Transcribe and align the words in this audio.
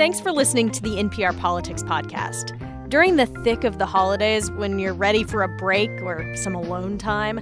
thanks 0.00 0.18
for 0.18 0.32
listening 0.32 0.70
to 0.70 0.80
the 0.80 0.96
NPR 0.96 1.38
Politics 1.38 1.82
Podcast. 1.82 2.58
During 2.88 3.16
the 3.16 3.26
thick 3.44 3.64
of 3.64 3.78
the 3.78 3.84
holidays, 3.84 4.50
when 4.52 4.78
you're 4.78 4.94
ready 4.94 5.24
for 5.24 5.42
a 5.42 5.48
break 5.58 5.90
or 6.00 6.34
some 6.36 6.54
alone 6.54 6.96
time, 6.96 7.38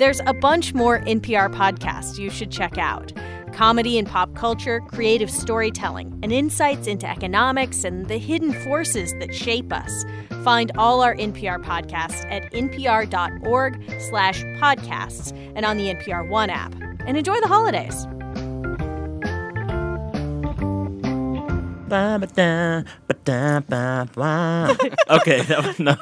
there's 0.00 0.20
a 0.26 0.34
bunch 0.34 0.74
more 0.74 0.98
NPR 1.02 1.54
podcasts 1.54 2.18
you 2.18 2.28
should 2.28 2.50
check 2.50 2.78
out 2.78 3.12
comedy 3.52 3.96
and 3.96 4.08
pop 4.08 4.34
culture, 4.34 4.80
creative 4.88 5.30
storytelling, 5.30 6.18
and 6.24 6.32
insights 6.32 6.88
into 6.88 7.08
economics 7.08 7.84
and 7.84 8.06
the 8.06 8.18
hidden 8.18 8.52
forces 8.64 9.12
that 9.20 9.32
shape 9.32 9.72
us. 9.72 10.04
Find 10.42 10.72
all 10.76 11.02
our 11.02 11.14
NPR 11.14 11.62
podcasts 11.64 12.24
at 12.28 12.50
npr.org 12.52 14.00
slash 14.00 14.42
podcasts 14.42 15.32
and 15.54 15.64
on 15.64 15.76
the 15.76 15.94
NPR 15.94 16.28
One 16.28 16.50
app. 16.50 16.74
And 17.06 17.16
enjoy 17.16 17.40
the 17.40 17.48
holidays. 17.48 18.06
Okay, 25.10 25.42
that 25.48 25.66
was, 25.66 25.78
no. 25.80 25.96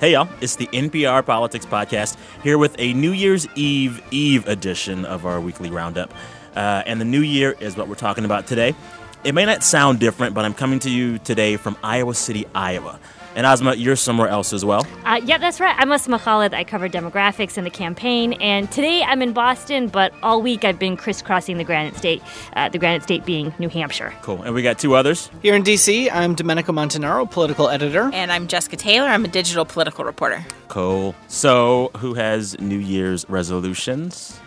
Hey, 0.00 0.12
y'all. 0.12 0.28
It's 0.40 0.56
the 0.56 0.66
NPR 0.66 1.24
Politics 1.24 1.66
Podcast 1.66 2.16
here 2.42 2.58
with 2.58 2.74
a 2.78 2.92
New 2.94 3.12
Year's 3.12 3.46
Eve 3.54 4.02
Eve 4.10 4.46
edition 4.48 5.04
of 5.04 5.24
our 5.24 5.40
weekly 5.40 5.70
roundup. 5.70 6.12
Uh, 6.56 6.82
and 6.86 7.00
the 7.00 7.04
new 7.04 7.20
year 7.20 7.52
is 7.60 7.76
what 7.76 7.88
we're 7.88 7.94
talking 7.94 8.24
about 8.24 8.46
today. 8.46 8.74
It 9.22 9.34
may 9.34 9.44
not 9.44 9.62
sound 9.62 10.00
different, 10.00 10.34
but 10.34 10.44
I'm 10.44 10.54
coming 10.54 10.80
to 10.80 10.90
you 10.90 11.18
today 11.18 11.56
from 11.56 11.76
Iowa 11.82 12.14
City, 12.14 12.46
Iowa. 12.54 12.98
And 13.34 13.46
Asma, 13.46 13.74
you're 13.74 13.96
somewhere 13.96 14.28
else 14.28 14.52
as 14.52 14.64
well. 14.64 14.86
Uh, 15.04 15.20
yeah, 15.24 15.38
that's 15.38 15.60
right. 15.60 15.74
I'm 15.78 15.92
Asma 15.92 16.18
Khalid. 16.18 16.54
I 16.54 16.64
cover 16.64 16.88
demographics 16.88 17.56
in 17.56 17.64
the 17.64 17.70
campaign, 17.70 18.32
and 18.34 18.70
today 18.72 19.02
I'm 19.02 19.22
in 19.22 19.32
Boston. 19.32 19.88
But 19.88 20.12
all 20.22 20.42
week 20.42 20.64
I've 20.64 20.78
been 20.78 20.96
crisscrossing 20.96 21.58
the 21.58 21.64
Granite 21.64 21.96
State. 21.96 22.22
Uh, 22.54 22.68
the 22.68 22.78
Granite 22.78 23.02
State 23.04 23.24
being 23.24 23.54
New 23.58 23.68
Hampshire. 23.68 24.12
Cool. 24.22 24.42
And 24.42 24.54
we 24.54 24.62
got 24.62 24.78
two 24.78 24.94
others. 24.94 25.30
Here 25.42 25.54
in 25.54 25.62
DC, 25.62 26.10
I'm 26.12 26.34
Domenico 26.34 26.72
Montanaro, 26.72 27.30
political 27.30 27.68
editor. 27.68 28.10
And 28.12 28.32
I'm 28.32 28.48
Jessica 28.48 28.76
Taylor. 28.76 29.08
I'm 29.08 29.24
a 29.24 29.28
digital 29.28 29.64
political 29.64 30.04
reporter. 30.04 30.44
Cool. 30.68 31.14
So, 31.28 31.90
who 31.98 32.14
has 32.14 32.58
New 32.60 32.78
Year's 32.78 33.28
resolutions? 33.28 34.40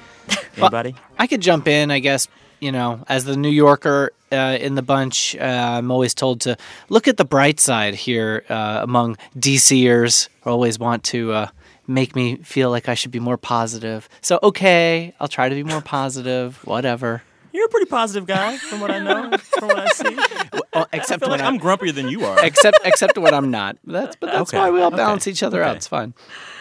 Anybody? 0.58 0.92
Well, 0.94 1.02
I 1.20 1.28
could 1.28 1.42
jump 1.42 1.68
in, 1.68 1.92
I 1.92 2.00
guess. 2.00 2.28
You 2.62 2.72
know, 2.72 3.04
as 3.10 3.26
the 3.26 3.36
New 3.36 3.50
Yorker 3.50 4.12
uh, 4.32 4.56
in 4.62 4.76
the 4.76 4.84
bunch, 4.84 5.36
uh, 5.36 5.44
I'm 5.44 5.90
always 5.90 6.14
told 6.14 6.42
to 6.42 6.56
look 6.90 7.08
at 7.08 7.18
the 7.18 7.26
bright 7.26 7.60
side 7.60 7.96
here 7.96 8.46
uh, 8.50 8.82
among 8.84 9.18
DCers. 9.36 10.30
Always 10.46 10.78
want 10.78 11.04
to 11.06 11.32
uh, 11.34 11.48
make 11.88 12.16
me 12.16 12.36
feel 12.38 12.70
like 12.70 12.88
I 12.88 12.94
should 12.94 13.10
be 13.10 13.20
more 13.20 13.38
positive. 13.38 14.08
So, 14.22 14.38
okay, 14.44 15.16
I'll 15.20 15.28
try 15.28 15.50
to 15.50 15.56
be 15.56 15.64
more 15.64 15.82
positive, 15.82 16.64
whatever. 16.64 17.24
You're 17.54 17.66
a 17.66 17.70
pretty 17.70 17.86
positive 17.88 18.26
guy, 18.26 18.58
from 18.58 18.80
what 18.80 18.92
I 18.92 19.00
know, 19.00 19.38
from 19.38 19.68
what 19.70 19.80
I 19.80 19.88
see. 19.90 20.18
Well, 20.74 20.88
except 20.94 21.22
I 21.24 21.28
when 21.28 21.40
like 21.42 21.48
I'm 21.48 21.60
grumpier 21.60 21.94
than 21.94 22.08
you 22.08 22.24
are. 22.24 22.46
Except, 22.46 22.80
except 22.86 23.18
when 23.18 23.34
I'm 23.34 23.52
not. 23.52 23.76
That's 23.86 24.16
but 24.16 24.28
that's 24.32 24.54
Okay, 24.54 24.58
why 24.58 24.70
we 24.70 24.80
all 24.80 24.88
okay, 24.88 24.96
balance 24.96 25.28
each 25.28 25.44
other 25.44 25.62
okay. 25.62 25.70
out. 25.70 25.76
It's 25.76 25.88
fine. 25.88 26.14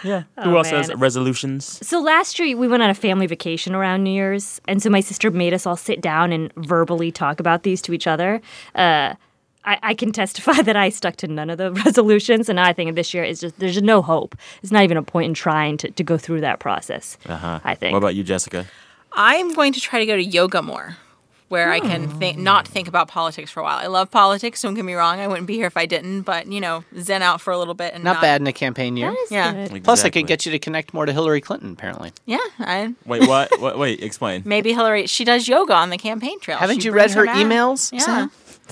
Yeah. 0.02 0.24
Oh, 0.36 0.42
Who 0.50 0.56
else 0.56 0.72
man. 0.72 0.82
has 0.82 0.94
resolutions? 0.96 1.86
So 1.86 2.00
last 2.00 2.40
year 2.40 2.56
we 2.56 2.66
went 2.66 2.82
on 2.82 2.90
a 2.90 2.94
family 2.94 3.28
vacation 3.28 3.72
around 3.72 4.02
New 4.02 4.10
Year's, 4.10 4.60
and 4.66 4.82
so 4.82 4.90
my 4.90 4.98
sister 4.98 5.30
made 5.30 5.54
us 5.54 5.64
all 5.64 5.76
sit 5.76 6.00
down 6.00 6.32
and 6.32 6.52
verbally 6.56 7.12
talk 7.12 7.38
about 7.38 7.62
these 7.62 7.80
to 7.82 7.92
each 7.92 8.08
other. 8.08 8.40
Uh, 8.74 9.14
I, 9.64 9.78
I 9.80 9.94
can 9.94 10.10
testify 10.10 10.60
that 10.62 10.74
I 10.74 10.88
stuck 10.88 11.14
to 11.16 11.28
none 11.28 11.48
of 11.48 11.58
the 11.58 11.70
resolutions, 11.84 12.48
and 12.48 12.58
I 12.58 12.72
think 12.72 12.96
this 12.96 13.14
year 13.14 13.22
is 13.22 13.38
just 13.40 13.60
there's 13.60 13.80
no 13.80 14.02
hope. 14.02 14.34
It's 14.60 14.72
not 14.72 14.82
even 14.82 14.96
a 14.96 15.04
point 15.04 15.26
in 15.26 15.34
trying 15.34 15.76
to, 15.78 15.90
to 15.92 16.02
go 16.02 16.18
through 16.18 16.40
that 16.40 16.58
process. 16.58 17.16
Uh-huh. 17.26 17.60
I 17.62 17.76
think. 17.76 17.92
What 17.92 17.98
about 17.98 18.16
you, 18.16 18.24
Jessica? 18.24 18.66
I'm 19.12 19.52
going 19.54 19.72
to 19.72 19.80
try 19.80 19.98
to 19.98 20.06
go 20.06 20.16
to 20.16 20.22
yoga 20.22 20.62
more, 20.62 20.96
where 21.48 21.70
I 21.72 21.80
can 21.80 22.08
think, 22.08 22.36
hmm. 22.36 22.44
not 22.44 22.68
think 22.68 22.86
about 22.86 23.08
politics 23.08 23.50
for 23.50 23.60
a 23.60 23.62
while. 23.64 23.78
I 23.78 23.86
love 23.86 24.10
politics. 24.10 24.62
Don't 24.62 24.74
get 24.74 24.84
me 24.84 24.94
wrong. 24.94 25.18
I 25.18 25.26
wouldn't 25.26 25.46
be 25.48 25.54
here 25.54 25.66
if 25.66 25.76
I 25.76 25.84
didn't. 25.86 26.22
But 26.22 26.46
you 26.46 26.60
know, 26.60 26.84
zen 27.00 27.22
out 27.22 27.40
for 27.40 27.52
a 27.52 27.58
little 27.58 27.74
bit 27.74 27.94
and 27.94 28.04
Not 28.04 28.20
bad 28.20 28.40
in 28.40 28.46
a 28.46 28.52
campaign 28.52 28.96
year. 28.96 29.10
That 29.10 29.18
is 29.18 29.30
Yeah. 29.32 29.66
good. 29.68 29.82
Plus, 29.84 30.04
I 30.04 30.10
could 30.10 30.26
get 30.28 30.46
you 30.46 30.52
to 30.52 30.58
connect 30.60 30.94
more 30.94 31.06
to 31.06 31.12
Hillary 31.12 31.40
Clinton. 31.40 31.72
Apparently, 31.72 32.12
Yeah, 32.24 32.38
I, 32.60 32.94
Wait, 33.04 33.26
what? 33.26 33.50
what? 33.60 33.78
Wait, 33.78 34.02
explain. 34.02 34.42
maybe 34.44 34.72
Hillary. 34.72 35.06
She 35.08 35.24
does 35.24 35.48
yoga 35.48 35.74
on 35.74 35.90
the 35.90 35.98
campaign 35.98 36.38
trail. 36.40 36.58
haven't 36.58 36.80
She 36.80 36.86
you 36.86 36.92
read 36.92 37.12
brings 37.12 37.14
her 37.14 37.34
emails? 37.34 37.92
Yeah. 37.92 37.98
Sam? 37.98 38.30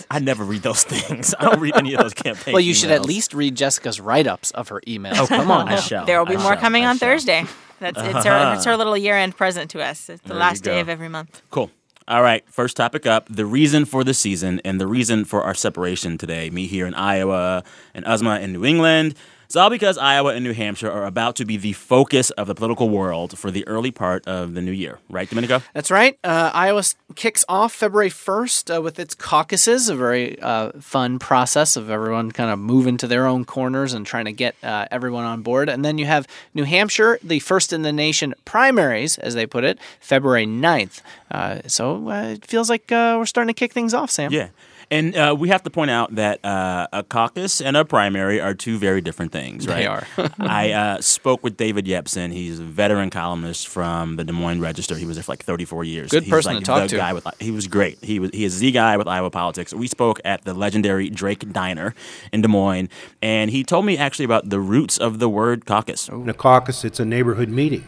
I 0.09 0.21
never 0.21 0.45
read 0.45 0.63
those 0.63 0.85
things. 0.93 1.35
I 1.41 1.47
don't 1.47 1.59
read 1.59 1.75
any 1.75 1.95
of 1.95 2.01
those 2.01 2.15
campaigns. 2.15 2.53
Well, 2.55 2.61
you 2.61 2.75
should 2.75 2.93
at 2.93 3.05
least 3.05 3.35
read 3.35 3.57
Jessica's 3.57 3.99
write-ups 4.01 4.53
of 4.53 4.69
her 4.69 4.81
emails. 4.87 5.19
Okay. 5.23 5.37
Come 5.37 5.51
on, 5.51 5.69
I 5.69 5.81
shall. 5.81 6.07
There 6.07 6.21
will 6.21 6.27
be 6.31 6.37
I 6.37 6.43
more 6.43 6.53
shall. 6.53 6.61
coming 6.61 6.85
I 6.85 6.91
on 6.91 6.99
shall. 6.99 7.09
Thursday. 7.09 7.45
That's 7.81 7.99
it's 7.99 8.09
her. 8.09 8.15
It's 8.15 8.27
uh-huh. 8.27 8.71
her 8.71 8.77
little 8.77 8.97
year-end 8.97 9.37
present 9.37 9.71
to 9.73 9.83
us. 9.83 10.09
It's 10.09 10.23
the 10.23 10.29
There 10.29 10.37
you 10.37 10.41
last 10.41 10.65
day 10.65 10.77
go. 10.77 10.81
of 10.81 10.89
every 10.89 11.09
month. 11.09 11.43
Cool. 11.51 11.71
All 12.09 12.23
right, 12.23 12.43
first 12.49 12.77
topic 12.77 13.05
up 13.05 13.27
the 13.29 13.45
reason 13.45 13.85
for 13.85 14.03
the 14.03 14.15
season 14.15 14.63
and 14.65 14.81
the 14.81 14.87
reason 14.87 15.27
for 15.27 15.43
our 15.43 15.53
separation 15.53 16.17
today. 16.17 16.49
Me 16.49 16.67
here 16.67 16.87
in 16.87 16.95
Iowa 16.95 17.63
and 17.93 18.07
Asma 18.07 18.41
in 18.41 18.53
New 18.55 18.65
England. 18.65 19.15
It's 19.49 19.57
all 19.57 19.71
because 19.71 19.97
Iowa 19.97 20.35
and 20.35 20.45
New 20.45 20.53
Hampshire 20.53 20.91
are 20.91 21.07
about 21.07 21.35
to 21.37 21.47
be 21.47 21.57
the 21.57 21.73
focus 21.73 22.29
of 22.29 22.49
the 22.49 22.55
political 22.55 22.91
world 22.91 23.39
for 23.39 23.51
the 23.51 23.67
early 23.67 23.91
part 23.91 24.29
of 24.29 24.53
the 24.53 24.61
new 24.61 24.73
year. 24.73 24.99
Right, 25.09 25.27
Domenico? 25.27 25.63
That's 25.73 25.91
right. 25.91 26.19
Uh, 26.23 26.51
Iowa 26.53 26.83
kicks 27.15 27.47
off 27.49 27.73
February 27.73 28.11
1st 28.11 28.77
uh, 28.77 28.83
with 28.83 28.99
its 28.99 29.15
caucuses, 29.15 29.89
a 29.89 29.97
very 29.97 30.39
uh, 30.43 30.73
fun 30.81 31.19
process 31.19 31.77
of 31.77 31.89
everyone 31.89 32.31
kind 32.31 32.51
of 32.51 32.59
moving 32.59 32.99
to 32.99 33.07
their 33.07 33.25
own 33.25 33.47
corners 33.47 33.95
and 33.95 34.05
trying 34.05 34.27
to 34.27 34.33
get 34.33 34.55
uh, 34.63 34.85
everyone 34.91 35.25
on 35.25 35.41
board. 35.41 35.71
And 35.71 35.83
then 35.83 35.97
you 35.97 36.05
have 36.05 36.27
New 36.53 36.65
Hampshire, 36.65 37.19
the 37.23 37.39
first 37.39 37.73
in 37.73 37.81
the 37.81 37.93
nation 37.93 38.35
primaries, 38.45 39.17
as 39.17 39.33
they 39.33 39.47
put 39.47 39.65
it, 39.65 39.79
February 39.99 40.45
9th. 40.45 41.01
Uh, 41.31 41.61
so 41.67 42.11
uh, 42.11 42.33
it 42.35 42.45
feels 42.45 42.69
like 42.69 42.93
uh, 42.93 43.17
we're 43.19 43.25
starting 43.25 43.55
to 43.55 43.59
kick 43.59 43.73
things 43.73 43.95
off, 43.95 44.11
Sam. 44.11 44.31
Yeah. 44.31 44.49
And 44.91 45.15
uh, 45.15 45.37
we 45.39 45.49
have 45.51 45.63
to 45.65 45.71
point 45.71 45.91
out 45.91 46.15
that 46.15 46.43
uh, 46.45 46.89
a 46.93 47.03
caucus 47.03 47.61
and 47.61 47.77
a 47.77 47.85
primary 47.85 48.41
are 48.41 48.55
two 48.55 48.79
very 48.79 49.01
different 49.01 49.33
things, 49.33 49.67
right? 49.67 49.77
They 49.77 49.87
are. 49.87 50.07
I 50.39 50.73
uh, 50.73 51.01
spoke 51.01 51.45
with 51.45 51.57
David 51.57 51.85
Yepsen. 51.85 52.33
He's 52.33 52.59
a 52.59 52.65
veteran 52.65 53.11
columnist 53.11 53.69
from 53.69 54.17
the 54.17 54.25
Des 54.25 54.33
Moines 54.33 54.61
Register. 54.61 54.97
He 54.97 55.05
was 55.05 55.17
there 55.17 55.25
for 55.25 55.33
like 55.33 55.45
34 55.45 55.85
years. 55.85 56.11
Good 56.11 56.23
He's 56.23 56.31
person 56.31 56.55
like 56.55 56.65
to 56.65 56.67
talk 56.67 56.83
the 56.83 56.89
to. 56.89 56.97
Guy 56.97 57.13
with, 57.13 57.27
he 57.39 57.51
was 57.51 57.67
great. 57.67 58.03
He 58.03 58.19
was 58.19 58.31
he 58.33 58.45
is 58.45 58.61
the 58.61 58.71
guy 58.71 58.97
with 58.97 59.07
Iowa 59.07 59.31
politics. 59.31 59.75
We 59.75 59.89
spoke 59.89 60.21
at 60.25 60.45
the 60.45 60.55
legendary 60.55 61.11
Drake 61.11 61.53
Diner 61.53 61.95
in 62.33 62.41
Des 62.41 62.49
Moines, 62.49 62.89
and 63.21 63.51
he 63.51 63.65
told 63.65 63.85
me 63.85 63.99
actually 63.99 64.25
about 64.25 64.49
the 64.49 64.61
roots 64.61 64.97
of 64.97 65.19
the 65.19 65.29
word 65.29 65.67
caucus. 65.67 66.09
In 66.09 66.29
a 66.29 66.35
caucus, 66.35 66.85
it's 66.85 66.99
a 66.99 67.05
neighborhood 67.05 67.51
meeting. 67.51 67.85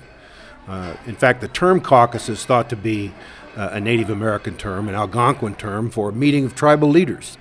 Uh, 0.69 0.95
in 1.07 1.17
fact, 1.17 1.41
the 1.41 1.49
term 1.49 1.81
caucus 1.81 2.29
is 2.29 2.45
thought 2.45 2.69
to 2.71 2.77
be 2.77 3.13
Uh, 3.57 3.71
a 3.73 3.81
Native 3.81 4.11
American 4.11 4.57
term, 4.57 4.89
an 4.89 4.95
Algonquin 4.95 5.57
term 5.57 5.91
for 5.91 6.11
a 6.11 6.13
meeting 6.13 6.45
of 6.45 6.55
tribal 6.55 6.89
leaders. 6.89 7.37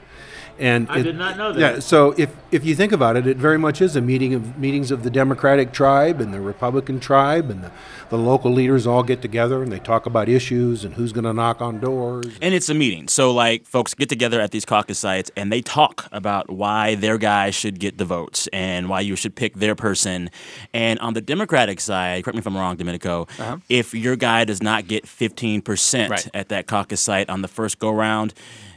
And 0.59 0.87
I 0.89 1.01
did 1.01 1.17
not 1.17 1.37
know 1.37 1.53
that. 1.53 1.59
Yeah, 1.59 1.79
so 1.79 2.13
if, 2.17 2.35
if 2.51 2.65
you 2.65 2.75
think 2.75 2.91
about 2.91 3.15
it, 3.15 3.25
it 3.25 3.37
very 3.37 3.57
much 3.57 3.81
is 3.81 3.95
a 3.95 4.01
meeting 4.01 4.33
of 4.33 4.57
meetings 4.57 4.91
of 4.91 5.03
the 5.03 5.09
Democratic 5.09 5.71
tribe 5.71 6.19
and 6.19 6.33
the 6.33 6.41
Republican 6.41 6.99
tribe, 6.99 7.49
and 7.49 7.63
the, 7.63 7.71
the 8.09 8.17
local 8.17 8.51
leaders 8.51 8.85
all 8.85 9.03
get 9.03 9.21
together 9.21 9.63
and 9.63 9.71
they 9.71 9.79
talk 9.79 10.05
about 10.05 10.27
issues 10.27 10.83
and 10.83 10.95
who's 10.95 11.13
going 11.13 11.23
to 11.23 11.33
knock 11.33 11.61
on 11.61 11.79
doors. 11.79 12.37
And 12.41 12.53
it's 12.53 12.67
a 12.69 12.73
meeting. 12.73 13.07
So, 13.07 13.31
like, 13.31 13.65
folks 13.65 13.93
get 13.93 14.09
together 14.09 14.41
at 14.41 14.51
these 14.51 14.65
caucus 14.65 14.99
sites 14.99 15.31
and 15.37 15.51
they 15.51 15.61
talk 15.61 16.07
about 16.11 16.49
why 16.49 16.95
their 16.95 17.17
guy 17.17 17.51
should 17.51 17.79
get 17.79 17.97
the 17.97 18.05
votes 18.05 18.47
and 18.51 18.89
why 18.89 18.99
you 19.01 19.15
should 19.15 19.35
pick 19.35 19.55
their 19.55 19.75
person. 19.75 20.29
And 20.73 20.99
on 20.99 21.13
the 21.13 21.21
Democratic 21.21 21.79
side, 21.79 22.23
correct 22.23 22.35
me 22.35 22.39
if 22.39 22.47
I'm 22.47 22.57
wrong, 22.57 22.75
Domenico, 22.75 23.27
uh-huh. 23.39 23.57
if 23.69 23.93
your 23.93 24.15
guy 24.15 24.43
does 24.43 24.61
not 24.61 24.87
get 24.87 25.05
15% 25.05 26.09
Right. 26.09 26.27
at 26.33 26.49
that 26.49 26.67
caucus 26.67 26.99
site 27.01 27.29
on 27.29 27.41
the 27.41 27.47
first 27.47 27.79
go 27.79 27.91
round, 27.91 28.33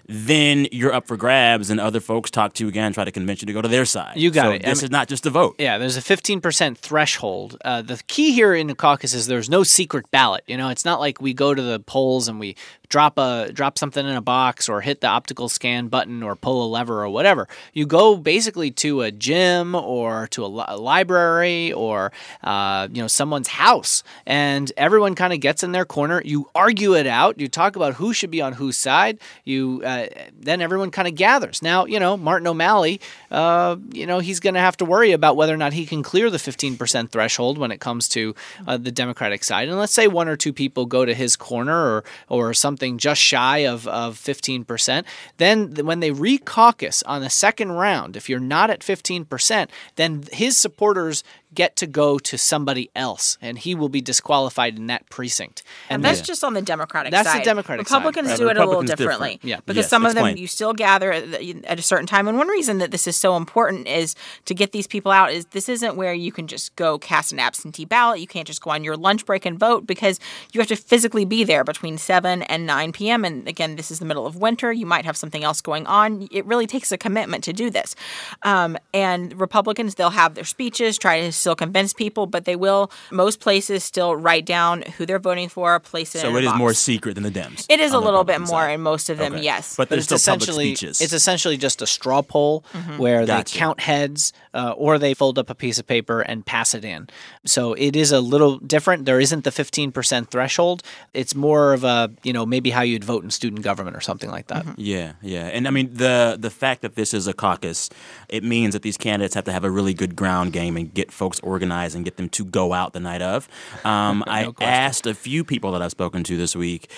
then 0.06 0.66
you're 0.72 0.92
up 0.92 1.06
for 1.06 1.16
grabs 1.16 1.70
and 1.70 1.78
other 1.80 2.00
folks 2.00 2.30
talk 2.30 2.52
to 2.54 2.64
you 2.64 2.68
again, 2.68 2.92
try 2.92 3.04
to 3.04 3.12
convince 3.12 3.42
you 3.42 3.46
to 3.46 3.52
go 3.52 3.62
to 3.62 3.68
their 3.68 3.84
side. 3.84 4.16
You 4.16 4.30
got 4.30 4.44
So 4.44 4.50
it. 4.52 4.64
I 4.64 4.68
This 4.70 4.78
mean- 4.82 4.84
is 4.86 4.90
not 4.90 5.08
just 5.08 5.26
a 5.26 5.30
vote. 5.30 5.56
Yeah, 5.58 5.78
there's 5.78 5.96
a 5.96 6.00
15% 6.02 6.76
threshold. 6.78 7.56
Uh, 7.64 7.82
the 7.82 8.02
key 8.06 8.32
here 8.32 8.54
in 8.54 8.66
the 8.66 8.74
caucus 8.74 9.14
is 9.14 9.26
there's 9.26 9.48
no 9.50 9.62
secret 9.62 10.10
ballot. 10.10 10.44
You 10.46 10.56
know, 10.56 10.68
it's 10.68 10.84
not 10.84 11.00
like 11.00 11.20
we 11.20 11.34
go 11.34 11.54
to 11.54 11.62
the 11.62 11.80
polls 11.80 12.28
and 12.28 12.38
we 12.40 12.56
drop 12.92 13.16
a 13.16 13.50
drop 13.54 13.78
something 13.78 14.06
in 14.06 14.14
a 14.14 14.20
box 14.20 14.68
or 14.68 14.82
hit 14.82 15.00
the 15.00 15.06
optical 15.06 15.48
scan 15.48 15.88
button 15.88 16.22
or 16.22 16.36
pull 16.36 16.62
a 16.62 16.68
lever 16.68 17.02
or 17.02 17.08
whatever. 17.08 17.48
You 17.72 17.86
go 17.86 18.16
basically 18.18 18.70
to 18.72 19.00
a 19.00 19.10
gym 19.10 19.74
or 19.74 20.26
to 20.32 20.44
a, 20.44 20.46
li- 20.46 20.64
a 20.68 20.76
library 20.76 21.72
or 21.72 22.12
uh, 22.44 22.88
you 22.92 23.00
know 23.00 23.08
someone's 23.08 23.48
house, 23.48 24.04
and 24.26 24.70
everyone 24.76 25.14
kind 25.14 25.32
of 25.32 25.40
gets 25.40 25.64
in 25.64 25.72
their 25.72 25.86
corner. 25.86 26.20
You 26.22 26.50
argue 26.54 26.94
it 26.94 27.06
out. 27.06 27.40
You 27.40 27.48
talk 27.48 27.76
about 27.76 27.94
who 27.94 28.12
should 28.12 28.30
be 28.30 28.42
on 28.42 28.52
whose 28.52 28.76
side. 28.76 29.18
You 29.44 29.82
uh, 29.84 30.08
then 30.38 30.60
everyone 30.60 30.90
kind 30.90 31.08
of 31.08 31.14
gathers. 31.14 31.62
Now 31.62 31.86
you 31.86 31.98
know 31.98 32.18
Martin 32.18 32.46
O'Malley. 32.46 33.00
Uh, 33.30 33.76
you 33.90 34.06
know 34.06 34.18
he's 34.18 34.38
going 34.38 34.54
to 34.54 34.60
have 34.60 34.76
to 34.76 34.84
worry 34.84 35.12
about 35.12 35.34
whether 35.36 35.54
or 35.54 35.56
not 35.56 35.72
he 35.72 35.86
can 35.86 36.02
clear 36.02 36.28
the 36.28 36.36
15% 36.36 37.08
threshold 37.08 37.56
when 37.56 37.72
it 37.72 37.80
comes 37.80 38.06
to 38.10 38.34
uh, 38.66 38.76
the 38.76 38.92
Democratic 38.92 39.44
side. 39.44 39.70
And 39.70 39.78
let's 39.78 39.94
say 39.94 40.08
one 40.08 40.28
or 40.28 40.36
two 40.36 40.52
people 40.52 40.84
go 40.84 41.06
to 41.06 41.14
his 41.14 41.36
corner 41.36 41.74
or 41.74 42.04
or 42.28 42.52
something 42.52 42.81
just 42.90 43.20
shy 43.20 43.58
of, 43.58 43.86
of 43.88 44.16
15%. 44.16 45.04
Then 45.38 45.74
when 45.74 46.00
they 46.00 46.10
re-caucus 46.10 47.02
on 47.04 47.22
the 47.22 47.30
second 47.30 47.72
round, 47.72 48.16
if 48.16 48.28
you're 48.28 48.40
not 48.40 48.70
at 48.70 48.80
15%, 48.80 49.68
then 49.96 50.24
his 50.32 50.58
supporters 50.58 51.24
get 51.54 51.76
to 51.76 51.86
go 51.86 52.18
to 52.18 52.38
somebody 52.38 52.90
else, 52.96 53.38
and 53.40 53.58
he 53.58 53.74
will 53.74 53.88
be 53.88 54.00
disqualified 54.00 54.76
in 54.76 54.86
that 54.86 55.08
precinct. 55.10 55.62
And 55.90 56.04
that's 56.04 56.20
just 56.20 56.42
on 56.44 56.54
the 56.54 56.62
Democratic 56.62 57.12
side. 57.12 57.18
That's 57.18 57.28
the 57.32 57.38
side. 57.38 57.44
Democratic 57.44 57.88
side. 57.88 57.96
Republicans 57.96 58.28
Right, 58.28 58.38
do 58.38 58.48
it 58.48 58.56
a 58.56 58.64
little 58.64 58.82
differently. 58.82 59.34
different. 59.34 59.44
Yeah. 59.44 59.56
Because 59.66 59.84
Yes, 59.84 59.88
some 59.90 60.06
of 60.06 60.14
them 60.14 60.24
explain. 60.26 60.36
you 60.38 60.46
still 60.46 60.72
gather 60.72 61.12
at, 61.12 61.24
at 61.64 61.78
a 61.78 61.82
certain 61.82 62.06
time. 62.06 62.28
And 62.28 62.38
one 62.38 62.48
reason 62.48 62.78
that 62.78 62.90
this 62.90 63.06
is 63.06 63.16
so 63.16 63.36
important 63.36 63.86
is 63.86 64.14
to 64.46 64.54
get 64.54 64.72
these 64.72 64.86
people 64.86 65.12
out 65.12 65.32
is 65.32 65.46
this 65.46 65.68
isn't 65.68 65.96
where 65.96 66.14
you 66.14 66.32
can 66.32 66.46
just 66.46 66.74
go 66.76 66.98
cast 66.98 67.32
an 67.32 67.38
absentee 67.38 67.84
ballot. 67.84 68.20
You 68.20 68.26
can't 68.26 68.46
just 68.46 68.62
go 68.62 68.70
on 68.70 68.84
your 68.84 68.96
lunch 68.96 69.26
break 69.26 69.44
and 69.44 69.58
vote 69.58 69.86
because 69.86 70.18
you 70.52 70.60
have 70.60 70.68
to 70.68 70.76
physically 70.76 71.24
be 71.24 71.44
there 71.44 71.64
between 71.64 71.98
7 71.98 72.42
and 72.42 72.66
9 72.66 72.92
p.m. 72.92 73.24
And 73.24 73.46
again, 73.46 73.76
this 73.76 73.90
is 73.90 73.98
the 73.98 74.04
middle 74.06 74.26
of 74.26 74.36
winter. 74.36 74.72
You 74.72 74.86
might 74.86 75.04
have 75.04 75.16
something 75.16 75.44
else 75.44 75.60
going 75.60 75.86
on. 75.86 76.28
It 76.30 76.46
really 76.46 76.66
takes 76.66 76.92
a 76.92 76.98
commitment 76.98 77.44
to 77.44 77.52
do 77.52 77.70
this. 77.70 77.94
Um, 78.42 78.76
and 78.94 79.38
Republicans, 79.40 79.96
they'll 79.96 80.10
have 80.10 80.34
their 80.34 80.44
speeches, 80.44 80.96
try 80.98 81.20
to 81.20 81.32
still 81.42 81.54
convince 81.54 81.92
people, 81.92 82.26
but 82.26 82.44
they 82.46 82.56
will, 82.56 82.90
most 83.10 83.38
places, 83.40 83.84
still 83.84 84.16
write 84.16 84.46
down 84.46 84.82
who 84.96 85.04
they're 85.06 85.18
voting 85.18 85.48
for, 85.48 85.78
place 85.80 86.14
it 86.14 86.20
So 86.20 86.28
in 86.30 86.36
it 86.36 86.44
a 86.46 86.50
is 86.52 86.54
more 86.56 86.72
secret 86.74 87.14
than 87.14 87.24
the 87.24 87.30
Dems. 87.30 87.66
It 87.68 87.78
is 87.80 87.92
a 87.92 87.96
on 87.96 88.00
the 88.02 88.06
little 88.06 88.24
bit 88.24 88.40
more 88.40 88.66
side. 88.66 88.72
in 88.74 88.80
most 88.80 89.10
of 89.10 89.18
them, 89.18 89.34
Okay. 89.34 89.42
yes. 89.44 89.76
But 89.76 89.82
But 89.82 89.88
there's 89.90 90.10
it's 90.10 90.22
still 90.22 90.32
public 90.34 90.42
essentially 90.48 90.74
speeches. 90.76 91.00
it's 91.00 91.12
essentially 91.12 91.56
just 91.56 91.82
a 91.82 91.86
straw 91.86 92.22
poll 92.22 92.64
where 92.96 93.26
they 93.26 93.42
count 93.44 93.80
heads 93.80 94.32
uh, 94.54 94.72
or 94.76 94.98
they 94.98 95.12
fold 95.14 95.38
up 95.38 95.50
a 95.50 95.54
piece 95.54 95.78
of 95.78 95.86
paper 95.86 96.20
and 96.20 96.46
pass 96.46 96.74
it 96.74 96.84
in. 96.84 97.08
So 97.44 97.74
it 97.74 97.94
is 97.96 98.12
a 98.12 98.20
little 98.20 98.58
different. 98.58 99.04
There 99.04 99.20
isn't 99.20 99.44
the 99.44 99.50
15% 99.50 100.30
threshold. 100.30 100.82
It's 101.12 101.34
more 101.34 101.72
of 101.72 101.84
a, 101.84 102.10
you 102.22 102.32
know, 102.32 102.46
maybe 102.46 102.70
how 102.70 102.82
you'd 102.82 103.04
vote 103.04 103.24
in 103.24 103.30
student 103.30 103.62
government 103.62 103.96
or 103.96 104.00
something 104.00 104.30
like 104.30 104.46
that. 104.48 104.64
Yeah, 104.78 105.12
yeah, 105.22 105.46
and 105.48 105.66
I 105.66 105.70
mean 105.70 105.90
the 105.94 106.36
the 106.38 106.50
fact 106.50 106.82
that 106.82 106.94
this 106.94 107.12
is 107.14 107.26
a 107.26 107.32
caucus, 107.32 107.90
it 108.28 108.44
means 108.44 108.72
that 108.74 108.82
these 108.82 108.96
candidates 108.96 109.34
have 109.34 109.44
to 109.44 109.52
have 109.52 109.64
a 109.64 109.70
really 109.70 109.94
good 109.94 110.14
ground 110.16 110.52
game 110.52 110.76
and 110.76 110.92
get 110.94 111.10
folks 111.10 111.31
organized 111.40 111.94
and 111.96 112.04
get 112.04 112.16
them 112.16 112.28
to 112.30 112.44
go 112.44 112.72
out 112.72 112.92
the 112.92 113.00
night 113.00 113.22
of. 113.22 113.48
Um, 113.84 114.24
I 114.28 114.44
question. 114.44 114.62
asked 114.62 115.06
a 115.06 115.14
few 115.14 115.44
people 115.44 115.72
that 115.72 115.82
I've 115.82 115.90
spoken 115.90 116.24
to 116.24 116.36
this 116.36 116.54
week 116.56 116.90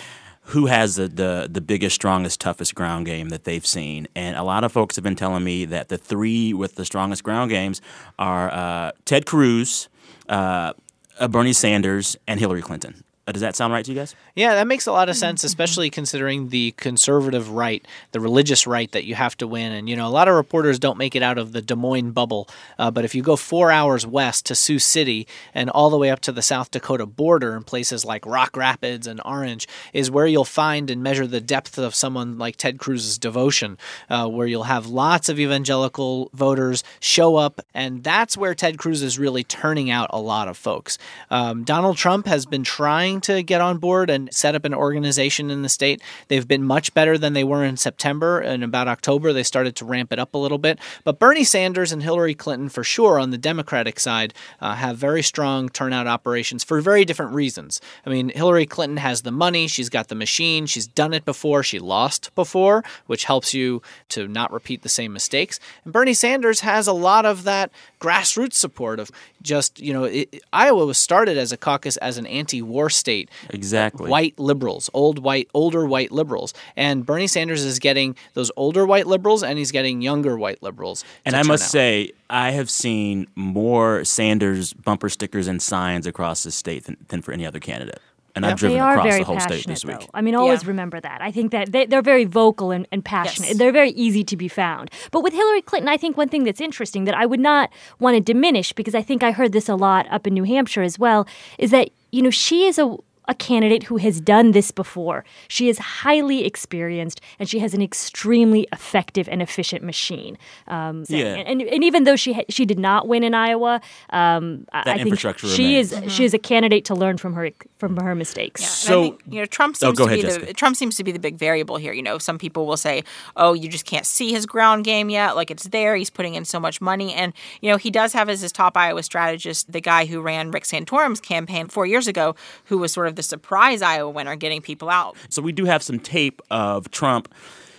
who 0.48 0.66
has 0.66 0.96
the, 0.96 1.08
the 1.08 1.48
the 1.50 1.60
biggest, 1.60 1.94
strongest, 1.94 2.40
toughest 2.40 2.75
ground 2.75 3.06
game 3.06 3.31
that 3.31 3.44
they've 3.44 3.66
seen, 3.66 4.06
and 4.14 4.36
a 4.36 4.42
lot 4.42 4.64
of 4.64 4.72
folks 4.72 4.96
have 4.96 5.02
been 5.02 5.16
telling 5.16 5.42
me 5.42 5.64
that 5.64 5.88
the 5.88 5.96
three 5.96 6.52
with 6.52 6.75
the 6.75 6.84
strongest 6.84 7.25
ground 7.25 7.50
games 7.50 7.81
are 8.19 8.50
uh, 8.52 8.92
Ted 9.04 9.25
Cruz, 9.25 9.88
uh, 10.28 10.75
uh, 11.19 11.28
Bernie 11.28 11.52
Sanders, 11.54 12.16
and 12.26 12.38
Hillary 12.40 12.62
Clinton. 12.62 13.03
Uh, 13.26 13.32
does 13.32 13.41
that 13.41 13.56
sound 13.56 13.73
right 13.73 13.85
to 13.85 13.91
you 13.91 13.99
guys? 13.99 14.15
Yeah, 14.35 14.55
that 14.55 14.67
makes 14.67 14.87
a 14.87 14.93
lot 14.93 15.09
of 15.09 15.17
sense, 15.17 15.44
especially 15.44 15.88
considering 15.88 16.50
the 16.50 16.73
conservative 16.73 17.50
right, 17.50 17.87
the 18.12 18.21
religious 18.21 18.67
right 18.67 18.91
that 18.93 19.05
you 19.05 19.15
have 19.15 19.35
to 19.38 19.47
win. 19.47 19.73
And, 19.73 19.88
you 19.88 19.97
know, 19.97 20.06
a 20.06 20.11
lot 20.11 20.29
of 20.29 20.35
reporters 20.35 20.79
don't 20.79 20.99
make 20.99 21.17
it 21.17 21.23
out 21.23 21.38
of 21.38 21.53
the 21.53 21.62
Des 21.62 21.75
Moines 21.75 22.11
bubble. 22.11 22.49
Uh, 22.79 22.91
but 22.91 23.05
if 23.05 23.15
you 23.15 23.23
go 23.23 23.37
four 23.37 23.71
hours 23.71 24.06
west 24.06 24.44
to 24.47 24.55
Sioux 24.55 24.79
City 24.79 25.26
and 25.55 25.71
all 25.71 25.88
the 25.88 25.97
way 25.97 26.11
up 26.11 26.21
to 26.21 26.32
the 26.32 26.43
South 26.43 26.71
Dakota 26.71 27.06
border 27.06 27.56
in 27.56 27.62
places 27.62 28.05
like 28.05 28.26
Rock 28.26 28.56
Rapids 28.56 29.06
and 29.06 29.23
Orange, 29.25 29.67
is 29.94 30.11
where 30.11 30.26
you'll 30.26 30.44
find 30.44 30.91
and 30.91 31.03
measure 31.03 31.26
the 31.26 31.41
depth 31.41 31.79
of 31.79 31.94
someone 31.94 32.37
like 32.37 32.56
Ted 32.56 32.79
Cruz's 32.79 33.17
devotion, 33.17 33.79
uh, 34.11 34.29
where 34.29 34.47
you'll 34.47 34.65
have 34.65 34.87
lots 34.87 35.31
of 35.31 35.41
evangelical 35.41 36.29
voters 36.35 36.85
show 37.00 37.37
up. 37.37 37.61
And 37.73 38.05
that's 38.05 38.37
where 38.37 38.55
Ted 38.55 38.76
Cruz 38.76 39.03
is 39.03 39.19
really 39.19 39.44
turning 39.44 39.91
out 39.91 40.11
a 40.12 40.21
lot 40.21 40.49
of 40.49 40.59
folks. 40.59 40.99
Um, 41.31 41.65
Donald 41.65 41.97
Trump 41.97 42.26
has 42.26 42.44
been 42.44 42.65
trying 42.65 43.13
to 43.22 43.43
get 43.43 43.61
on 43.61 43.78
board 43.78 44.11
and 44.11 44.32
set 44.32 44.55
up 44.55 44.64
an 44.64 44.75
organization 44.75 45.50
in 45.50 45.62
the 45.62 45.69
state. 45.69 46.02
They've 46.28 46.46
been 46.46 46.64
much 46.64 46.94
better 46.94 47.19
than 47.19 47.32
they 47.32 47.44
were 47.44 47.64
in 47.64 47.76
September. 47.76 48.40
And 48.40 48.62
about 48.62 48.88
October, 48.88 49.32
they 49.32 49.43
started 49.43 49.76
to 49.76 49.84
ramp 49.84 50.12
it 50.12 50.19
up 50.19 50.34
a 50.34 50.38
little 50.38 50.58
bit. 50.58 50.78
But 51.05 51.19
Bernie 51.19 51.44
Sanders 51.44 51.93
and 51.93 52.02
Hillary 52.02 52.34
Clinton, 52.34 52.69
for 52.69 52.84
sure, 52.84 53.19
on 53.19 53.31
the 53.31 53.38
Democratic 53.38 54.00
side, 54.00 54.34
uh, 54.61 54.75
have 54.75 54.96
very 54.96 55.22
strong 55.22 55.69
turnout 55.69 56.06
operations 56.06 56.64
for 56.64 56.81
very 56.81 57.05
different 57.05 57.32
reasons. 57.32 57.81
I 58.06 58.11
mean, 58.11 58.31
Hillary 58.31 58.66
Clinton 58.66 58.99
has 58.99 59.22
the 59.22 59.32
money, 59.32 59.66
she's 59.66 59.88
got 59.88 60.08
the 60.08 60.14
machine, 60.14 60.66
she's 60.66 60.87
done 60.87 61.14
it 61.14 61.25
before, 61.25 61.62
she 61.62 61.78
lost 61.78 62.34
before, 62.34 62.84
which 63.06 63.25
helps 63.25 63.55
you 63.55 63.82
to 64.11 64.28
not 64.28 64.52
repeat 64.52 64.82
the 64.82 64.88
same 64.88 65.12
mistakes. 65.12 65.61
And 65.84 65.93
Bernie 65.93 66.14
Sanders 66.14 66.61
has 66.61 66.87
a 66.87 66.93
lot 66.93 67.26
of 67.26 67.44
that 67.44 67.70
grassroots 68.04 68.54
support 68.54 69.00
of 69.00 69.10
just, 69.42 69.80
you 69.80 69.92
know, 69.92 70.04
it, 70.04 70.42
Iowa 70.52 70.84
was 70.84 70.98
started 70.98 71.38
as 71.38 71.52
a 71.52 71.56
caucus 71.56 71.96
as 71.98 72.18
an 72.18 72.26
anti 72.26 72.60
war 72.60 72.90
state 72.90 73.30
Exactly. 73.50 74.10
white 74.10 74.38
liberals, 74.38 74.90
old 74.92 75.18
white, 75.18 75.48
older 75.54 75.86
white 75.86 76.12
liberals, 76.12 76.52
and 76.76 77.06
Bernie 77.06 77.26
Sanders 77.26 77.64
is 77.64 77.78
getting 77.78 78.16
those 78.34 78.50
older 78.56 78.84
white 78.86 79.06
liberals, 79.06 79.42
and 79.42 79.58
he's 79.58 79.72
getting 79.72 80.02
younger 80.02 80.36
white 80.36 80.62
liberals. 80.62 81.04
And 81.24 81.34
I 81.34 81.42
must 81.42 81.64
out. 81.64 81.70
say, 81.70 82.10
I 82.28 82.50
have 82.50 82.68
seen 82.68 83.26
more 83.34 84.04
Sanders 84.04 84.72
bumper 84.72 85.08
stickers 85.08 85.46
and 85.46 85.62
signs 85.62 86.06
across 86.06 86.42
the 86.42 86.50
state 86.50 86.84
than, 86.84 86.96
than 87.08 87.22
for 87.22 87.32
any 87.32 87.46
other 87.46 87.60
candidate. 87.60 88.00
And 88.36 88.44
I've 88.44 88.58
driven 88.58 88.76
they 88.76 88.81
are 88.81 88.94
across 88.94 89.06
very 89.06 89.19
the 89.20 89.25
whole 89.26 89.38
state 89.40 89.48
passionate, 89.50 89.75
this 89.75 89.84
week. 89.84 90.00
though. 90.00 90.06
I 90.12 90.20
mean, 90.20 90.34
always 90.34 90.62
Yeah. 90.64 90.69
remember 90.69 91.00
that. 91.00 91.22
I 91.22 91.31
think 91.31 91.52
that 91.52 91.70
they, 91.72 91.86
they're 91.86 92.02
very 92.02 92.25
vocal 92.25 92.72
and, 92.72 92.86
and 92.90 93.04
passionate. 93.04 93.50
Yes. 93.50 93.58
They're 93.58 93.72
very 93.72 93.90
easy 93.90 94.25
to 94.25 94.36
be 94.36 94.48
found. 94.48 94.90
But 95.12 95.22
with 95.22 95.32
Hillary 95.34 95.62
Clinton, 95.62 95.88
I 95.88 95.96
think 95.96 96.16
one 96.16 96.28
thing 96.28 96.42
that's 96.44 96.60
interesting 96.60 97.04
that 97.04 97.14
I 97.14 97.26
would 97.26 97.40
not 97.40 97.70
want 98.00 98.16
to 98.16 98.20
diminish 98.20 98.72
because 98.72 98.94
I 98.94 99.02
think 99.02 99.22
I 99.22 99.31
heard 99.31 99.52
this 99.52 99.69
a 99.69 99.76
lot 99.76 100.06
up 100.10 100.26
in 100.26 100.34
New 100.34 100.44
Hampshire 100.44 100.82
as 100.82 100.98
well 100.98 101.26
is 101.58 101.70
that 101.70 101.90
you 102.10 102.22
know 102.22 102.31
she 102.31 102.66
is 102.66 102.78
a 102.78 102.96
a 103.26 103.35
candidate 103.35 103.85
who 103.85 103.97
has 103.97 104.21
done 104.21 104.53
this 104.53 104.71
before. 104.71 105.25
She 105.49 105.69
is 105.69 105.79
highly 105.79 106.44
experienced 106.44 107.21
and 107.38 107.49
she 107.49 107.59
has 107.61 107.73
an 107.75 107.81
extremely 107.82 108.69
effective 108.73 109.29
and 109.29 109.41
efficient 109.41 109.82
machine. 109.82 110.37
Um, 110.69 111.05
so- 111.05 111.17
Yeah. 111.17 111.35
and, 111.37 111.62
and 111.62 111.82
even 111.85 112.05
though 112.05 112.17
she 112.17 112.35
ha- 112.35 112.44
she 112.50 112.65
did 112.67 112.79
not 112.79 113.09
win 113.09 113.25
in 113.25 113.35
Iowa, 113.35 113.81
um, 114.11 114.67
I- 114.73 114.82
That 114.85 115.00
I 115.00 115.03
think 115.05 115.19
she 115.19 115.26
remains. 115.29 115.93
is 115.93 116.12
she 116.12 116.25
is 116.25 116.35
a 116.35 116.38
candidate 116.38 116.85
to 116.87 116.94
learn 116.94 117.17
from 117.17 117.32
her 117.35 117.50
from 117.79 117.97
her 117.97 118.15
mistakes. 118.15 118.62
Yeah, 118.62 118.69
So- 118.69 119.03
think, 119.03 119.21
you 119.31 119.41
know, 119.41 119.47
Trump 119.47 119.76
Oh, 119.76 119.87
seems 119.88 119.99
go 119.99 120.05
to 120.05 120.12
ahead, 120.12 120.19
be 120.19 120.23
Jessica. 120.29 120.47
the 120.47 120.55
Trump 120.55 120.76
seems 120.76 120.97
to 120.97 121.05
be 121.05 121.12
the 121.12 121.19
big 121.19 121.37
variable 121.37 121.76
here. 121.76 121.93
You 121.93 122.03
know, 122.03 122.19
some 122.19 122.38
people 122.38 122.67
will 122.67 122.76
say, 122.76 123.05
"Oh, 123.37 123.53
you 123.55 123.69
just 123.69 123.85
can't 123.87 124.06
see 124.06 124.31
his 124.32 124.47
ground 124.47 124.85
game 124.85 125.09
yet. 125.11 125.35
Like 125.37 125.50
it's 125.50 125.65
there. 125.65 125.97
He's 125.97 126.11
putting 126.11 126.35
in 126.35 126.44
so 126.44 126.61
much 126.61 126.81
money." 126.81 127.12
And 127.15 127.32
you 127.61 127.71
know, 127.71 127.76
he 127.76 127.91
does 127.91 128.12
have 128.12 128.29
as 128.29 128.41
his 128.43 128.53
top 128.53 128.76
Iowa 128.76 129.03
strategist 129.03 129.73
the 129.73 129.81
guy 129.81 130.06
who 130.06 130.21
ran 130.21 130.50
Rick 130.50 130.65
Santorum's 130.65 131.21
campaign 131.21 131.69
four 131.69 131.87
years 131.87 132.06
ago, 132.06 132.35
who 132.67 132.79
was 132.79 132.93
sort 132.93 133.06
of 133.09 133.13
the 133.16 133.22
surprise 133.22 133.82
Iowa 133.82 134.11
winner, 134.11 134.37
getting 134.37 134.61
people 134.61 134.88
out. 134.90 135.16
So 135.28 135.43
we 135.43 135.52
do 135.52 135.64
have 135.64 135.82
some 135.82 135.99
tape 135.99 136.40
of 136.50 136.90
Trump 136.90 137.32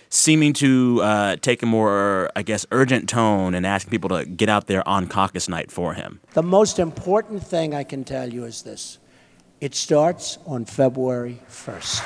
seeming 0.08 0.52
to 0.54 1.00
uh, 1.02 1.36
take 1.36 1.62
a 1.62 1.66
more, 1.66 2.30
I 2.36 2.42
guess, 2.42 2.66
urgent 2.70 3.08
tone 3.08 3.54
and 3.54 3.66
asking 3.66 3.90
people 3.90 4.10
to 4.10 4.24
get 4.24 4.48
out 4.48 4.66
there 4.66 4.86
on 4.88 5.08
caucus 5.08 5.48
night 5.48 5.70
for 5.70 5.94
him. 5.94 6.20
The 6.32 6.42
most 6.42 6.78
important 6.78 7.44
thing 7.44 7.74
I 7.74 7.84
can 7.84 8.04
tell 8.04 8.32
you 8.32 8.44
is 8.44 8.62
this 8.62 8.98
it 9.60 9.74
starts 9.74 10.38
on 10.46 10.64
February 10.64 11.40
1st. 11.48 12.02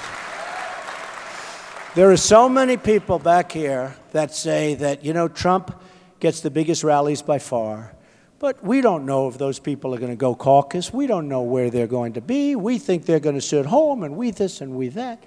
There 1.96 2.10
are 2.12 2.16
so 2.16 2.48
many 2.48 2.76
people 2.76 3.18
back 3.18 3.50
here 3.50 3.96
that 4.12 4.32
say 4.32 4.76
that, 4.76 5.04
you 5.04 5.12
know, 5.12 5.26
Trump 5.26 5.74
gets 6.20 6.40
the 6.40 6.50
biggest 6.50 6.84
rallies 6.84 7.22
by 7.22 7.40
far, 7.40 7.92
but 8.40 8.64
we 8.64 8.80
don't 8.80 9.06
know 9.06 9.28
if 9.28 9.38
those 9.38 9.60
people 9.60 9.94
are 9.94 9.98
going 9.98 10.10
to 10.10 10.16
go 10.16 10.34
caucus. 10.34 10.92
We 10.92 11.06
don't 11.06 11.28
know 11.28 11.42
where 11.42 11.70
they're 11.70 11.86
going 11.86 12.14
to 12.14 12.20
be. 12.20 12.56
We 12.56 12.78
think 12.78 13.04
they're 13.06 13.20
going 13.20 13.36
to 13.36 13.40
sit 13.40 13.66
home 13.66 14.02
and 14.02 14.16
we 14.16 14.32
this 14.32 14.60
and 14.60 14.74
we 14.74 14.88
that. 14.88 15.22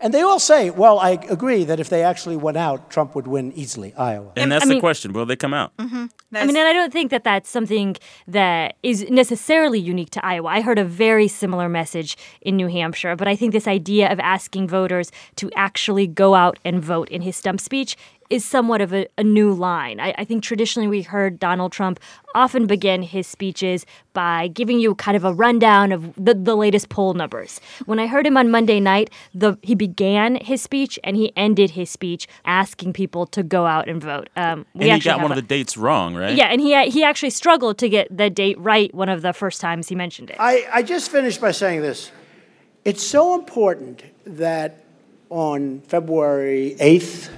And 0.00 0.12
they 0.12 0.22
all 0.22 0.40
say, 0.40 0.70
well, 0.70 0.98
I 0.98 1.10
agree 1.10 1.62
that 1.62 1.78
if 1.78 1.88
they 1.88 2.02
actually 2.02 2.36
went 2.36 2.56
out, 2.56 2.90
Trump 2.90 3.14
would 3.14 3.28
win 3.28 3.52
easily 3.52 3.94
Iowa. 3.94 4.32
And 4.34 4.50
that's 4.50 4.64
I 4.64 4.66
the 4.66 4.74
mean- 4.74 4.80
question: 4.80 5.12
Will 5.12 5.26
they 5.26 5.36
come 5.36 5.54
out? 5.54 5.76
Mm-hmm. 5.76 6.06
I 6.34 6.44
mean, 6.44 6.56
and 6.56 6.66
I 6.66 6.72
don't 6.72 6.92
think 6.92 7.12
that 7.12 7.22
that's 7.22 7.48
something 7.48 7.96
that 8.26 8.74
is 8.82 9.08
necessarily 9.10 9.78
unique 9.78 10.10
to 10.10 10.24
Iowa. 10.26 10.48
I 10.48 10.60
heard 10.60 10.80
a 10.80 10.84
very 10.84 11.28
similar 11.28 11.68
message 11.68 12.16
in 12.40 12.56
New 12.56 12.66
Hampshire, 12.66 13.14
but 13.14 13.28
I 13.28 13.36
think 13.36 13.52
this 13.52 13.68
idea 13.68 14.10
of 14.10 14.18
asking 14.18 14.66
voters 14.66 15.12
to 15.36 15.52
actually 15.54 16.08
go 16.08 16.34
out 16.34 16.58
and 16.64 16.82
vote 16.82 17.08
in 17.10 17.22
his 17.22 17.36
stump 17.36 17.60
speech 17.60 17.96
is 18.32 18.44
somewhat 18.44 18.80
of 18.80 18.92
a, 18.94 19.06
a 19.18 19.22
new 19.24 19.52
line. 19.52 20.00
I, 20.00 20.14
I 20.18 20.24
think 20.24 20.42
traditionally 20.42 20.88
we 20.88 21.02
heard 21.02 21.38
Donald 21.38 21.70
Trump 21.72 22.00
often 22.34 22.66
begin 22.66 23.02
his 23.02 23.26
speeches 23.26 23.84
by 24.14 24.48
giving 24.48 24.80
you 24.80 24.94
kind 24.94 25.16
of 25.16 25.24
a 25.24 25.32
rundown 25.34 25.92
of 25.92 26.14
the, 26.16 26.32
the 26.34 26.54
latest 26.56 26.88
poll 26.88 27.12
numbers. 27.12 27.60
When 27.84 27.98
I 27.98 28.06
heard 28.06 28.26
him 28.26 28.38
on 28.38 28.50
Monday 28.50 28.80
night, 28.80 29.10
the 29.34 29.58
he 29.62 29.74
began 29.74 30.36
his 30.36 30.62
speech 30.62 30.98
and 31.04 31.14
he 31.14 31.30
ended 31.36 31.70
his 31.72 31.90
speech 31.90 32.26
asking 32.46 32.94
people 32.94 33.26
to 33.26 33.42
go 33.42 33.66
out 33.66 33.86
and 33.88 34.02
vote. 34.02 34.30
Um, 34.34 34.64
And 34.74 34.84
he 34.84 34.98
got 34.98 35.18
have 35.18 35.22
one 35.22 35.32
of 35.32 35.38
a- 35.38 35.40
the 35.42 35.46
dates 35.46 35.76
wrong, 35.76 36.14
right? 36.14 36.34
yeah, 36.34 36.46
and 36.46 36.60
he 36.60 36.90
he 36.90 37.04
actually 37.04 37.30
struggled 37.30 37.76
to 37.78 37.88
get 37.90 38.08
the 38.16 38.30
date 38.30 38.58
right 38.58 38.92
one 38.94 39.10
of 39.10 39.20
the 39.20 39.32
first 39.34 39.60
times 39.60 39.88
he 39.88 39.94
mentioned 39.94 40.30
it. 40.30 40.36
I, 40.40 40.66
I 40.72 40.82
just 40.82 41.10
finished 41.10 41.40
by 41.40 41.50
saying 41.52 41.82
this. 41.82 42.10
It's 42.84 43.06
so 43.06 43.34
important 43.34 44.02
that 44.26 44.84
on 45.30 45.80
February 45.86 46.76
8th, 46.80 47.28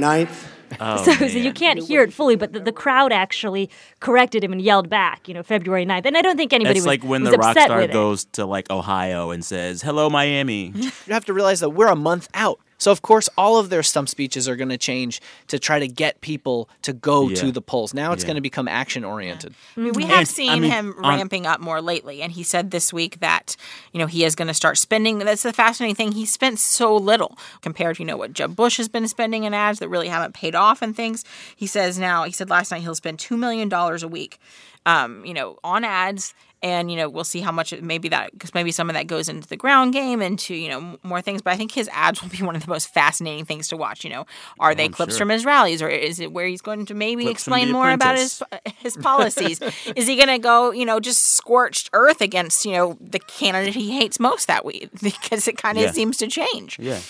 9th, 0.00 0.48
Oh, 0.78 1.04
so, 1.04 1.12
so 1.12 1.38
you 1.38 1.52
can't 1.52 1.82
hear 1.82 2.02
it 2.02 2.12
fully, 2.12 2.36
but 2.36 2.52
the, 2.52 2.60
the 2.60 2.72
crowd 2.72 3.12
actually 3.12 3.70
corrected 4.00 4.44
him 4.44 4.52
and 4.52 4.62
yelled 4.62 4.88
back, 4.88 5.26
you 5.26 5.34
know, 5.34 5.42
February 5.42 5.84
9th. 5.84 6.06
And 6.06 6.16
I 6.16 6.22
don't 6.22 6.36
think 6.36 6.52
anybody 6.52 6.78
was 6.78 6.84
It's 6.84 6.86
was, 6.86 7.02
like 7.02 7.02
when 7.04 7.22
was 7.22 7.32
the 7.32 7.38
rock 7.38 7.58
star 7.58 7.80
with 7.80 7.90
it. 7.90 7.92
goes 7.92 8.24
to 8.32 8.46
like 8.46 8.70
Ohio 8.70 9.30
and 9.30 9.44
says, 9.44 9.82
"Hello, 9.82 10.08
Miami." 10.10 10.72
You 11.06 11.14
have 11.14 11.24
to 11.24 11.32
realize 11.32 11.60
that 11.60 11.70
we're 11.70 11.88
a 11.88 11.96
month 11.96 12.28
out 12.34 12.60
So, 12.80 12.90
of 12.90 13.02
course, 13.02 13.28
all 13.38 13.58
of 13.58 13.70
their 13.70 13.84
stump 13.84 14.08
speeches 14.08 14.48
are 14.48 14.56
going 14.56 14.70
to 14.70 14.78
change 14.78 15.20
to 15.46 15.58
try 15.60 15.78
to 15.78 15.86
get 15.86 16.20
people 16.22 16.68
to 16.82 16.92
go 16.92 17.28
Yeah. 17.28 17.36
to 17.36 17.52
the 17.52 17.60
polls. 17.62 17.94
Now 17.94 18.12
it's 18.12 18.24
Yeah. 18.24 18.28
going 18.28 18.34
to 18.36 18.40
become 18.40 18.66
action 18.66 19.04
oriented. 19.04 19.54
I 19.76 19.80
mean, 19.80 19.92
we 19.92 20.04
have 20.06 20.18
And, 20.20 20.28
seen 20.28 20.50
I 20.50 20.58
mean, 20.58 20.70
him 20.70 20.94
on- 21.02 21.10
ramping 21.16 21.46
up 21.46 21.60
more 21.60 21.80
lately, 21.80 22.22
and 22.22 22.32
he 22.32 22.42
said 22.42 22.72
this 22.72 22.92
week 22.92 23.20
that 23.20 23.54
you 23.92 24.00
know 24.00 24.06
he 24.06 24.24
is 24.24 24.34
going 24.34 24.48
to 24.48 24.54
start 24.54 24.78
spending. 24.78 25.18
That's 25.18 25.42
the 25.44 25.52
fascinating 25.52 25.94
thing. 25.94 26.12
He 26.12 26.26
spent 26.26 26.58
so 26.58 26.96
little 26.96 27.38
compared 27.62 27.96
to 27.96 28.02
you 28.02 28.06
know 28.06 28.16
what 28.16 28.32
Jeb 28.32 28.56
Bush 28.56 28.78
has 28.78 28.88
been 28.88 29.06
spending 29.06 29.44
in 29.44 29.54
ads 29.54 29.78
that 29.78 29.88
really 29.88 30.08
haven't 30.08 30.34
paid 30.34 30.54
off 30.56 30.82
and 30.82 30.96
things. 30.96 31.22
He 31.54 31.66
says 31.68 31.98
now. 31.98 32.24
He 32.24 32.32
said 32.32 32.50
last 32.50 32.70
night 32.72 32.80
he'll 32.80 32.94
spend 32.94 33.18
two 33.18 33.36
million 33.36 33.68
dollars 33.68 34.02
a 34.02 34.08
week, 34.08 34.40
um, 34.86 35.22
you 35.24 35.34
know, 35.34 35.58
on 35.62 35.84
ads. 35.84 36.32
And 36.62 36.90
you 36.90 36.96
know 36.98 37.08
we'll 37.08 37.24
see 37.24 37.40
how 37.40 37.52
much 37.52 37.72
maybe 37.80 38.08
that 38.10 38.32
because 38.32 38.52
maybe 38.52 38.70
some 38.70 38.90
of 38.90 38.94
that 38.94 39.06
goes 39.06 39.28
into 39.30 39.48
the 39.48 39.56
ground 39.56 39.94
game 39.94 40.20
into 40.20 40.54
you 40.54 40.68
know 40.68 40.98
more 41.02 41.22
things. 41.22 41.40
But 41.40 41.54
I 41.54 41.56
think 41.56 41.72
his 41.72 41.88
ads 41.92 42.20
will 42.20 42.28
be 42.28 42.42
one 42.42 42.54
of 42.54 42.62
the 42.62 42.68
most 42.68 42.92
fascinating 42.92 43.46
things 43.46 43.68
to 43.68 43.76
watch. 43.78 44.04
You 44.04 44.10
know, 44.10 44.26
are 44.58 44.74
they 44.74 44.86
oh, 44.86 44.90
clips 44.90 45.16
from 45.16 45.30
his 45.30 45.44
rallies 45.46 45.80
or 45.80 45.88
is 45.88 46.20
it 46.20 46.32
where 46.32 46.46
he's 46.46 46.60
going 46.60 46.84
to 46.86 46.94
maybe 46.94 47.22
Clips 47.24 47.40
explain 47.40 47.68
The 47.68 47.72
more 47.72 47.90
about 47.90 48.16
his 48.18 48.42
his 48.76 48.96
policies. 48.96 49.60
Is 49.96 50.06
he 50.06 50.16
going 50.16 50.28
to 50.28 50.38
go, 50.38 50.70
you 50.70 50.84
know, 50.84 51.00
just 51.00 51.24
scorched 51.36 51.90
earth 51.92 52.20
against, 52.20 52.64
you 52.64 52.72
know, 52.72 52.96
the 53.00 53.18
candidate 53.18 53.74
he 53.74 53.92
hates 53.98 54.20
most 54.20 54.46
that 54.46 54.64
week? 54.64 54.88
Because 55.02 55.48
it 55.48 55.56
kind 55.56 55.78
of 55.78 55.84
Yeah. 55.84 55.92
seems 55.92 56.16
to 56.18 56.26
change. 56.26 56.78
Yeah. 56.78 57.00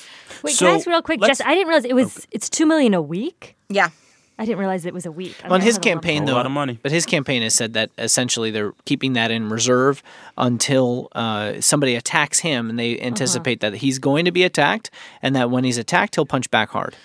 Wait, 0.43 0.55
So, 0.55 0.67
can 0.67 0.75
I 0.75 0.79
ask 0.79 0.87
real 0.87 1.03
quick, 1.03 1.21
let's- 1.21 1.39
Jess? 1.39 1.47
I 1.47 1.55
didn't 1.55 1.69
realize 1.69 1.85
it 1.85 1.95
was 1.95 2.27
it's 2.31 2.49
two 2.49 2.67
million 2.67 2.95
a 2.95 3.03
week. 3.03 3.57
Yeah. 3.69 3.91
I 4.41 4.47
didn't 4.47 4.59
realize 4.59 4.87
it 4.87 4.95
was 4.95 5.05
a 5.05 5.13
week. 5.13 5.37
I 5.45 5.49
On 5.49 5.53
mean, 5.53 5.61
I 5.61 5.65
his 5.65 5.79
campaign, 5.79 6.23
a 6.23 6.25
lump. 6.25 6.31
A 6.31 6.35
lot 6.35 6.47
of 6.47 6.53
money. 6.53 6.79
But 6.83 6.93
his 6.93 7.05
campaign 7.05 7.43
has 7.43 7.55
said 7.55 7.75
that 7.75 7.91
essentially 7.99 8.51
they're 8.51 8.73
keeping 8.87 9.13
that 9.13 9.31
in 9.31 9.51
reserve 9.51 10.03
until 10.39 11.09
uh, 11.13 11.61
somebody 11.61 11.95
attacks 11.95 12.39
him, 12.39 12.71
and 12.71 12.79
they 12.79 12.99
anticipate 13.01 13.61
that 13.61 13.75
he's 13.75 13.99
going 13.99 14.25
to 14.25 14.33
be 14.33 14.43
attacked, 14.43 14.91
and 15.21 15.37
that 15.37 15.51
when 15.51 15.65
he's 15.65 15.77
attacked, 15.77 16.15
he'll 16.15 16.25
punch 16.25 16.51
back 16.51 16.71
hard. 16.71 16.97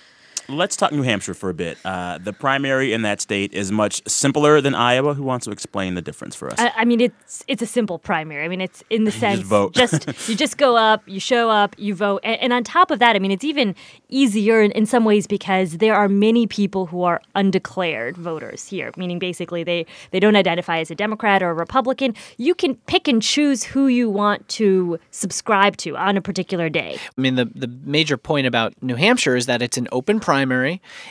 Let's 0.47 0.75
talk 0.75 0.91
New 0.91 1.01
Hampshire 1.01 1.33
for 1.33 1.49
a 1.49 1.53
bit. 1.53 1.77
Uh, 1.83 2.19
the 2.19 2.33
primary 2.33 2.93
in 2.93 3.01
that 3.01 3.21
state 3.21 3.53
is 3.53 3.71
much 3.71 4.07
simpler 4.07 4.61
than 4.61 4.75
Iowa. 4.75 5.13
Who 5.13 5.23
wants 5.23 5.45
to 5.45 5.51
explain 5.51 5.95
the 5.95 6.01
difference 6.01 6.35
for 6.35 6.51
us? 6.51 6.59
I, 6.59 6.71
I 6.77 6.85
mean, 6.85 7.01
it's 7.01 7.43
it's 7.47 7.61
a 7.61 7.65
simple 7.65 7.97
primary. 7.97 8.45
I 8.45 8.47
mean, 8.47 8.61
it's 8.61 8.83
in 8.89 9.05
the 9.05 9.11
sense 9.23 9.41
vote. 9.41 9.73
just 9.73 10.07
you 10.29 10.35
just 10.35 10.57
go 10.57 10.75
up, 10.75 11.03
you 11.07 11.19
show 11.19 11.49
up, 11.49 11.75
you 11.79 11.95
vote, 11.95 12.21
and, 12.23 12.39
and 12.41 12.53
on 12.53 12.63
top 12.63 12.91
of 12.91 12.99
that, 12.99 13.15
I 13.15 13.19
mean, 13.19 13.31
it's 13.31 13.43
even 13.43 13.75
easier 14.09 14.61
in, 14.61 14.71
in 14.71 14.85
some 14.85 15.03
ways 15.03 15.25
because 15.25 15.77
there 15.77 15.95
are 15.95 16.07
many 16.07 16.45
people 16.45 16.85
who 16.85 17.03
are 17.03 17.21
undeclared 17.33 18.15
voters 18.15 18.67
here, 18.67 18.91
meaning 18.97 19.17
basically 19.17 19.63
they 19.63 19.85
they 20.11 20.19
don't 20.19 20.35
identify 20.35 20.79
as 20.79 20.91
a 20.91 20.95
Democrat 20.95 21.41
or 21.41 21.49
a 21.49 21.53
Republican. 21.53 22.13
You 22.37 22.53
can 22.53 22.75
pick 22.85 23.07
and 23.07 23.21
choose 23.21 23.63
who 23.63 23.87
you 23.87 24.09
want 24.09 24.47
to 24.49 24.99
subscribe 25.11 25.77
to 25.77 25.97
on 25.97 26.17
a 26.17 26.21
particular 26.21 26.69
day. 26.69 26.97
I 27.17 27.21
mean, 27.21 27.35
the, 27.35 27.45
the 27.45 27.67
major 27.83 28.17
point 28.17 28.45
about 28.45 28.73
New 28.83 28.95
Hampshire 28.95 29.35
is 29.35 29.47
that 29.47 29.61
it's 29.61 29.77
an 29.77 29.87
open 29.91 30.19
primary 30.19 30.34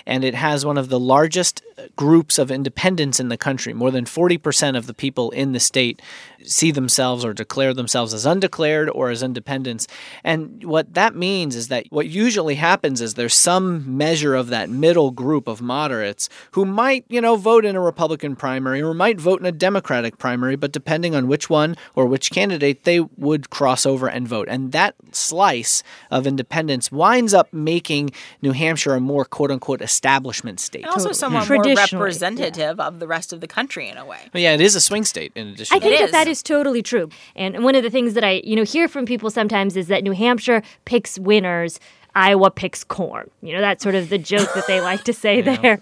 and 0.06 0.24
it 0.24 0.34
has 0.34 0.66
one 0.66 0.78
of 0.78 0.88
the 0.88 1.00
largest 1.00 1.62
groups 1.96 2.38
of 2.38 2.50
independents 2.50 3.20
in 3.20 3.28
the 3.28 3.36
country. 3.36 3.72
More 3.72 3.90
than 3.90 4.04
40% 4.04 4.76
of 4.76 4.86
the 4.86 4.94
people 4.94 5.30
in 5.30 5.52
the 5.52 5.60
state 5.60 6.00
see 6.44 6.70
themselves 6.70 7.24
or 7.24 7.32
declare 7.32 7.74
themselves 7.74 8.14
as 8.14 8.26
undeclared 8.26 8.90
or 8.90 9.10
as 9.10 9.22
independents. 9.22 9.86
And 10.22 10.64
what 10.64 10.94
that 10.94 11.14
means 11.14 11.56
is 11.56 11.68
that 11.68 11.86
what 11.90 12.08
usually 12.08 12.56
happens 12.56 13.00
is 13.00 13.14
there's 13.14 13.34
some 13.34 13.96
measure 13.96 14.34
of 14.34 14.48
that 14.48 14.70
middle 14.70 15.10
group 15.10 15.48
of 15.48 15.60
moderates 15.60 16.28
who 16.52 16.64
might, 16.64 17.04
you 17.08 17.20
know, 17.20 17.36
vote 17.36 17.64
in 17.64 17.76
a 17.76 17.80
Republican 17.80 18.36
primary 18.36 18.82
or 18.82 18.94
might 18.94 19.20
vote 19.20 19.40
in 19.40 19.46
a 19.46 19.52
Democratic 19.52 20.18
primary, 20.18 20.56
but 20.56 20.72
depending 20.72 21.14
on 21.14 21.28
which 21.28 21.48
one 21.48 21.76
or 21.94 22.06
which 22.06 22.30
candidate, 22.30 22.84
they 22.84 23.00
would 23.00 23.50
cross 23.50 23.86
over 23.86 24.08
and 24.08 24.28
vote. 24.28 24.48
And 24.48 24.72
that 24.72 24.94
slice 25.12 25.82
of 26.10 26.26
independence 26.26 26.92
winds 26.92 27.34
up 27.34 27.52
making 27.52 28.10
New 28.42 28.52
Hampshire 28.52 28.94
a 28.94 29.00
more 29.00 29.24
quote 29.24 29.50
unquote 29.50 29.82
establishment 29.82 30.60
state. 30.60 30.84
And 30.84 30.92
also 30.92 31.12
somewhat 31.12 31.48
more 31.48 31.64
Traditionally, 31.64 32.02
representative 32.02 32.80
of 32.80 33.00
the 33.00 33.06
rest 33.06 33.32
of 33.32 33.40
the 33.40 33.48
country 33.48 33.88
in 33.88 33.96
a 33.96 34.04
way. 34.04 34.18
But 34.32 34.40
yeah, 34.40 34.52
it 34.52 34.60
is 34.60 34.74
a 34.74 34.80
swing 34.80 35.04
state 35.04 35.32
in 35.34 35.48
addition 35.48 35.74
I 35.74 35.78
to 35.78 35.84
think 35.84 36.00
that 36.00 36.12
that 36.12 36.28
is. 36.28 36.33
Is 36.34 36.42
totally 36.42 36.82
true. 36.82 37.08
And 37.36 37.62
one 37.62 37.76
of 37.76 37.82
the 37.84 37.90
things 37.90 38.14
that 38.14 38.24
I, 38.24 38.42
you 38.44 38.56
know, 38.56 38.64
hear 38.64 38.88
from 38.88 39.06
people 39.06 39.30
sometimes 39.30 39.76
is 39.76 39.86
that 39.86 40.02
New 40.02 40.12
Hampshire 40.12 40.62
picks 40.84 41.18
winners. 41.18 41.78
Iowa 42.16 42.50
picks 42.50 42.84
corn. 42.84 43.30
You 43.42 43.54
know, 43.54 43.60
that's 43.60 43.82
sort 43.82 43.94
of 43.96 44.08
the 44.08 44.18
joke 44.18 44.52
that 44.54 44.66
they 44.66 44.80
like 44.80 45.04
to 45.04 45.12
say 45.12 45.40
there. 45.42 45.80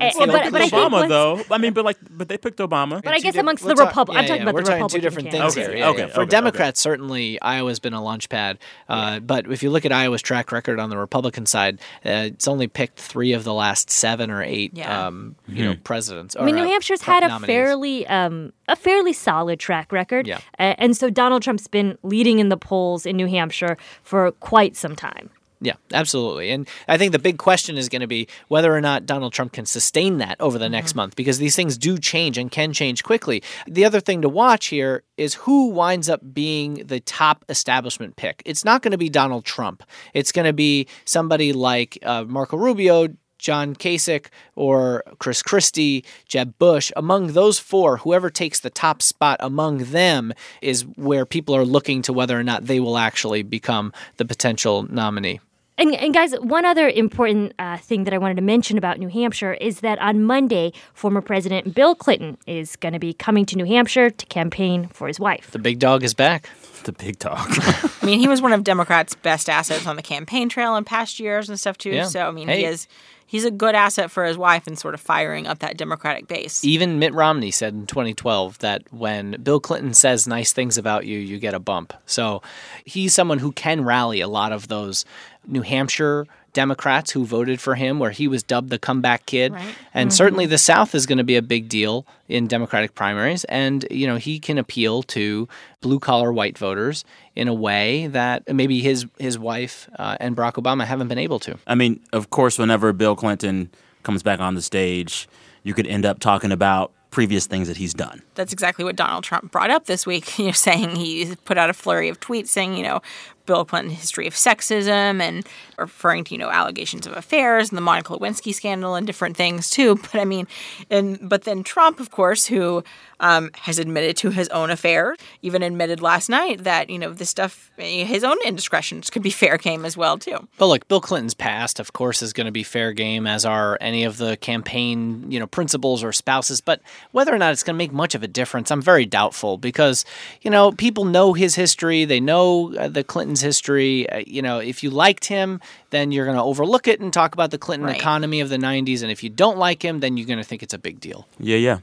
And- 0.00 0.12
Well, 0.16 0.26
but, 0.26 0.32
they 0.32 0.38
picked 0.40 0.52
but 0.52 0.60
I 0.62 0.68
Obama 0.70 0.90
once- 0.92 1.08
though. 1.08 1.42
I 1.50 1.58
mean, 1.58 1.72
but 1.72 1.84
like, 1.84 1.96
but 2.10 2.28
they 2.28 2.38
picked 2.38 2.58
Obama. 2.58 3.02
But 3.02 3.12
I 3.14 3.18
guess 3.18 3.36
amongst 3.36 3.62
di- 3.64 3.68
the 3.70 3.74
we're 3.82 3.86
Republic, 3.88 4.14
yeah, 4.14 4.20
I'm 4.20 4.26
talking 4.26 4.36
yeah, 4.36 4.42
about 4.44 4.54
we're 4.54 4.62
the 4.62 4.70
talking 4.70 4.88
two 4.88 5.00
different 5.00 5.30
candidates. 5.30 5.54
things 5.54 5.66
Okay, 5.66 5.76
here. 5.76 5.84
Yeah, 5.84 5.90
okay, 5.90 6.06
yeah. 6.06 6.14
For 6.14 6.20
okay, 6.22 6.30
Democrats, 6.30 6.80
certainly 6.80 7.40
Iowa's 7.40 7.80
been 7.80 7.92
a 7.94 8.02
launch 8.02 8.28
pad. 8.28 8.58
Uh, 8.88 9.20
But 9.20 9.50
if 9.50 9.62
you 9.62 9.70
look 9.70 9.84
at 9.84 9.92
Iowa's 9.92 10.22
track 10.22 10.52
record 10.52 10.78
on 10.78 10.90
the 10.90 10.96
Republican 10.98 11.46
side, 11.46 11.80
uh, 12.06 12.30
it's 12.32 12.46
only 12.48 12.66
picked 12.68 13.00
three 13.00 13.32
of 13.32 13.44
the 13.44 13.52
last 13.54 13.90
seven 13.90 14.30
or 14.30 14.42
eight, 14.42 14.72
Yeah. 14.74 15.06
um, 15.08 15.34
you 15.48 15.64
know, 15.64 15.74
presidents. 15.82 16.36
I 16.38 16.44
mean, 16.44 16.54
New 16.56 16.62
uh, 16.62 16.66
Hampshire's 16.68 17.02
pro- 17.02 17.14
had 17.14 17.22
a 17.24 17.28
nominees. 17.28 17.46
fairly 17.46 18.06
um, 18.06 18.52
a 18.68 18.76
fairly 18.76 19.12
solid 19.12 19.58
track 19.58 19.92
record. 19.92 20.26
Yeah. 20.26 20.38
Uh, 20.58 20.74
and 20.78 20.96
so 20.96 21.10
Donald 21.10 21.42
Trump's 21.42 21.66
been 21.66 21.98
leading 22.02 22.38
in 22.38 22.48
the 22.48 22.56
polls 22.56 23.04
in 23.06 23.16
New 23.16 23.26
Hampshire 23.26 23.76
for 24.02 24.30
quite 24.32 24.76
some 24.76 24.94
time. 24.96 25.30
Yeah, 25.64 25.76
absolutely. 25.94 26.50
And 26.50 26.68
I 26.88 26.98
think 26.98 27.12
the 27.12 27.18
big 27.18 27.38
question 27.38 27.78
is 27.78 27.88
going 27.88 28.02
to 28.02 28.06
be 28.06 28.28
whether 28.48 28.74
or 28.76 28.82
not 28.82 29.06
Donald 29.06 29.32
Trump 29.32 29.52
can 29.52 29.64
sustain 29.64 30.18
that 30.18 30.38
over 30.40 30.58
the 30.58 30.66
Mm-hmm. 30.66 30.72
next 30.72 30.94
month 30.94 31.16
because 31.16 31.38
these 31.38 31.56
things 31.56 31.78
do 31.78 31.98
change 31.98 32.36
and 32.36 32.50
can 32.50 32.72
change 32.72 33.02
quickly. 33.02 33.42
The 33.66 33.84
other 33.84 34.00
thing 34.00 34.22
to 34.22 34.28
watch 34.28 34.66
here 34.66 35.02
is 35.16 35.34
who 35.34 35.68
winds 35.70 36.08
up 36.08 36.20
being 36.34 36.74
the 36.86 37.00
top 37.00 37.44
establishment 37.48 38.16
pick. 38.16 38.42
It's 38.44 38.64
not 38.64 38.82
going 38.82 38.92
to 38.92 38.98
be 38.98 39.08
Donald 39.08 39.44
Trump, 39.44 39.82
it's 40.12 40.32
going 40.32 40.46
to 40.46 40.52
be 40.52 40.86
somebody 41.06 41.52
like 41.52 41.98
uh, 42.02 42.24
Marco 42.24 42.56
Rubio. 42.58 43.08
John 43.38 43.74
Kasich 43.76 44.28
or 44.56 45.02
Chris 45.18 45.42
Christie, 45.42 46.02
Jeb 46.26 46.56
Bush, 46.58 46.90
among 46.96 47.32
those 47.34 47.58
four, 47.58 47.98
whoever 47.98 48.30
takes 48.30 48.58
the 48.60 48.70
top 48.70 49.02
spot 49.02 49.36
among 49.40 49.78
them 49.92 50.32
is 50.62 50.86
where 50.96 51.26
people 51.26 51.54
are 51.54 51.66
looking 51.66 52.00
to 52.02 52.12
whether 52.14 52.38
or 52.40 52.42
not 52.42 52.64
they 52.64 52.80
will 52.80 52.96
actually 52.96 53.42
become 53.42 53.92
the 54.16 54.24
potential 54.24 54.84
nominee. 54.90 55.40
And, 55.76 55.92
and 55.94 56.14
guys, 56.14 56.32
one 56.34 56.64
other 56.64 56.88
important 56.88 57.52
uh, 57.58 57.78
thing 57.78 58.04
that 58.04 58.14
I 58.14 58.18
wanted 58.18 58.36
to 58.36 58.42
mention 58.42 58.78
about 58.78 58.98
New 59.00 59.08
Hampshire 59.08 59.54
is 59.54 59.80
that 59.80 59.98
on 59.98 60.22
Monday, 60.22 60.72
former 60.92 61.20
President 61.20 61.74
Bill 61.74 61.96
Clinton 61.96 62.38
is 62.46 62.76
going 62.76 62.92
to 62.92 63.00
be 63.00 63.12
coming 63.12 63.44
to 63.46 63.56
New 63.56 63.64
Hampshire 63.64 64.10
to 64.10 64.26
campaign 64.26 64.86
for 64.88 65.08
his 65.08 65.18
wife. 65.18 65.50
The 65.50 65.58
big 65.58 65.80
dog 65.80 66.04
is 66.04 66.14
back. 66.14 66.48
the 66.84 66.92
big 66.92 67.18
talk. 67.18 67.48
I 68.02 68.06
mean, 68.06 68.20
he 68.20 68.28
was 68.28 68.40
one 68.40 68.52
of 68.52 68.62
Democrats' 68.62 69.14
best 69.16 69.48
assets 69.50 69.86
on 69.86 69.96
the 69.96 70.02
campaign 70.02 70.48
trail 70.48 70.76
in 70.76 70.84
past 70.84 71.18
years 71.18 71.48
and 71.48 71.58
stuff 71.58 71.76
too. 71.76 71.90
Yeah. 71.90 72.04
So 72.04 72.28
I 72.28 72.30
mean, 72.30 72.46
Hey. 72.46 72.58
he 72.60 72.64
is 72.66 72.86
he's 73.26 73.44
a 73.46 73.50
good 73.50 73.74
asset 73.74 74.10
for 74.10 74.24
his 74.26 74.36
wife 74.38 74.66
and 74.68 74.78
sort 74.78 74.92
of 74.94 75.00
firing 75.00 75.46
up 75.46 75.58
that 75.60 75.76
Democratic 75.78 76.28
base. 76.28 76.62
Even 76.62 76.98
Mitt 77.00 77.14
Romney 77.14 77.50
said 77.50 77.72
in 77.74 77.86
2012 77.86 78.58
that 78.58 78.82
when 78.92 79.40
Bill 79.42 79.58
Clinton 79.60 79.94
says 79.94 80.28
nice 80.28 80.52
things 80.52 80.76
about 80.78 81.06
you, 81.06 81.18
you 81.18 81.38
get 81.38 81.54
a 81.54 81.58
bump. 81.58 81.94
So 82.06 82.42
he's 82.84 83.14
someone 83.14 83.38
who 83.38 83.50
can 83.52 83.82
rally 83.82 84.20
a 84.20 84.28
lot 84.28 84.52
of 84.52 84.68
those 84.68 85.04
New 85.46 85.62
Hampshire 85.62 86.26
Democrats 86.54 87.10
who 87.10 87.26
voted 87.26 87.60
for 87.60 87.74
him, 87.74 87.98
where 87.98 88.12
he 88.12 88.28
was 88.28 88.42
dubbed 88.42 88.70
the 88.70 88.78
comeback 88.78 89.26
kid. 89.26 89.52
Right. 89.52 89.74
And 89.92 90.12
certainly 90.12 90.46
the 90.46 90.56
South 90.56 90.94
is 90.94 91.04
going 91.04 91.18
to 91.18 91.24
be 91.24 91.36
a 91.36 91.42
big 91.42 91.68
deal 91.68 92.06
in 92.28 92.46
Democratic 92.46 92.94
primaries. 92.94 93.44
And, 93.44 93.84
you 93.90 94.06
know, 94.06 94.16
he 94.16 94.38
can 94.38 94.56
appeal 94.56 95.02
to 95.02 95.48
blue 95.80 95.98
collar 95.98 96.32
white 96.32 96.56
voters 96.56 97.04
in 97.34 97.48
a 97.48 97.54
way 97.54 98.06
that 98.06 98.52
maybe 98.52 98.80
his, 98.80 99.04
his 99.18 99.38
wife 99.38 99.90
uh, 99.98 100.16
and 100.20 100.36
Barack 100.36 100.54
Obama 100.54 100.84
haven't 100.84 101.08
been 101.08 101.18
able 101.18 101.40
to. 101.40 101.58
I 101.66 101.74
mean, 101.74 102.00
of 102.12 102.30
course, 102.30 102.58
whenever 102.58 102.92
Bill 102.92 103.16
Clinton 103.16 103.70
comes 104.04 104.22
back 104.22 104.40
on 104.40 104.54
the 104.54 104.62
stage, 104.62 105.28
you 105.64 105.74
could 105.74 105.86
end 105.86 106.06
up 106.06 106.20
talking 106.20 106.52
about 106.52 106.92
previous 107.14 107.46
things 107.46 107.68
that 107.68 107.76
he's 107.76 107.94
done. 107.94 108.22
That's 108.34 108.52
exactly 108.52 108.84
what 108.84 108.96
Donald 108.96 109.22
Trump 109.22 109.52
brought 109.52 109.70
up 109.70 109.86
this 109.86 110.04
week. 110.04 110.38
You 110.44 110.46
know, 110.46 110.52
saying 110.52 110.96
he 110.96 111.36
put 111.44 111.56
out 111.56 111.70
a 111.70 111.72
flurry 111.72 112.08
of 112.08 112.18
tweets 112.18 112.48
saying, 112.48 112.76
you 112.76 112.82
know, 112.82 113.00
Bill 113.46 113.64
Clinton's 113.64 113.98
history 113.98 114.26
of 114.26 114.34
sexism 114.34 115.20
and 115.20 115.46
referring 115.78 116.24
to 116.24 116.34
you 116.34 116.38
know 116.38 116.50
allegations 116.50 117.06
of 117.06 117.16
affairs 117.16 117.70
and 117.70 117.76
the 117.76 117.82
Monica 117.82 118.12
Lewinsky 118.12 118.54
scandal 118.54 118.94
and 118.94 119.06
different 119.06 119.36
things 119.36 119.70
too. 119.70 120.00
But 120.14 120.20
I 120.20 120.24
mean, 120.26 120.46
and 120.90 121.18
but 121.28 121.42
then 121.44 121.64
Trump, 121.64 121.98
of 121.98 122.10
course, 122.10 122.46
who 122.46 122.84
um, 123.20 123.50
has 123.54 123.78
admitted 123.78 124.16
to 124.18 124.30
his 124.30 124.48
own 124.50 124.70
affair, 124.70 125.16
even 125.42 125.62
admitted 125.62 126.02
last 126.02 126.28
night 126.28 126.64
that 126.64 126.90
you 126.90 126.98
know 126.98 127.12
this 127.12 127.30
stuff, 127.30 127.70
his 127.76 128.22
own 128.22 128.36
indiscretions 128.44 129.10
could 129.10 129.22
be 129.22 129.30
fair 129.30 129.56
game 129.56 129.84
as 129.84 129.96
well 129.96 130.18
too. 130.18 130.46
But 130.58 130.66
look, 130.66 130.86
Bill 130.88 131.00
Clinton's 131.00 131.34
past, 131.34 131.80
of 131.80 131.94
course, 131.94 132.22
is 132.22 132.32
going 132.32 132.46
to 132.46 132.52
be 132.52 132.62
fair 132.62 132.92
game, 132.92 133.26
as 133.26 133.44
are 133.44 133.78
any 133.80 134.04
of 134.04 134.18
the 134.18 134.36
campaign, 134.36 135.30
you 135.30 135.40
know, 135.40 135.46
principals 135.46 136.04
or 136.04 136.12
spouses. 136.12 136.60
But 136.60 136.80
whether 137.12 137.34
or 137.34 137.38
not 137.38 137.52
it's 137.52 137.62
going 137.62 137.74
to 137.74 137.78
make 137.78 137.92
much 137.92 138.14
of 138.14 138.22
a 138.22 138.28
difference, 138.28 138.70
I'm 138.70 138.82
very 138.82 139.06
doubtful 139.06 139.58
because, 139.58 140.04
you 140.42 140.50
know, 140.50 140.70
people 140.70 141.04
know 141.04 141.32
his 141.32 141.54
history. 141.54 142.04
They 142.04 142.20
know 142.20 142.70
the 142.88 143.04
the 143.04 143.33
Clintons' 143.34 143.40
history. 143.42 144.08
Uh, 144.08 144.22
you 144.26 144.42
know, 144.42 144.58
if 144.58 144.82
you 144.82 144.90
liked 144.90 145.26
him, 145.26 145.60
then 145.90 146.12
you're 146.12 146.24
going 146.24 146.36
to 146.36 146.42
overlook 146.42 146.88
it 146.88 147.00
and 147.00 147.12
talk 147.12 147.34
about 147.34 147.50
the 147.50 147.58
Clinton 147.58 147.86
Right. 147.86 147.96
economy 147.96 148.40
of 148.40 148.48
the 148.48 148.56
'90s. 148.58 149.02
And 149.02 149.10
if 149.10 149.22
you 149.22 149.30
don't 149.30 149.58
like 149.58 149.82
him, 149.84 150.00
then 150.00 150.16
you're 150.16 150.26
going 150.26 150.38
to 150.38 150.44
think 150.44 150.62
it's 150.62 150.74
a 150.74 150.78
big 150.78 151.00
deal. 151.00 151.26
Yeah, 151.38 151.56
yeah. 151.56 151.78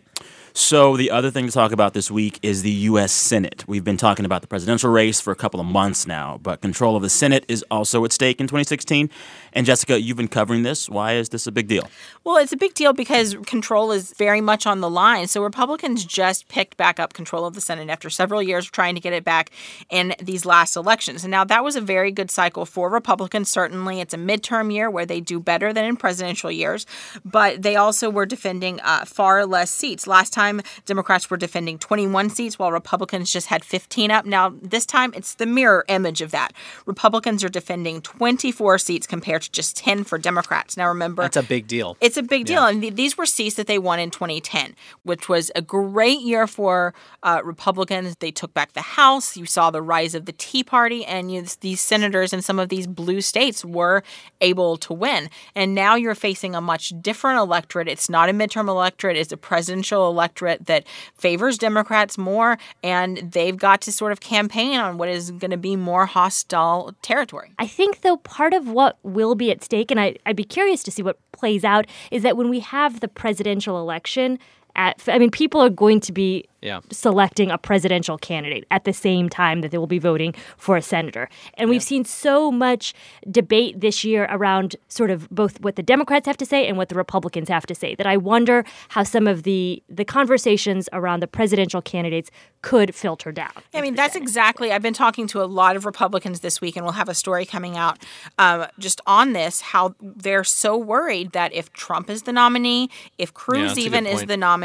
So, 0.54 0.98
the 0.98 1.12
other 1.12 1.32
thing 1.32 1.46
to 1.46 1.52
talk 1.52 1.72
about 1.72 1.94
this 1.94 2.12
week 2.12 2.38
is 2.44 2.62
the 2.62 2.72
U.S. 2.92 3.14
Senate. 3.14 3.64
We've 3.68 3.86
been 3.86 3.96
talking 3.96 4.26
about 4.26 4.42
the 4.42 4.48
presidential 4.50 4.90
race 4.92 5.22
for 5.22 5.32
a 5.32 5.36
couple 5.36 5.62
of 5.62 5.66
months 5.66 6.06
now, 6.06 6.40
but 6.44 6.60
control 6.60 6.98
of 6.98 7.02
the 7.04 7.10
Senate 7.10 7.46
is 7.48 7.64
also 7.72 8.04
at 8.04 8.12
stake 8.12 8.42
in 8.42 8.48
2016. 8.48 9.10
And 9.54 9.66
Jessica, 9.66 10.00
you've 10.00 10.18
been 10.18 10.28
covering 10.28 10.64
this. 10.64 10.90
Why 10.90 11.14
is 11.14 11.30
this 11.30 11.46
a 11.46 11.52
big 11.52 11.68
deal? 11.68 11.90
Well, 12.24 12.38
it's 12.38 12.54
a 12.54 12.58
big 12.58 12.74
deal 12.74 12.94
because 12.94 13.36
control 13.46 13.92
is 13.92 14.14
very 14.14 14.40
much 14.40 14.66
on 14.66 14.80
the 14.80 14.90
line. 14.90 15.28
So 15.28 15.44
Republicans 15.44 16.06
just 16.06 16.48
picked 16.48 16.78
back 16.78 17.00
up 17.00 17.14
control 17.14 17.46
of 17.46 17.54
the 17.54 17.62
Senate 17.62 17.90
after 17.90 18.10
several 18.10 18.42
years 18.42 18.66
of 18.66 18.72
trying 18.72 18.96
to 18.96 19.02
get 19.02 19.12
it 19.12 19.24
back 19.24 19.52
in 19.90 20.16
these 20.22 20.46
last 20.46 20.76
elections. 20.76 21.24
And 21.24 21.32
now 21.32 21.44
that 21.44 21.64
was 21.64 21.76
a 21.76 21.82
very 21.82 22.12
good 22.12 22.32
cycle 22.32 22.66
for 22.66 22.90
Republicans. 22.90 23.50
Certainly, 23.50 24.00
it's 24.00 24.14
a 24.14 24.18
midterm 24.18 24.72
year 24.72 24.90
where 24.90 25.06
they 25.06 25.20
do 25.20 25.40
better 25.40 25.74
than 25.74 25.84
in 25.84 25.98
presidential 25.98 26.52
years, 26.52 26.86
but 27.26 27.62
they 27.62 27.76
also 27.76 28.10
were 28.10 28.26
defending 28.26 28.80
uh, 28.82 29.04
far 29.06 29.46
less 29.46 29.72
seats. 29.72 30.08
Last 30.08 30.32
time, 30.32 30.62
Democrats 30.86 31.30
were 31.30 31.38
defending 31.38 31.78
21 31.78 32.30
seats 32.30 32.58
while 32.58 32.72
Republicans 32.72 33.32
just 33.32 33.48
had 33.48 33.66
15 33.66 34.12
up. 34.12 34.26
Now, 34.26 34.54
this 34.62 34.86
time, 34.86 35.12
it's 35.16 35.34
the 35.34 35.46
mirror 35.46 35.84
image 35.90 36.22
of 36.22 36.32
that. 36.32 36.54
Republicans 36.86 37.44
are 37.44 37.50
defending 37.50 38.02
24 38.02 38.78
seats 38.78 39.08
compared 39.08 39.41
to 39.42 39.52
just 39.52 39.78
10 39.78 40.04
for 40.04 40.18
Democrats. 40.18 40.78
Now, 40.78 40.88
remember, 40.88 41.24
that's 41.24 41.38
a 41.38 41.44
big 41.44 41.68
deal. 41.68 41.98
It's 42.02 42.18
a 42.18 42.24
big 42.24 42.46
deal. 42.46 42.62
Yeah. 42.62 42.70
And 42.70 42.82
th- 42.82 42.96
these 42.96 43.18
were 43.18 43.26
seats 43.26 43.56
that 43.56 43.68
they 43.68 43.80
won 43.80 44.00
in 44.00 44.12
2010, 44.12 44.76
which 45.04 45.28
was 45.28 45.52
a 45.56 45.62
great 45.62 46.22
year 46.22 46.48
for 46.48 46.94
uh, 47.24 47.42
Republicans. 47.44 48.16
They 48.20 48.32
took 48.32 48.54
back 48.54 48.74
the 48.74 48.82
House. 48.82 49.38
You 49.38 49.46
saw 49.46 49.72
the 49.72 49.82
rise 49.82 50.16
of 50.16 50.26
the 50.26 50.34
Tea 50.34 50.64
Party, 50.64 51.06
and 51.06 51.32
you, 51.32 51.46
these 51.62 51.82
senators 51.82 52.34
in 52.34 52.42
some 52.42 52.60
of 52.60 52.70
these 52.70 52.88
blue 52.88 53.22
states 53.22 53.66
were 53.66 54.04
able 54.40 54.78
to 54.78 54.94
win. 54.94 55.30
And 55.56 55.76
now 55.76 55.96
you're 55.96 56.16
facing 56.16 56.56
a 56.56 56.62
much 56.62 56.94
different 57.02 57.40
electorate. 57.40 57.88
It's 57.88 58.10
not 58.10 58.30
a 58.30 58.34
midterm 58.34 58.68
electorate, 58.68 59.18
it's 59.18 59.32
a 59.32 59.38
presidential 59.38 60.08
electorate 60.08 60.66
that 60.68 60.86
favors 61.18 61.58
Democrats 61.58 62.18
more, 62.18 62.58
and 62.84 63.18
they've 63.18 63.58
got 63.58 63.82
to 63.82 63.92
sort 63.92 64.12
of 64.12 64.20
campaign 64.20 64.80
on 64.80 64.98
what 64.98 65.10
is 65.10 65.32
going 65.32 65.52
to 65.52 65.58
be 65.58 65.76
more 65.76 66.06
hostile 66.06 66.94
territory. 67.02 67.54
I 67.60 67.68
think, 67.68 68.02
though, 68.02 68.18
part 68.18 68.54
of 68.54 68.68
what 68.68 68.98
will 69.04 69.31
be 69.36 69.52
at 69.52 69.64
stake, 69.64 69.92
and 69.92 70.00
I, 70.00 70.16
I'd 70.26 70.36
be 70.36 70.44
curious 70.44 70.84
to 70.84 70.92
see 70.92 71.04
what 71.04 71.20
plays 71.32 71.64
out, 71.64 71.88
is 72.12 72.24
that 72.24 72.38
when 72.38 72.50
we 72.50 72.60
have 72.60 73.00
the 73.00 73.08
presidential 73.08 73.80
election, 73.80 74.40
at, 74.76 75.02
I 75.08 75.18
mean, 75.18 75.32
people 75.32 75.62
are 75.62 75.70
going 75.70 76.00
to 76.02 76.12
be 76.12 76.46
yeah. 76.62 76.80
selecting 76.92 77.50
a 77.50 77.58
presidential 77.58 78.18
candidate 78.18 78.66
at 78.72 78.84
the 78.84 78.94
same 78.94 79.30
time 79.30 79.62
that 79.62 79.72
they 79.72 79.78
will 79.78 79.88
be 79.88 80.00
voting 80.00 80.34
for 80.58 80.78
a 80.78 80.82
senator. 80.82 81.28
And 81.56 81.70
we've 81.70 81.84
seen 81.84 82.06
so 82.06 82.52
much 82.52 82.94
debate 83.30 83.82
this 83.82 84.04
year 84.04 84.28
around 84.30 84.76
sort 84.88 85.10
of 85.10 85.30
both 85.30 85.60
what 85.62 85.76
the 85.76 85.84
Democrats 85.84 86.28
have 86.28 86.38
to 86.38 86.46
say 86.46 86.68
and 86.68 86.78
what 86.78 86.90
the 86.90 86.96
Republicans 86.96 87.50
have 87.50 87.66
to 87.66 87.76
say 87.76 87.96
that 87.96 88.06
I 88.06 88.18
wonder 88.18 88.64
how 88.90 89.04
some 89.04 89.28
of 89.28 89.44
the 89.44 89.82
the 89.90 90.06
conversations 90.06 90.88
around 90.94 91.22
the 91.22 91.28
presidential 91.28 91.82
candidates 91.82 92.30
could 92.62 92.94
filter 92.94 93.32
down. 93.32 93.52
I 93.74 93.82
mean, 93.82 93.96
that's 93.96 94.14
Senate. 94.14 94.24
exactly. 94.24 94.72
I've 94.72 94.84
been 94.84 94.94
talking 94.94 95.26
to 95.28 95.42
a 95.42 95.46
lot 95.46 95.76
of 95.76 95.86
Republicans 95.86 96.42
this 96.42 96.62
week, 96.62 96.76
and 96.76 96.86
we'll 96.86 96.94
have 96.94 97.10
a 97.10 97.16
story 97.16 97.46
coming 97.46 97.76
out 97.76 97.98
um, 98.38 98.68
just 98.78 99.02
on 99.08 99.34
this 99.34 99.62
how 99.62 99.96
they're 100.00 100.44
so 100.44 100.78
worried 100.78 101.32
that 101.32 101.54
if 101.54 101.74
Trump 101.74 102.10
is 102.10 102.24
the 102.24 102.34
nominee, 102.34 102.90
if 103.18 103.34
Cruz 103.34 103.78
yeah, 103.78 103.84
even 103.84 104.06
is 104.06 104.26
the 104.26 104.38
nominee, 104.38 104.61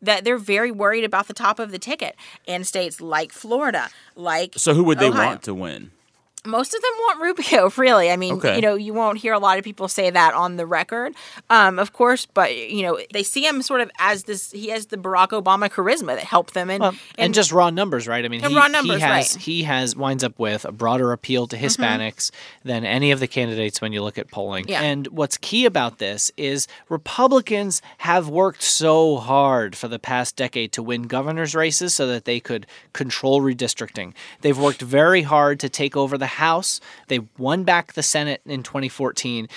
that 0.00 0.24
they're 0.24 0.38
very 0.38 0.70
worried 0.70 1.04
about 1.04 1.26
the 1.26 1.32
top 1.34 1.58
of 1.58 1.70
the 1.72 1.78
ticket 1.78 2.16
in 2.46 2.64
states 2.64 3.00
like 3.00 3.32
Florida, 3.32 3.88
like 4.14 4.54
So 4.56 4.74
who 4.74 4.84
would 4.84 4.98
they 4.98 5.08
Ohio. 5.08 5.26
want 5.28 5.42
to 5.44 5.54
win? 5.54 5.90
Most 6.44 6.74
of 6.74 6.82
them 6.82 6.90
want 6.98 7.20
Rubio, 7.20 7.70
really. 7.76 8.10
I 8.10 8.16
mean, 8.16 8.34
okay. 8.34 8.56
you 8.56 8.62
know, 8.62 8.74
you 8.74 8.92
won't 8.92 9.18
hear 9.18 9.32
a 9.32 9.38
lot 9.38 9.58
of 9.58 9.64
people 9.64 9.88
say 9.88 10.10
that 10.10 10.34
on 10.34 10.56
the 10.56 10.66
record, 10.66 11.14
um, 11.50 11.78
of 11.78 11.92
course, 11.92 12.26
but, 12.26 12.56
you 12.56 12.82
know, 12.82 12.98
they 13.12 13.22
see 13.22 13.46
him 13.46 13.62
sort 13.62 13.80
of 13.80 13.90
as 13.98 14.24
this, 14.24 14.50
he 14.50 14.68
has 14.68 14.86
the 14.86 14.96
Barack 14.96 15.28
Obama 15.28 15.70
charisma 15.70 16.16
that 16.16 16.24
helped 16.24 16.54
them. 16.54 16.68
And, 16.68 16.80
well, 16.80 16.90
and, 16.90 17.26
and, 17.26 17.34
just 17.34 17.52
raw 17.52 17.70
numbers, 17.70 18.08
right? 18.08 18.24
I 18.24 18.28
mean, 18.28 18.42
he, 18.42 18.54
raw 18.54 18.66
numbers, 18.66 18.96
he 18.96 19.02
has, 19.02 19.34
right. 19.34 19.42
he 19.42 19.62
has, 19.62 19.94
winds 19.94 20.24
up 20.24 20.38
with 20.38 20.64
a 20.64 20.72
broader 20.72 21.12
appeal 21.12 21.46
to 21.46 21.56
mm-hmm. 21.56 21.64
Hispanics 21.64 22.30
mm-hmm. 22.30 22.68
than 22.68 22.84
any 22.84 23.12
of 23.12 23.20
the 23.20 23.28
candidates 23.28 23.80
when 23.80 23.92
you 23.92 24.02
look 24.02 24.18
at 24.18 24.28
polling. 24.30 24.66
Yeah. 24.68 24.82
And 24.82 25.06
what's 25.08 25.36
key 25.36 25.64
about 25.64 25.98
this 25.98 26.32
is 26.36 26.66
Republicans 26.88 27.82
have 27.98 28.28
worked 28.28 28.62
so 28.62 29.18
hard 29.18 29.76
for 29.76 29.86
the 29.86 29.98
past 29.98 30.34
decade 30.34 30.72
to 30.72 30.82
win 30.82 31.02
governor's 31.02 31.54
races 31.54 31.94
so 31.94 32.06
that 32.08 32.24
they 32.24 32.40
could 32.40 32.66
control 32.92 33.40
redistricting. 33.40 34.12
They've 34.40 34.58
worked 34.58 34.82
very 34.82 35.22
hard 35.22 35.60
to 35.60 35.68
take 35.68 35.96
over 35.96 36.18
the 36.18 36.31
House. 36.32 36.80
They 37.08 37.20
won 37.38 37.64
back 37.64 37.92
the 37.92 38.02
Senate 38.02 38.40
in 38.46 38.62
2014. 38.62 39.48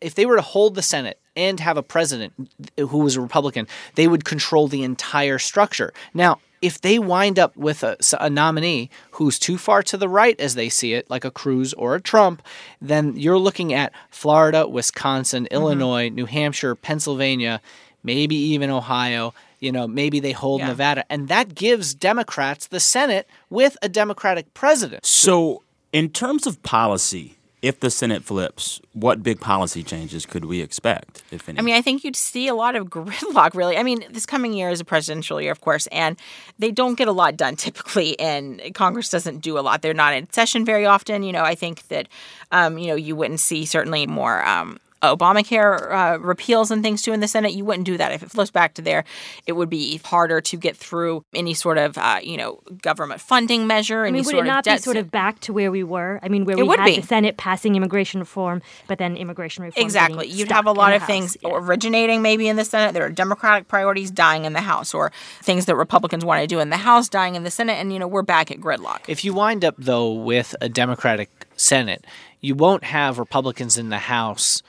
If 0.00 0.14
they 0.14 0.26
were 0.26 0.36
to 0.36 0.42
hold 0.42 0.74
the 0.74 0.82
Senate 0.82 1.18
and 1.36 1.60
have 1.60 1.76
a 1.76 1.82
president 1.82 2.32
who 2.76 2.98
was 2.98 3.16
a 3.16 3.20
Republican, 3.20 3.66
they 3.94 4.08
would 4.08 4.24
control 4.24 4.68
the 4.68 4.82
entire 4.82 5.38
structure. 5.38 5.92
Now, 6.12 6.40
if 6.60 6.80
they 6.80 6.98
wind 6.98 7.38
up 7.38 7.56
with 7.56 7.82
a, 7.82 7.96
a, 8.20 8.30
nominee 8.30 8.88
who's 9.12 9.38
too 9.38 9.58
far 9.58 9.82
to 9.82 9.96
the 9.96 10.08
right 10.08 10.38
as 10.40 10.54
they 10.54 10.68
see 10.68 10.94
it, 10.94 11.10
like 11.10 11.24
a 11.24 11.30
Cruz 11.30 11.72
or 11.72 11.96
a 11.96 12.00
Trump, 12.00 12.40
then 12.80 13.16
you're 13.16 13.38
looking 13.38 13.72
at 13.72 13.92
Florida, 14.10 14.68
Wisconsin, 14.68 15.44
mm-hmm. 15.44 15.54
Illinois, 15.54 16.08
New 16.08 16.26
Hampshire, 16.26 16.76
Pennsylvania, 16.76 17.60
maybe 18.04 18.36
even 18.36 18.70
Ohio 18.70 19.34
you 19.62 19.70
know, 19.70 19.86
maybe 19.86 20.18
they 20.18 20.32
hold 20.32 20.60
yeah. 20.60 20.66
Nevada. 20.66 21.04
And 21.08 21.28
that 21.28 21.54
gives 21.54 21.94
Democrats 21.94 22.66
the 22.66 22.80
Senate 22.80 23.28
with 23.48 23.76
a 23.80 23.88
Democratic 23.88 24.52
president. 24.54 25.06
So, 25.06 25.62
in 25.92 26.08
terms 26.08 26.46
of 26.46 26.62
policy, 26.62 27.36
if 27.62 27.78
the 27.78 27.90
Senate 27.90 28.24
flips, 28.24 28.80
what 28.92 29.22
big 29.22 29.40
policy 29.40 29.84
changes 29.84 30.26
could 30.26 30.44
we 30.44 30.60
expect, 30.60 31.22
if 31.30 31.48
any? 31.48 31.60
I 31.60 31.62
mean, 31.62 31.76
I 31.76 31.80
think 31.80 32.02
you'd 32.02 32.16
see 32.16 32.48
a 32.48 32.54
lot 32.54 32.74
of 32.74 32.86
gridlock, 32.90 33.54
really. 33.54 33.76
I 33.76 33.84
mean, 33.84 34.04
this 34.10 34.26
coming 34.26 34.52
year 34.52 34.68
is 34.70 34.80
a 34.80 34.84
presidential 34.84 35.40
year, 35.40 35.52
of 35.52 35.60
course, 35.60 35.86
and 35.88 36.18
they 36.58 36.72
don't 36.72 36.96
get 36.96 37.06
a 37.06 37.12
lot 37.12 37.36
done 37.36 37.54
typically, 37.56 38.18
and 38.18 38.60
Congress 38.74 39.08
doesn't 39.10 39.38
do 39.38 39.58
a 39.58 39.60
lot. 39.60 39.82
They're 39.82 39.94
not 39.94 40.12
in 40.12 40.30
session 40.32 40.64
very 40.64 40.84
often. 40.84 41.22
You 41.22 41.32
know, 41.32 41.44
I 41.44 41.54
think 41.54 41.86
that, 41.88 42.08
um, 42.50 42.78
you 42.78 42.88
know, 42.88 42.96
you 42.96 43.14
wouldn't 43.14 43.40
see 43.40 43.64
certainly 43.64 44.06
more 44.06 44.44
um, 44.44 44.80
Obamacare 45.02 45.92
uh, 45.92 46.18
repeals 46.20 46.70
and 46.70 46.82
things 46.82 47.02
too 47.02 47.12
in 47.12 47.20
the 47.20 47.28
Senate. 47.28 47.52
You 47.52 47.64
wouldn't 47.64 47.86
do 47.86 47.96
that 47.96 48.12
if 48.12 48.22
it 48.22 48.30
flows 48.30 48.50
back 48.50 48.74
to 48.74 48.82
there. 48.82 49.04
It 49.46 49.52
would 49.52 49.68
be 49.68 50.00
harder 50.04 50.40
to 50.40 50.56
get 50.56 50.76
through 50.76 51.24
any 51.34 51.54
sort 51.54 51.78
of 51.78 51.98
uh, 51.98 52.20
you 52.22 52.36
know 52.36 52.60
government 52.80 53.20
funding 53.20 53.66
measure. 53.66 54.04
I 54.04 54.10
mean, 54.10 54.24
would 54.24 54.34
it 54.34 54.44
not 54.44 54.64
be 54.64 54.78
sort 54.78 54.96
of 54.96 55.10
back 55.10 55.40
to 55.40 55.52
where 55.52 55.70
we 55.70 55.82
were? 55.82 56.20
I 56.22 56.28
mean, 56.28 56.44
where 56.44 56.56
it 56.56 56.66
we 56.66 56.76
had 56.76 56.84
be. 56.84 57.00
the 57.00 57.06
Senate 57.06 57.36
passing 57.36 57.74
immigration 57.74 58.20
reform, 58.20 58.62
but 58.86 58.98
then 58.98 59.16
immigration 59.16 59.64
reform 59.64 59.84
exactly. 59.84 60.28
You'd 60.28 60.52
have 60.52 60.66
a 60.66 60.72
lot 60.72 60.94
of 60.94 61.02
things 61.04 61.36
yeah. 61.42 61.50
originating 61.52 62.22
maybe 62.22 62.48
in 62.48 62.56
the 62.56 62.64
Senate. 62.64 62.94
There 62.94 63.04
are 63.04 63.10
Democratic 63.10 63.68
priorities 63.68 64.10
dying 64.10 64.44
in 64.44 64.52
the 64.52 64.60
House, 64.60 64.94
or 64.94 65.12
things 65.42 65.66
that 65.66 65.76
Republicans 65.76 66.24
want 66.24 66.40
to 66.40 66.46
do 66.46 66.60
in 66.60 66.70
the 66.70 66.76
House 66.76 67.08
dying 67.08 67.34
in 67.34 67.42
the 67.42 67.50
Senate, 67.50 67.74
and 67.74 67.92
you 67.92 67.98
know 67.98 68.06
we're 68.06 68.22
back 68.22 68.50
at 68.50 68.60
gridlock. 68.60 69.00
If 69.08 69.24
you 69.24 69.34
wind 69.34 69.64
up 69.64 69.74
though 69.78 70.12
with 70.12 70.54
a 70.60 70.68
Democratic 70.68 71.48
Senate, 71.56 72.04
you 72.40 72.54
won't 72.54 72.84
have 72.84 73.18
Republicans 73.18 73.78
in 73.78 73.88
the 73.88 73.98
House 73.98 74.62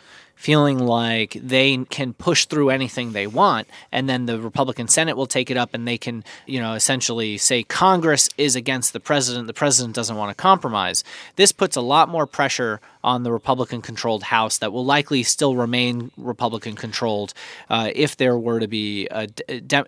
feeling 0.43 0.77
like 0.77 1.37
they 1.41 1.77
can 1.89 2.11
push 2.11 2.47
through 2.47 2.69
anything 2.69 3.13
they 3.13 3.25
want 3.25 3.65
and 3.93 4.09
then 4.09 4.25
the 4.25 4.37
Republican 4.37 4.89
Senate 4.89 5.15
will 5.15 5.25
take 5.25 5.49
it 5.49 5.55
up 5.55 5.73
and 5.73 5.87
they 5.87 5.97
can, 5.97 6.21
you 6.45 6.59
know, 6.59 6.73
essentially 6.73 7.37
say 7.37 7.63
Congress 7.63 8.29
is 8.37 8.53
against 8.53 8.91
the 8.91 8.99
president, 8.99 9.47
the 9.47 9.53
president 9.53 9.95
doesn't 9.95 10.17
want 10.17 10.29
to 10.29 10.35
compromise. 10.35 11.01
This 11.37 11.53
puts 11.53 11.77
a 11.77 11.81
lot 11.81 12.09
more 12.09 12.27
pressure 12.27 12.81
on 13.03 13.23
the 13.23 13.31
Republican 13.31 13.81
controlled 13.81 14.23
House 14.23 14.59
that 14.59 14.71
will 14.71 14.85
likely 14.85 15.23
still 15.23 15.55
remain 15.55 16.11
Republican 16.17 16.75
controlled 16.75 17.33
uh, 17.69 17.89
if 17.93 18.17
there 18.17 18.37
were 18.37 18.59
to 18.59 18.67
be 18.67 19.07
a. 19.07 19.27
De- 19.27 19.85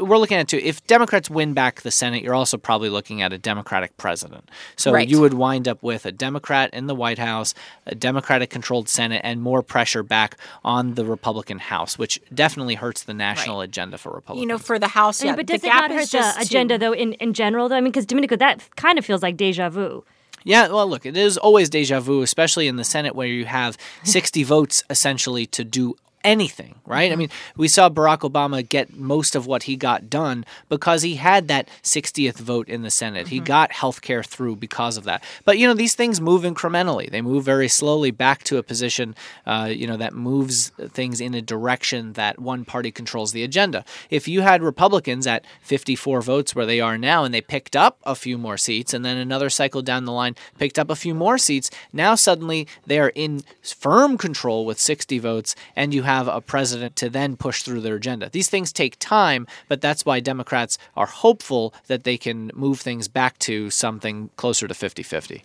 we're 0.00 0.18
looking 0.18 0.36
at 0.36 0.48
two. 0.48 0.58
If 0.58 0.86
Democrats 0.86 1.28
win 1.28 1.54
back 1.54 1.82
the 1.82 1.90
Senate, 1.90 2.22
you're 2.22 2.34
also 2.34 2.56
probably 2.56 2.88
looking 2.88 3.22
at 3.22 3.32
a 3.32 3.38
Democratic 3.38 3.96
president. 3.96 4.50
So 4.76 4.92
right. 4.92 5.08
you 5.08 5.20
would 5.20 5.34
wind 5.34 5.68
up 5.68 5.82
with 5.82 6.06
a 6.06 6.12
Democrat 6.12 6.70
in 6.72 6.86
the 6.86 6.94
White 6.94 7.18
House, 7.18 7.54
a 7.86 7.94
Democratic 7.94 8.50
controlled 8.50 8.88
Senate, 8.88 9.20
and 9.24 9.42
more 9.42 9.62
pressure 9.62 10.02
back 10.02 10.36
on 10.64 10.94
the 10.94 11.04
Republican 11.04 11.58
House, 11.58 11.98
which 11.98 12.20
definitely 12.34 12.74
hurts 12.74 13.02
the 13.02 13.14
national 13.14 13.58
right. 13.58 13.68
agenda 13.68 13.98
for 13.98 14.12
Republicans. 14.12 14.42
You 14.42 14.48
know, 14.48 14.58
for 14.58 14.78
the 14.78 14.88
House, 14.88 15.22
yeah, 15.22 15.28
I 15.28 15.32
mean, 15.32 15.36
but 15.36 15.46
does 15.46 15.64
it 15.64 15.68
not 15.68 15.90
hurt 15.90 16.10
the 16.10 16.34
agenda, 16.38 16.78
though, 16.78 16.92
in, 16.92 17.12
in 17.14 17.32
general, 17.32 17.68
though? 17.68 17.76
I 17.76 17.80
mean, 17.80 17.92
because 17.92 18.06
Domenico, 18.06 18.36
that 18.36 18.62
kind 18.76 18.98
of 18.98 19.04
feels 19.04 19.22
like 19.22 19.36
deja 19.36 19.68
vu. 19.68 20.04
Yeah, 20.46 20.68
well, 20.68 20.88
look, 20.88 21.04
it 21.04 21.16
is 21.16 21.36
always 21.36 21.68
deja 21.68 21.98
vu, 21.98 22.22
especially 22.22 22.68
in 22.68 22.76
the 22.76 22.84
Senate 22.84 23.16
where 23.16 23.26
you 23.26 23.46
have 23.46 23.76
60 24.04 24.44
votes 24.44 24.84
essentially 24.88 25.44
to 25.46 25.64
do 25.64 25.96
anything, 26.26 26.74
right? 26.84 27.06
Mm-hmm. 27.06 27.12
I 27.12 27.16
mean, 27.16 27.30
we 27.56 27.68
saw 27.68 27.88
Barack 27.88 28.30
Obama 28.30 28.68
get 28.68 28.94
most 28.96 29.34
of 29.36 29.46
what 29.46 29.62
he 29.62 29.76
got 29.76 30.10
done 30.10 30.44
because 30.68 31.02
he 31.02 31.14
had 31.14 31.48
that 31.48 31.68
60th 31.82 32.36
vote 32.38 32.68
in 32.68 32.82
the 32.82 32.90
Senate. 32.90 33.26
Mm-hmm. 33.26 33.34
He 33.34 33.40
got 33.40 33.72
health 33.72 34.02
care 34.02 34.22
through 34.22 34.56
because 34.56 34.96
of 34.96 35.04
that. 35.04 35.22
But, 35.44 35.58
you 35.58 35.66
know, 35.66 35.74
these 35.74 35.94
things 35.94 36.20
move 36.20 36.42
incrementally. 36.42 37.10
They 37.10 37.22
move 37.22 37.44
very 37.44 37.68
slowly 37.68 38.10
back 38.10 38.42
to 38.44 38.58
a 38.58 38.62
position, 38.62 39.14
uh, 39.46 39.70
you 39.72 39.86
know, 39.86 39.96
that 39.96 40.14
moves 40.14 40.70
things 40.88 41.20
in 41.20 41.34
a 41.34 41.40
direction 41.40 42.14
that 42.14 42.38
one 42.38 42.64
party 42.64 42.90
controls 42.90 43.32
the 43.32 43.44
agenda. 43.44 43.84
If 44.10 44.26
you 44.26 44.40
had 44.40 44.62
Republicans 44.62 45.26
at 45.26 45.44
54 45.62 46.22
votes 46.22 46.54
where 46.54 46.66
they 46.66 46.80
are 46.80 46.98
now 46.98 47.22
and 47.24 47.32
they 47.32 47.40
picked 47.40 47.76
up 47.76 47.98
a 48.04 48.16
few 48.16 48.36
more 48.36 48.56
seats 48.56 48.92
and 48.92 49.04
then 49.04 49.16
another 49.16 49.48
cycle 49.48 49.82
down 49.82 50.04
the 50.04 50.12
line 50.12 50.34
picked 50.58 50.78
up 50.78 50.90
a 50.90 50.96
few 50.96 51.14
more 51.14 51.38
seats, 51.38 51.70
now 51.92 52.16
suddenly 52.16 52.66
they 52.84 52.98
are 52.98 53.12
in 53.14 53.42
firm 53.62 54.18
control 54.18 54.64
with 54.64 54.80
60 54.80 55.18
votes 55.18 55.54
and 55.76 55.94
you 55.94 56.02
have 56.02 56.15
have 56.16 56.28
a 56.28 56.40
president 56.40 56.96
to 56.96 57.10
then 57.10 57.36
push 57.36 57.62
through 57.62 57.80
their 57.80 57.96
agenda. 57.96 58.30
These 58.30 58.48
things 58.48 58.72
take 58.72 58.96
time, 58.98 59.46
but 59.68 59.80
that's 59.80 60.04
why 60.06 60.20
Democrats 60.20 60.78
are 60.96 61.06
hopeful 61.06 61.74
that 61.86 62.04
they 62.04 62.16
can 62.16 62.50
move 62.54 62.80
things 62.80 63.08
back 63.08 63.38
to 63.40 63.70
something 63.70 64.30
closer 64.36 64.66
to 64.66 64.74
50 64.74 65.02
50. 65.02 65.44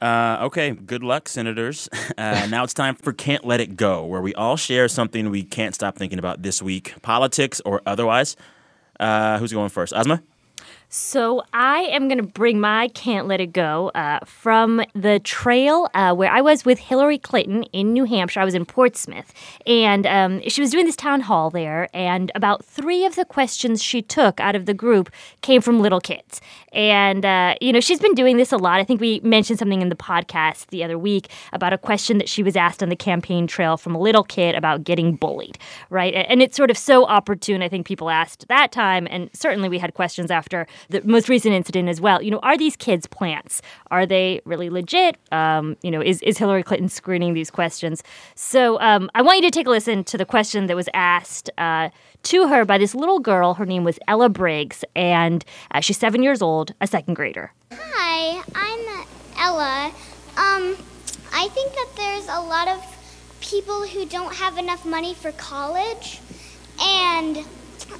Uh, 0.00 0.38
okay, 0.42 0.72
good 0.72 1.02
luck, 1.02 1.28
senators. 1.28 1.88
Uh, 2.18 2.46
now 2.48 2.64
it's 2.64 2.72
time 2.72 2.94
for 2.94 3.12
Can't 3.12 3.44
Let 3.44 3.60
It 3.60 3.76
Go, 3.76 4.04
where 4.06 4.22
we 4.22 4.32
all 4.34 4.56
share 4.56 4.88
something 4.88 5.28
we 5.28 5.42
can't 5.42 5.74
stop 5.74 5.98
thinking 5.98 6.18
about 6.18 6.42
this 6.42 6.62
week, 6.62 6.94
politics 7.02 7.60
or 7.66 7.82
otherwise. 7.84 8.36
Uh, 8.98 9.38
who's 9.38 9.52
going 9.52 9.68
first? 9.68 9.92
Asma? 9.92 10.22
So 10.98 11.42
I 11.52 11.80
am 11.80 12.08
going 12.08 12.16
to 12.16 12.24
bring 12.24 12.58
my 12.58 12.88
Can't 12.88 13.28
Let 13.28 13.38
It 13.38 13.52
Go 13.52 13.90
uh, 13.94 14.20
from 14.24 14.82
the 14.94 15.20
trail 15.20 15.90
uh, 15.92 16.14
where 16.14 16.32
I 16.32 16.40
was 16.40 16.64
with 16.64 16.78
Hillary 16.78 17.18
Clinton 17.18 17.64
in 17.64 17.92
New 17.92 18.04
Hampshire. 18.04 18.40
I 18.40 18.46
was 18.46 18.54
in 18.54 18.64
Portsmouth. 18.64 19.30
And 19.66 20.06
um, 20.06 20.40
she 20.48 20.62
was 20.62 20.70
doing 20.70 20.86
this 20.86 20.96
town 20.96 21.20
hall 21.20 21.50
there. 21.50 21.90
And 21.92 22.32
about 22.34 22.64
three 22.64 23.04
of 23.04 23.14
the 23.14 23.26
questions 23.26 23.82
she 23.82 24.00
took 24.00 24.40
out 24.40 24.56
of 24.56 24.64
the 24.64 24.72
group 24.72 25.12
came 25.42 25.60
from 25.60 25.80
little 25.80 26.00
kids. 26.00 26.40
And, 26.76 27.24
uh, 27.24 27.54
you 27.62 27.72
know, 27.72 27.80
she's 27.80 28.00
been 28.00 28.12
doing 28.12 28.36
this 28.36 28.52
a 28.52 28.58
lot. 28.58 28.80
I 28.80 28.84
think 28.84 29.00
we 29.00 29.20
mentioned 29.24 29.58
something 29.58 29.80
in 29.80 29.88
the 29.88 29.96
podcast 29.96 30.66
the 30.66 30.84
other 30.84 30.98
week 30.98 31.30
about 31.54 31.72
a 31.72 31.78
question 31.78 32.18
that 32.18 32.28
she 32.28 32.42
was 32.42 32.54
asked 32.54 32.82
on 32.82 32.90
the 32.90 32.96
campaign 32.96 33.46
trail 33.46 33.78
from 33.78 33.94
a 33.94 33.98
little 33.98 34.22
kid 34.22 34.54
about 34.54 34.84
getting 34.84 35.16
bullied, 35.16 35.56
right? 35.88 36.12
And 36.14 36.42
it's 36.42 36.54
sort 36.54 36.70
of 36.70 36.76
so 36.76 37.06
opportune. 37.06 37.62
I 37.62 37.68
think 37.70 37.86
people 37.86 38.10
asked 38.10 38.46
that 38.48 38.72
time. 38.72 39.08
And 39.10 39.30
certainly 39.32 39.70
we 39.70 39.78
had 39.78 39.94
questions 39.94 40.30
after 40.30 40.66
the 40.90 41.00
most 41.02 41.30
recent 41.30 41.54
incident 41.54 41.88
as 41.88 41.98
well. 41.98 42.20
You 42.20 42.30
know, 42.30 42.40
are 42.40 42.58
these 42.58 42.76
kids 42.76 43.06
plants? 43.06 43.62
Are 43.90 44.04
they 44.04 44.42
really 44.44 44.68
legit? 44.68 45.16
Um, 45.32 45.78
you 45.82 45.90
know, 45.90 46.02
is, 46.02 46.20
is 46.20 46.36
Hillary 46.36 46.62
Clinton 46.62 46.90
screening 46.90 47.32
these 47.32 47.50
questions? 47.50 48.02
So 48.34 48.78
um, 48.80 49.10
I 49.14 49.22
want 49.22 49.38
you 49.38 49.50
to 49.50 49.50
take 49.50 49.66
a 49.66 49.70
listen 49.70 50.04
to 50.04 50.18
the 50.18 50.26
question 50.26 50.66
that 50.66 50.76
was 50.76 50.90
asked 50.92 51.48
uh, 51.56 51.88
to 52.26 52.48
her 52.48 52.64
by 52.64 52.76
this 52.76 52.92
little 52.92 53.20
girl. 53.20 53.54
Her 53.54 53.64
name 53.64 53.84
was 53.84 54.00
Ella 54.08 54.28
Briggs, 54.28 54.84
and 54.96 55.44
uh, 55.70 55.80
she's 55.80 55.96
seven 55.96 56.24
years 56.24 56.42
old, 56.42 56.74
a 56.80 56.86
second 56.88 57.14
grader. 57.14 57.52
Hi, 57.72 58.42
I'm 58.52 59.06
Ella. 59.38 59.92
Um, 60.36 60.76
I 61.32 61.48
think 61.48 61.72
that 61.72 61.88
there's 61.96 62.26
a 62.26 62.40
lot 62.40 62.66
of 62.66 62.82
people 63.40 63.86
who 63.86 64.04
don't 64.06 64.34
have 64.34 64.58
enough 64.58 64.84
money 64.84 65.14
for 65.14 65.30
college 65.32 66.20
and 66.80 67.44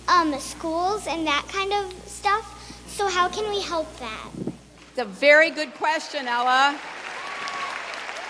um, 0.09 0.37
schools 0.41 1.07
and 1.07 1.25
that 1.29 1.47
kind 1.49 1.73
of 1.73 1.93
stuff. 2.09 2.53
So, 2.89 3.09
how 3.09 3.29
can 3.29 3.49
we 3.49 3.63
help 3.63 3.87
that? 3.99 4.29
It's 4.91 4.99
a 4.99 5.05
very 5.05 5.51
good 5.51 5.73
question, 5.75 6.27
Ella. 6.27 6.77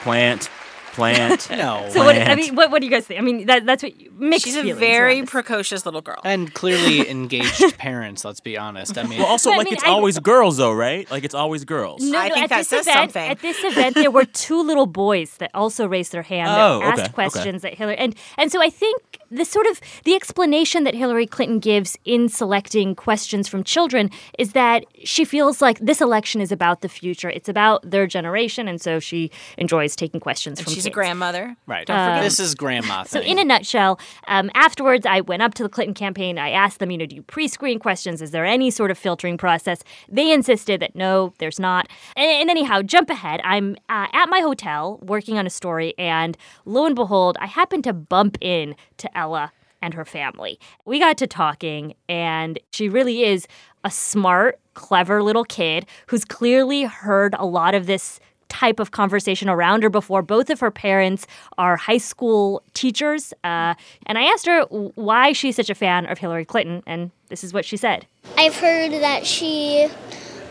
Plant. 0.02 0.50
Plant. 0.96 1.48
no. 1.50 1.88
So 1.90 2.04
what, 2.04 2.16
I 2.16 2.34
mean, 2.34 2.54
what, 2.54 2.70
what 2.70 2.80
do 2.80 2.86
you 2.86 2.90
guys 2.90 3.06
think? 3.06 3.20
I 3.20 3.22
mean, 3.22 3.46
that, 3.46 3.64
that's 3.66 3.82
what 3.82 4.00
you, 4.00 4.10
mixed 4.18 4.44
She's 4.46 4.56
a 4.56 4.62
feelings 4.62 4.78
very 4.80 5.14
around 5.16 5.20
this. 5.26 5.30
precocious 5.30 5.84
little 5.86 6.00
girl. 6.00 6.20
And 6.24 6.52
clearly 6.52 7.08
engaged 7.16 7.76
parents, 7.78 8.24
let's 8.24 8.40
be 8.40 8.56
honest. 8.58 8.96
I 8.98 9.04
mean, 9.04 9.18
Well, 9.18 9.28
also, 9.28 9.50
I 9.50 9.58
like, 9.58 9.66
mean, 9.66 9.74
it's 9.74 9.84
I- 9.84 9.90
always 9.90 10.18
girls, 10.18 10.56
though, 10.56 10.72
right? 10.72 11.08
Like, 11.10 11.24
it's 11.24 11.34
always 11.34 11.64
girls. 11.64 12.02
No, 12.02 12.18
I 12.18 12.28
no, 12.28 12.34
think 12.34 12.44
at 12.44 12.48
that 12.50 12.58
this 12.58 12.68
says 12.68 12.86
event, 12.86 13.12
something. 13.12 13.30
At 13.30 13.40
this 13.40 13.62
event, 13.62 13.94
there 13.94 14.10
were 14.10 14.24
two 14.46 14.62
little 14.62 14.86
boys 14.86 15.36
that 15.36 15.50
also 15.54 15.86
raised 15.86 16.12
their 16.12 16.22
hand 16.22 16.48
Oh, 16.50 16.80
that 16.80 16.84
okay, 16.84 16.86
asked 16.86 17.00
okay. 17.02 17.12
questions 17.12 17.62
that 17.62 17.74
Hillary 17.74 17.96
and 17.98 18.14
and 18.38 18.50
so 18.50 18.62
I 18.62 18.70
think 18.70 19.02
the 19.30 19.44
sort 19.44 19.66
of 19.66 19.80
the 20.04 20.14
explanation 20.14 20.84
that 20.84 20.94
Hillary 20.94 21.26
Clinton 21.26 21.58
gives 21.58 21.98
in 22.04 22.28
selecting 22.28 22.94
questions 22.94 23.48
from 23.48 23.64
children 23.64 24.10
is 24.38 24.52
that 24.52 24.84
she 25.04 25.24
feels 25.24 25.60
like 25.60 25.78
this 25.80 26.00
election 26.00 26.40
is 26.40 26.52
about 26.52 26.80
the 26.80 26.88
future. 26.88 27.28
It's 27.28 27.48
about 27.48 27.88
their 27.90 28.06
generation, 28.06 28.68
and 28.68 28.80
so 28.80 28.98
she 29.00 29.30
enjoys 29.58 29.94
taking 29.96 30.20
questions 30.20 30.58
And 30.58 30.64
from 30.64 30.74
she's 30.74 30.85
kids. 30.86 30.92
a 30.92 30.94
grandmother. 30.94 31.56
right. 31.66 31.86
Don't 31.86 31.96
forget. 31.96 32.22
this 32.22 32.40
is 32.40 32.54
grandma 32.54 33.04
So, 33.04 33.20
in 33.20 33.38
a 33.38 33.44
nutshell, 33.44 33.98
um, 34.28 34.50
afterwards, 34.54 35.06
I 35.06 35.20
went 35.20 35.42
up 35.42 35.54
to 35.54 35.62
the 35.62 35.68
Clinton 35.68 35.94
campaign. 35.94 36.38
I 36.38 36.50
asked 36.50 36.78
them, 36.78 36.90
you 36.90 36.98
know, 36.98 37.06
do 37.06 37.16
you 37.16 37.22
pre 37.22 37.48
screen 37.48 37.78
questions? 37.78 38.22
Is 38.22 38.30
there 38.30 38.44
any 38.44 38.70
sort 38.70 38.90
of 38.90 38.98
filtering 38.98 39.38
process? 39.38 39.82
They 40.08 40.32
insisted 40.32 40.80
that 40.80 40.96
no, 40.96 41.32
there's 41.38 41.60
not. 41.60 41.88
And, 42.16 42.30
and 42.30 42.50
anyhow, 42.50 42.82
jump 42.82 43.10
ahead. 43.10 43.40
I'm 43.44 43.76
uh, 43.88 44.06
at 44.12 44.28
my 44.28 44.40
hotel 44.40 44.98
working 45.02 45.38
on 45.38 45.46
a 45.46 45.50
story, 45.50 45.94
and 45.98 46.36
lo 46.64 46.86
and 46.86 46.94
behold, 46.94 47.36
I 47.40 47.46
happen 47.46 47.82
to 47.82 47.92
bump 47.92 48.38
in 48.40 48.74
to 48.98 49.18
Ella 49.18 49.52
and 49.82 49.94
her 49.94 50.04
family. 50.04 50.58
We 50.84 50.98
got 50.98 51.18
to 51.18 51.26
talking, 51.26 51.94
and 52.08 52.58
she 52.72 52.88
really 52.88 53.24
is 53.24 53.46
a 53.84 53.90
smart, 53.90 54.58
clever 54.74 55.22
little 55.22 55.44
kid 55.44 55.86
who's 56.08 56.24
clearly 56.24 56.84
heard 56.84 57.34
a 57.38 57.46
lot 57.46 57.74
of 57.74 57.86
this 57.86 58.18
type 58.48 58.80
of 58.80 58.90
conversation 58.90 59.48
around 59.48 59.82
her 59.82 59.90
before. 59.90 60.22
Both 60.22 60.50
of 60.50 60.60
her 60.60 60.70
parents 60.70 61.26
are 61.58 61.76
high 61.76 61.98
school 61.98 62.62
teachers. 62.74 63.32
Uh, 63.44 63.74
and 64.06 64.18
I 64.18 64.24
asked 64.24 64.46
her 64.46 64.62
why 64.94 65.32
she's 65.32 65.56
such 65.56 65.70
a 65.70 65.74
fan 65.74 66.06
of 66.06 66.18
Hillary 66.18 66.44
Clinton, 66.44 66.82
and 66.86 67.10
this 67.28 67.44
is 67.44 67.52
what 67.52 67.64
she 67.64 67.76
said. 67.76 68.06
I've 68.36 68.56
heard 68.56 68.92
that 68.92 69.26
she 69.26 69.88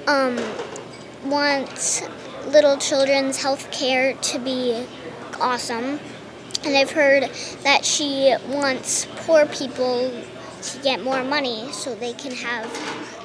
um, 0.08 0.38
wants 1.26 2.04
little 2.48 2.78
children's 2.78 3.42
health 3.42 3.72
care 3.72 4.14
to 4.14 4.40
be 4.40 4.86
awesome. 5.40 6.00
And 6.64 6.76
I've 6.76 6.92
heard 6.92 7.24
that 7.64 7.86
she 7.86 8.36
wants 8.48 9.06
poor 9.18 9.46
people 9.46 10.12
to 10.62 10.80
get 10.80 11.04
more 11.04 11.24
money 11.24 11.72
so 11.72 11.94
they 11.94 12.14
can 12.14 12.32
have 12.32 13.25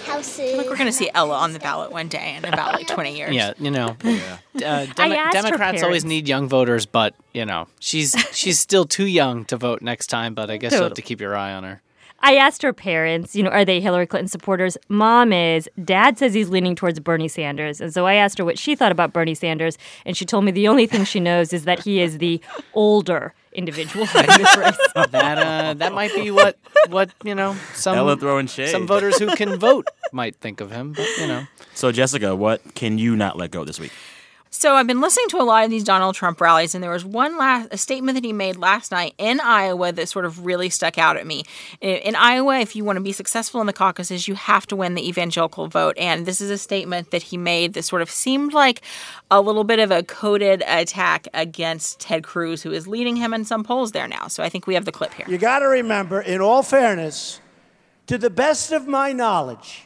houses. 0.00 0.56
Look, 0.56 0.68
we're 0.68 0.76
going 0.76 0.86
to 0.86 0.92
see 0.92 1.10
Ella 1.14 1.36
on 1.36 1.52
the 1.52 1.58
ballot 1.58 1.92
one 1.92 2.08
day 2.08 2.36
in 2.36 2.44
about 2.44 2.74
like 2.74 2.86
20 2.88 3.16
years. 3.16 3.34
Yeah, 3.34 3.52
you 3.58 3.70
know, 3.70 3.96
uh, 4.04 4.86
Demo- 4.86 5.30
Democrats 5.32 5.82
always 5.82 6.04
need 6.04 6.28
young 6.28 6.48
voters, 6.48 6.86
but 6.86 7.14
you 7.32 7.44
know, 7.44 7.68
she's 7.78 8.14
she's 8.32 8.58
still 8.58 8.84
too 8.84 9.06
young 9.06 9.44
to 9.46 9.56
vote 9.56 9.82
next 9.82 10.08
time. 10.08 10.34
But 10.34 10.50
I 10.50 10.56
guess 10.56 10.72
you'll 10.72 10.84
have 10.84 10.94
to 10.94 11.02
keep 11.02 11.20
your 11.20 11.36
eye 11.36 11.52
on 11.52 11.64
her. 11.64 11.82
I 12.22 12.36
asked 12.36 12.60
her 12.62 12.72
parents, 12.74 13.34
you 13.34 13.42
know, 13.42 13.48
are 13.50 13.64
they 13.64 13.80
Hillary 13.80 14.06
Clinton 14.06 14.28
supporters? 14.28 14.76
Mom 14.88 15.32
is. 15.32 15.68
Dad 15.82 16.18
says 16.18 16.34
he's 16.34 16.50
leaning 16.50 16.74
towards 16.74 17.00
Bernie 17.00 17.28
Sanders. 17.28 17.80
And 17.80 17.94
so 17.94 18.06
I 18.06 18.14
asked 18.14 18.36
her 18.36 18.44
what 18.44 18.58
she 18.58 18.76
thought 18.76 18.92
about 18.92 19.14
Bernie 19.14 19.34
Sanders, 19.34 19.78
and 20.04 20.14
she 20.16 20.26
told 20.26 20.44
me 20.44 20.50
the 20.50 20.68
only 20.68 20.86
thing 20.86 21.04
she 21.04 21.18
knows 21.18 21.52
is 21.54 21.64
that 21.64 21.80
he 21.80 22.00
is 22.02 22.18
the 22.18 22.40
older 22.74 23.32
individual 23.52 24.06
in 24.14 24.26
this 24.26 24.56
race. 24.56 24.78
That 24.94 25.38
uh, 25.38 25.74
that 25.74 25.92
might 25.92 26.14
be 26.14 26.30
what 26.30 26.58
what 26.88 27.10
you 27.24 27.34
know 27.34 27.56
some 27.74 27.96
Ella 27.96 28.16
throwing 28.16 28.46
shade. 28.46 28.70
some 28.70 28.86
voters 28.86 29.18
who 29.18 29.34
can 29.36 29.58
vote 29.58 29.86
might 30.12 30.36
think 30.36 30.60
of 30.60 30.70
him. 30.70 30.92
But 30.92 31.06
you 31.18 31.26
know, 31.26 31.46
So, 31.74 31.92
Jessica, 31.92 32.34
what 32.36 32.74
can 32.74 32.98
you 32.98 33.16
not 33.16 33.36
let 33.36 33.50
go 33.50 33.64
this 33.64 33.78
week? 33.80 33.92
So 34.52 34.74
I've 34.74 34.88
been 34.88 35.00
listening 35.00 35.28
to 35.28 35.40
a 35.40 35.44
lot 35.44 35.62
of 35.62 35.70
these 35.70 35.84
Donald 35.84 36.16
Trump 36.16 36.40
rallies, 36.40 36.74
and 36.74 36.82
there 36.82 36.90
was 36.90 37.04
one 37.04 37.38
last 37.38 37.68
a 37.70 37.78
statement 37.78 38.16
that 38.16 38.24
he 38.24 38.32
made 38.32 38.56
last 38.56 38.90
night 38.90 39.14
in 39.16 39.38
Iowa 39.38 39.92
that 39.92 40.08
sort 40.08 40.24
of 40.24 40.44
really 40.44 40.68
stuck 40.68 40.98
out 40.98 41.16
at 41.16 41.24
me. 41.24 41.44
In, 41.80 41.98
in 41.98 42.16
Iowa, 42.16 42.58
if 42.58 42.74
you 42.74 42.84
want 42.84 42.96
to 42.96 43.00
be 43.00 43.12
successful 43.12 43.60
in 43.60 43.68
the 43.68 43.72
caucuses, 43.72 44.26
you 44.26 44.34
have 44.34 44.66
to 44.66 44.74
win 44.74 44.96
the 44.96 45.08
evangelical 45.08 45.68
vote, 45.68 45.96
and 45.96 46.26
this 46.26 46.40
is 46.40 46.50
a 46.50 46.58
statement 46.58 47.12
that 47.12 47.22
he 47.22 47.36
made 47.36 47.74
that 47.74 47.84
sort 47.84 48.02
of 48.02 48.10
seemed 48.10 48.52
like 48.52 48.82
a 49.30 49.40
little 49.40 49.62
bit 49.62 49.78
of 49.78 49.92
a 49.92 50.02
coded 50.02 50.64
attack 50.66 51.28
against 51.32 52.00
Ted 52.00 52.24
Cruz, 52.24 52.60
who 52.60 52.72
is 52.72 52.88
leading 52.88 53.14
him 53.14 53.32
in 53.32 53.44
some 53.44 53.62
polls 53.62 53.92
there 53.92 54.08
now. 54.08 54.26
So 54.26 54.42
I 54.42 54.48
think 54.48 54.66
we 54.66 54.74
have 54.74 54.84
the 54.84 54.92
clip 54.92 55.14
here. 55.14 55.26
You 55.28 55.38
got 55.38 55.60
to 55.60 55.68
remember, 55.68 56.20
in 56.20 56.40
all 56.40 56.64
fairness, 56.64 57.40
to 58.08 58.18
the 58.18 58.30
best 58.30 58.72
of 58.72 58.88
my 58.88 59.12
knowledge, 59.12 59.84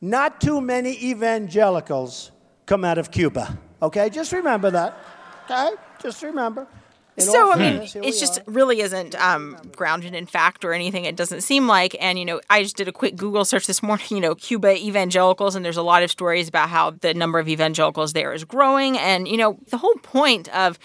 not 0.00 0.40
too 0.40 0.60
many 0.60 0.90
evangelicals 1.04 2.32
come 2.66 2.84
out 2.84 2.98
of 2.98 3.12
Cuba. 3.12 3.60
Okay, 3.82 4.08
just 4.10 4.32
remember 4.32 4.70
that. 4.70 4.96
Okay, 5.44 5.70
just 6.00 6.22
remember. 6.22 6.68
In 7.16 7.24
so 7.24 7.52
I 7.52 7.56
mean, 7.56 7.82
it 7.82 8.18
just 8.18 8.38
are. 8.38 8.44
really 8.46 8.80
isn't 8.80 9.14
um, 9.20 9.58
grounded 9.76 10.14
in 10.14 10.24
fact 10.24 10.64
or 10.64 10.72
anything. 10.72 11.04
It 11.04 11.14
doesn't 11.14 11.42
seem 11.42 11.66
like. 11.66 11.94
And 12.00 12.18
you 12.18 12.24
know, 12.24 12.40
I 12.48 12.62
just 12.62 12.76
did 12.76 12.88
a 12.88 12.92
quick 12.92 13.16
Google 13.16 13.44
search 13.44 13.66
this 13.66 13.82
morning. 13.82 14.06
You 14.10 14.20
know, 14.20 14.34
Cuba 14.34 14.76
evangelicals, 14.76 15.54
and 15.54 15.64
there's 15.64 15.76
a 15.76 15.82
lot 15.82 16.02
of 16.02 16.10
stories 16.10 16.48
about 16.48 16.70
how 16.70 16.92
the 16.92 17.12
number 17.12 17.38
of 17.38 17.48
evangelicals 17.48 18.14
there 18.14 18.32
is 18.32 18.44
growing. 18.44 18.96
And 18.96 19.28
you 19.28 19.36
know, 19.36 19.58
the 19.68 19.76
whole 19.76 19.96
point 19.96 20.48
of 20.54 20.78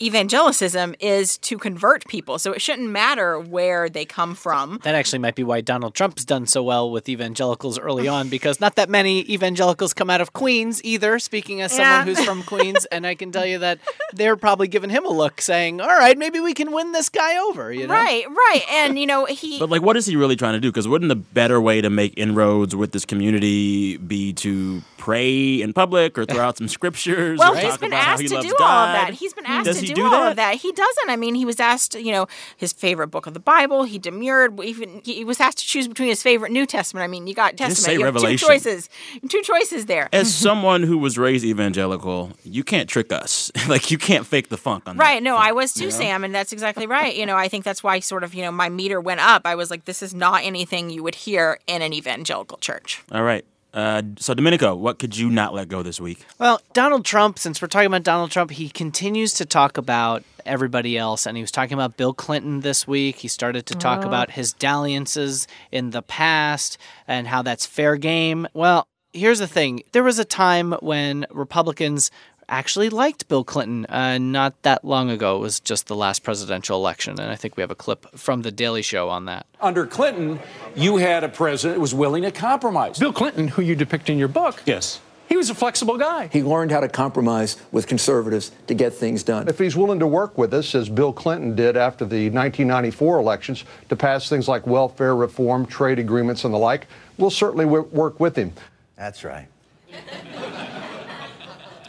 evangelicism 0.00 0.94
is 1.00 1.38
to 1.38 1.58
convert 1.58 2.06
people. 2.06 2.38
So 2.38 2.52
it 2.52 2.60
shouldn't 2.60 2.88
matter 2.90 3.38
where 3.38 3.88
they 3.88 4.04
come 4.04 4.34
from. 4.34 4.80
that 4.84 4.94
actually 4.94 5.18
might 5.20 5.34
be 5.34 5.42
why 5.44 5.60
Donald 5.60 5.94
Trump's 5.94 6.24
done 6.24 6.46
so 6.46 6.62
well 6.62 6.90
with 6.90 7.08
evangelicals 7.08 7.78
early 7.78 8.08
on, 8.08 8.28
because 8.28 8.60
not 8.60 8.76
that 8.76 8.88
many 8.90 9.20
evangelicals 9.30 9.94
come 9.94 10.10
out 10.10 10.20
of 10.20 10.32
Queens 10.32 10.82
either. 10.84 11.18
Speaking 11.18 11.60
as 11.60 11.72
someone 11.72 11.86
Yeah. 11.86 12.04
who's 12.04 12.24
from 12.24 12.42
Queens, 12.42 12.84
and 12.86 13.06
I 13.06 13.14
can 13.14 13.32
tell 13.32 13.46
you 13.46 13.58
that 13.58 13.78
they're 14.12 14.36
probably 14.36 14.68
giving 14.68 14.90
him 14.90 15.04
a 15.04 15.10
look, 15.10 15.40
saying, 15.40 15.80
"All 15.80 15.86
right, 15.88 16.16
maybe 16.18 16.40
we 16.40 16.54
can 16.54 16.72
win 16.72 16.92
this 16.92 17.08
guy 17.08 17.36
over." 17.38 17.72
You 17.72 17.86
know, 17.86 17.94
Right, 17.94 18.24
right. 18.28 18.62
And 18.70 18.98
you 18.98 19.06
know, 19.06 19.24
he 19.24 19.58
But, 19.58 19.70
like, 19.70 19.82
what 19.82 19.96
is 19.96 20.06
he 20.06 20.16
really 20.16 20.36
trying 20.36 20.54
to 20.54 20.60
do? 20.60 20.70
Because 20.70 20.86
wouldn't 20.88 21.08
the 21.08 21.14
better 21.16 21.60
way 21.60 21.80
to 21.80 21.90
make 21.90 22.12
inroads 22.16 22.74
with 22.76 22.92
this 22.92 23.04
community 23.04 23.96
be 23.96 24.32
to 24.34 24.82
pray 24.98 25.60
in 25.62 25.72
public 25.72 26.18
or 26.18 26.24
throw 26.24 26.42
out 26.44 26.58
some 26.58 26.68
scriptures? 26.68 27.38
Well, 27.38 27.52
or 27.54 27.56
he's 27.56 27.70
talk 27.70 27.80
been 27.80 27.92
about 27.92 28.04
how 28.04 28.12
asked 28.12 28.22
he 28.22 28.28
to 28.28 28.34
loves 28.34 28.46
do 28.46 28.54
all 28.60 28.66
of 28.66 28.68
God? 28.68 28.94
that. 28.94 29.14
He's 29.14 29.32
been 29.34 29.46
asked 29.46 29.64
Does 29.66 29.76
to 29.76 29.82
he 29.82 29.85
do, 29.86 29.94
do 29.94 30.04
all 30.04 30.10
that? 30.10 30.30
of 30.30 30.36
that. 30.36 30.54
He 30.56 30.72
doesn't. 30.72 31.10
I 31.10 31.16
mean, 31.16 31.34
he 31.34 31.44
was 31.44 31.60
asked, 31.60 31.94
you 31.94 32.12
know, 32.12 32.26
his 32.56 32.72
favorite 32.72 33.08
book 33.08 33.26
of 33.26 33.34
the 33.34 33.40
Bible. 33.40 33.84
He 33.84 33.98
demurred. 33.98 34.60
Even 34.60 35.00
he 35.04 35.24
was 35.24 35.40
asked 35.40 35.58
to 35.58 35.64
choose 35.64 35.88
between 35.88 36.08
his 36.08 36.22
favorite 36.22 36.52
New 36.52 36.66
Testament. 36.66 37.04
I 37.04 37.06
mean, 37.08 37.26
you 37.26 37.34
got 37.34 37.56
Testament. 37.56 37.76
say 37.76 37.94
you 37.94 38.04
have 38.04 38.16
two 38.16 38.36
choices. 38.36 38.88
Two 39.28 39.42
choices 39.42 39.86
there. 39.86 40.08
As 40.12 40.34
someone 40.34 40.82
who 40.82 40.98
was 40.98 41.18
raised 41.18 41.44
evangelical, 41.44 42.32
you 42.44 42.64
can't 42.64 42.88
trick 42.88 43.12
us. 43.12 43.50
like 43.68 43.90
you 43.90 43.98
can't 43.98 44.26
fake 44.26 44.48
the 44.48 44.56
funk 44.56 44.84
on 44.86 44.96
that. 44.96 45.02
Right. 45.02 45.22
No, 45.22 45.36
I 45.36 45.52
was 45.52 45.72
too, 45.72 45.90
Sam, 45.90 46.24
and 46.24 46.34
that's 46.34 46.52
exactly 46.52 46.86
right. 46.86 47.14
You 47.14 47.26
know, 47.26 47.36
I 47.36 47.48
think 47.48 47.64
that's 47.64 47.82
why 47.82 48.00
sort 48.00 48.24
of, 48.24 48.34
you 48.34 48.42
know, 48.42 48.52
my 48.52 48.68
meter 48.68 49.00
went 49.00 49.20
up. 49.20 49.42
I 49.44 49.54
was 49.54 49.70
like, 49.70 49.84
this 49.84 50.02
is 50.02 50.14
not 50.14 50.42
anything 50.44 50.90
you 50.90 51.02
would 51.02 51.14
hear 51.14 51.58
in 51.66 51.82
an 51.82 51.92
evangelical 51.92 52.58
church. 52.58 53.02
All 53.12 53.22
right. 53.22 53.44
Uh, 53.76 54.00
so 54.18 54.32
Domenico, 54.32 54.74
what 54.74 54.98
could 54.98 55.16
you 55.16 55.28
not 55.30 55.52
let 55.52 55.68
go 55.68 55.82
this 55.82 56.00
week? 56.00 56.24
Well, 56.38 56.60
Donald 56.72 57.04
Trump, 57.04 57.38
since 57.38 57.60
we're 57.60 57.68
talking 57.68 57.88
about 57.88 58.04
Donald 58.04 58.30
Trump, 58.30 58.50
he 58.50 58.70
continues 58.70 59.34
to 59.34 59.44
talk 59.44 59.76
about 59.76 60.24
everybody 60.46 60.96
else. 60.96 61.26
And 61.26 61.36
he 61.36 61.42
was 61.42 61.50
talking 61.52 61.74
about 61.74 61.98
Bill 61.98 62.14
Clinton 62.14 62.60
this 62.60 62.88
week. 62.88 63.16
He 63.18 63.28
started 63.28 63.66
to 63.66 63.74
talk 63.74 64.02
Oh. 64.04 64.08
about 64.08 64.30
his 64.30 64.54
dalliances 64.54 65.46
in 65.70 65.90
the 65.90 66.00
past 66.00 66.78
and 67.06 67.28
how 67.28 67.42
that's 67.42 67.66
fair 67.66 67.96
game. 67.96 68.48
Well, 68.54 68.88
here's 69.12 69.40
the 69.40 69.46
thing 69.46 69.82
there 69.92 70.02
was 70.04 70.18
a 70.18 70.24
time 70.24 70.72
when 70.80 71.26
Republicans 71.30 72.10
actually 72.48 72.88
liked 72.88 73.28
Bill 73.28 73.44
Clinton. 73.44 73.86
Uh, 73.86 74.18
not 74.18 74.60
that 74.62 74.84
long 74.84 75.10
ago. 75.10 75.36
It 75.36 75.40
was 75.40 75.60
just 75.60 75.86
the 75.86 75.96
last 75.96 76.22
presidential 76.22 76.76
election. 76.78 77.18
And 77.20 77.30
I 77.30 77.36
think 77.36 77.56
we 77.56 77.60
have 77.62 77.70
a 77.70 77.76
clip 77.76 78.06
from 78.16 78.42
The 78.42 78.52
Daily 78.52 78.82
Show 78.82 79.08
on 79.08 79.24
that. 79.26 79.46
Under 79.60 79.86
Clinton, 79.86 80.40
you 80.74 80.96
had 80.96 81.24
a 81.24 81.28
president 81.28 81.76
who 81.76 81.80
was 81.80 81.94
willing 81.94 82.22
to 82.22 82.30
compromise. 82.30 82.98
Bill 82.98 83.12
Clinton, 83.12 83.48
who 83.48 83.62
you 83.62 83.74
depict 83.74 84.08
in 84.10 84.18
your 84.18 84.28
book, 84.28 84.62
yes, 84.66 85.00
he 85.28 85.36
was 85.36 85.50
a 85.50 85.54
flexible 85.54 85.98
guy. 85.98 86.28
He 86.32 86.42
learned 86.42 86.70
how 86.70 86.80
to 86.80 86.88
compromise 86.88 87.56
with 87.72 87.88
conservatives 87.88 88.52
to 88.68 88.74
get 88.74 88.94
things 88.94 89.24
done. 89.24 89.48
If 89.48 89.58
he's 89.58 89.76
willing 89.76 89.98
to 89.98 90.06
work 90.06 90.38
with 90.38 90.54
us, 90.54 90.74
as 90.74 90.88
Bill 90.88 91.12
Clinton 91.12 91.56
did 91.56 91.76
after 91.76 92.04
the 92.04 92.30
1994 92.30 93.18
elections, 93.18 93.64
to 93.88 93.96
pass 93.96 94.28
things 94.28 94.46
like 94.46 94.66
welfare 94.66 95.16
reform, 95.16 95.66
trade 95.66 95.98
agreements, 95.98 96.44
and 96.44 96.54
the 96.54 96.58
like, 96.58 96.86
we'll 97.18 97.30
certainly 97.30 97.64
w- 97.64 97.88
work 97.90 98.20
with 98.20 98.36
him. 98.36 98.52
That's 98.96 99.24
right. 99.24 99.48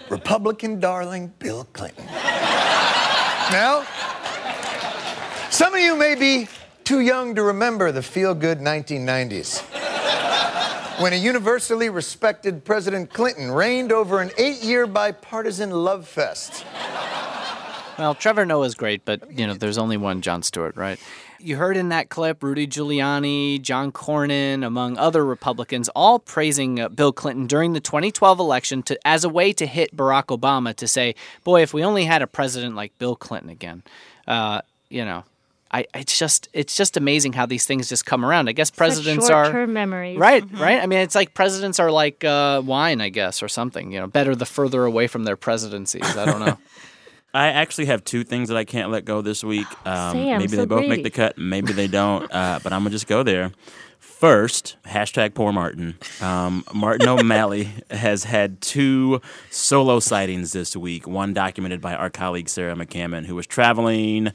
Republican 0.10 0.80
darling 0.80 1.34
Bill 1.40 1.66
Clinton. 1.74 2.06
now, 3.52 3.86
some 5.50 5.74
of 5.74 5.80
you 5.80 5.96
may 5.96 6.16
be 6.16 6.48
too 6.84 7.02
young 7.02 7.36
to 7.36 7.44
remember 7.44 7.92
the 7.92 8.02
feel 8.02 8.34
good 8.34 8.60
1990s 8.60 9.62
when 11.00 11.14
a 11.14 11.16
universally 11.16 11.90
respected 11.90 12.66
President 12.66 13.12
Clinton 13.12 13.52
reigned 13.52 13.92
over 13.92 14.22
an 14.22 14.32
eight 14.38 14.64
year 14.64 14.88
bipartisan 14.88 15.72
love 15.72 16.08
fest. 16.08 16.66
Well, 17.98 18.16
Trevor 18.16 18.46
Noah's 18.46 18.76
great, 18.76 19.06
but 19.06 19.32
you 19.32 19.48
know, 19.48 19.54
there's 19.54 19.78
only 19.78 19.98
one 19.98 20.22
Jon 20.22 20.44
Stewart, 20.44 20.76
right? 20.76 21.00
You 21.40 21.58
heard 21.58 21.78
in 21.78 21.90
that 21.90 22.10
clip 22.10 22.42
Rudy 22.42 22.68
Giuliani, 22.68 23.62
John 23.62 23.92
Cornyn, 23.92 24.66
among 24.66 24.98
other 24.98 25.24
Republicans, 25.26 25.90
all 25.90 26.20
praising 26.20 26.80
uh, 26.80 26.90
Bill 26.90 27.12
Clinton 27.12 27.48
during 27.48 27.74
the 27.74 27.80
2012 27.80 28.40
election 28.40 28.84
to, 28.84 29.00
as 29.06 29.24
a 29.24 29.30
way 29.30 29.54
to 29.54 29.66
hit 29.66 29.96
Barack 29.96 30.26
Obama 30.26 30.76
to 30.76 30.88
say, 30.88 31.16
"Boy, 31.44 31.62
if 31.62 31.74
we 31.74 31.84
only 31.84 32.06
had 32.06 32.22
a 32.22 32.28
president 32.28 32.76
like 32.76 32.98
Bill 32.98 33.16
Clinton 33.16 33.50
again." 33.50 33.84
Uh, 34.28 34.62
you 34.90 35.06
know, 35.06 35.24
I 35.72 35.86
it's 35.94 36.18
just 36.18 36.48
it's 36.54 36.76
just 36.76 36.98
amazing 36.98 37.34
how 37.34 37.46
these 37.46 37.66
things 37.66 37.90
just 37.90 38.06
come 38.06 38.24
around. 38.24 38.50
I 38.50 38.54
guess 38.54 38.72
presidents 38.72 39.30
are 39.30 39.68
memories. 39.68 40.18
Right, 40.18 40.44
right. 40.54 40.82
I 40.82 40.86
mean, 40.86 41.00
it's 41.00 41.16
like 41.16 41.34
presidents 41.34 41.80
are 41.80 41.92
like 41.92 42.24
uh, 42.24 42.62
wine, 42.66 43.02
I 43.02 43.10
guess, 43.10 43.44
or 43.44 43.48
something. 43.48 43.92
You 43.92 44.00
know, 44.00 44.08
better 44.08 44.36
the 44.36 44.46
further 44.46 44.86
away 44.86 45.08
from 45.08 45.24
their 45.26 45.38
presidencies. 45.38 46.16
I 46.16 46.26
don't 46.26 46.40
know. 46.40 46.58
I 47.38 47.50
actually 47.50 47.86
have 47.86 48.04
two 48.04 48.24
things 48.24 48.50
that 48.50 48.58
I 48.58 48.66
can't 48.66 48.90
let 48.90 49.06
go 49.06 49.22
this 49.22 49.44
week. 49.44 49.68
Um, 49.86 50.14
Sam, 50.14 50.40
maybe 50.40 50.48
so 50.48 50.56
they 50.58 50.66
both 50.66 50.80
greedy. 50.80 50.90
make 50.90 51.04
the 51.04 51.10
cut, 51.12 51.38
maybe 51.38 51.72
they 51.74 51.88
don't. 51.88 52.28
Uh, 52.38 52.60
but 52.62 52.72
I'm 52.74 52.82
gonna 52.82 52.92
just 52.92 53.08
go 53.08 53.24
there. 53.24 53.52
First, 54.00 54.78
hashtag 54.86 55.34
poor 55.34 55.52
Martin. 55.52 55.98
Um, 56.22 56.64
Martin 56.74 57.08
O'Malley 57.08 57.70
has 57.90 58.24
had 58.26 58.62
two 58.62 59.22
solo 59.50 60.00
sightings 60.00 60.52
this 60.52 60.76
week. 60.76 61.08
One 61.08 61.34
documented 61.34 61.82
by 61.82 61.96
our 61.96 62.10
colleague 62.10 62.50
Sarah 62.50 62.76
McCammon, 62.76 63.26
who 63.26 63.36
was 63.36 63.48
traveling 63.48 64.32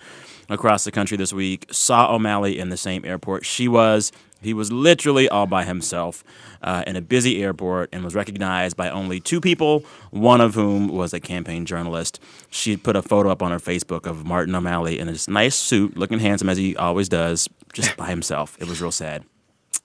across 0.52 0.84
the 0.84 0.92
country 0.92 1.16
this 1.16 1.32
week, 1.32 1.66
saw 1.70 2.14
O'Malley 2.14 2.58
in 2.58 2.68
the 2.68 2.76
same 2.76 3.04
airport 3.04 3.44
she 3.44 3.68
was. 3.68 4.12
He 4.40 4.52
was 4.52 4.72
literally 4.72 5.28
all 5.28 5.46
by 5.46 5.64
himself 5.64 6.24
uh, 6.62 6.82
in 6.86 6.96
a 6.96 7.00
busy 7.00 7.42
airport 7.42 7.90
and 7.92 8.02
was 8.02 8.14
recognized 8.14 8.76
by 8.76 8.90
only 8.90 9.20
two 9.20 9.40
people, 9.40 9.84
one 10.10 10.40
of 10.40 10.54
whom 10.54 10.88
was 10.88 11.14
a 11.14 11.20
campaign 11.20 11.64
journalist. 11.64 12.20
She 12.50 12.76
put 12.76 12.96
a 12.96 13.02
photo 13.02 13.30
up 13.30 13.40
on 13.40 13.52
her 13.52 13.58
Facebook 13.58 14.04
of 14.04 14.26
Martin 14.26 14.54
O'Malley 14.54 14.98
in 14.98 15.06
this 15.06 15.28
nice 15.28 15.54
suit, 15.54 15.96
looking 15.96 16.18
handsome 16.18 16.48
as 16.48 16.58
he 16.58 16.76
always 16.76 17.08
does, 17.08 17.48
just 17.72 17.96
by 17.96 18.08
himself. 18.08 18.56
It 18.60 18.68
was 18.68 18.80
real 18.80 18.90
sad. 18.90 19.24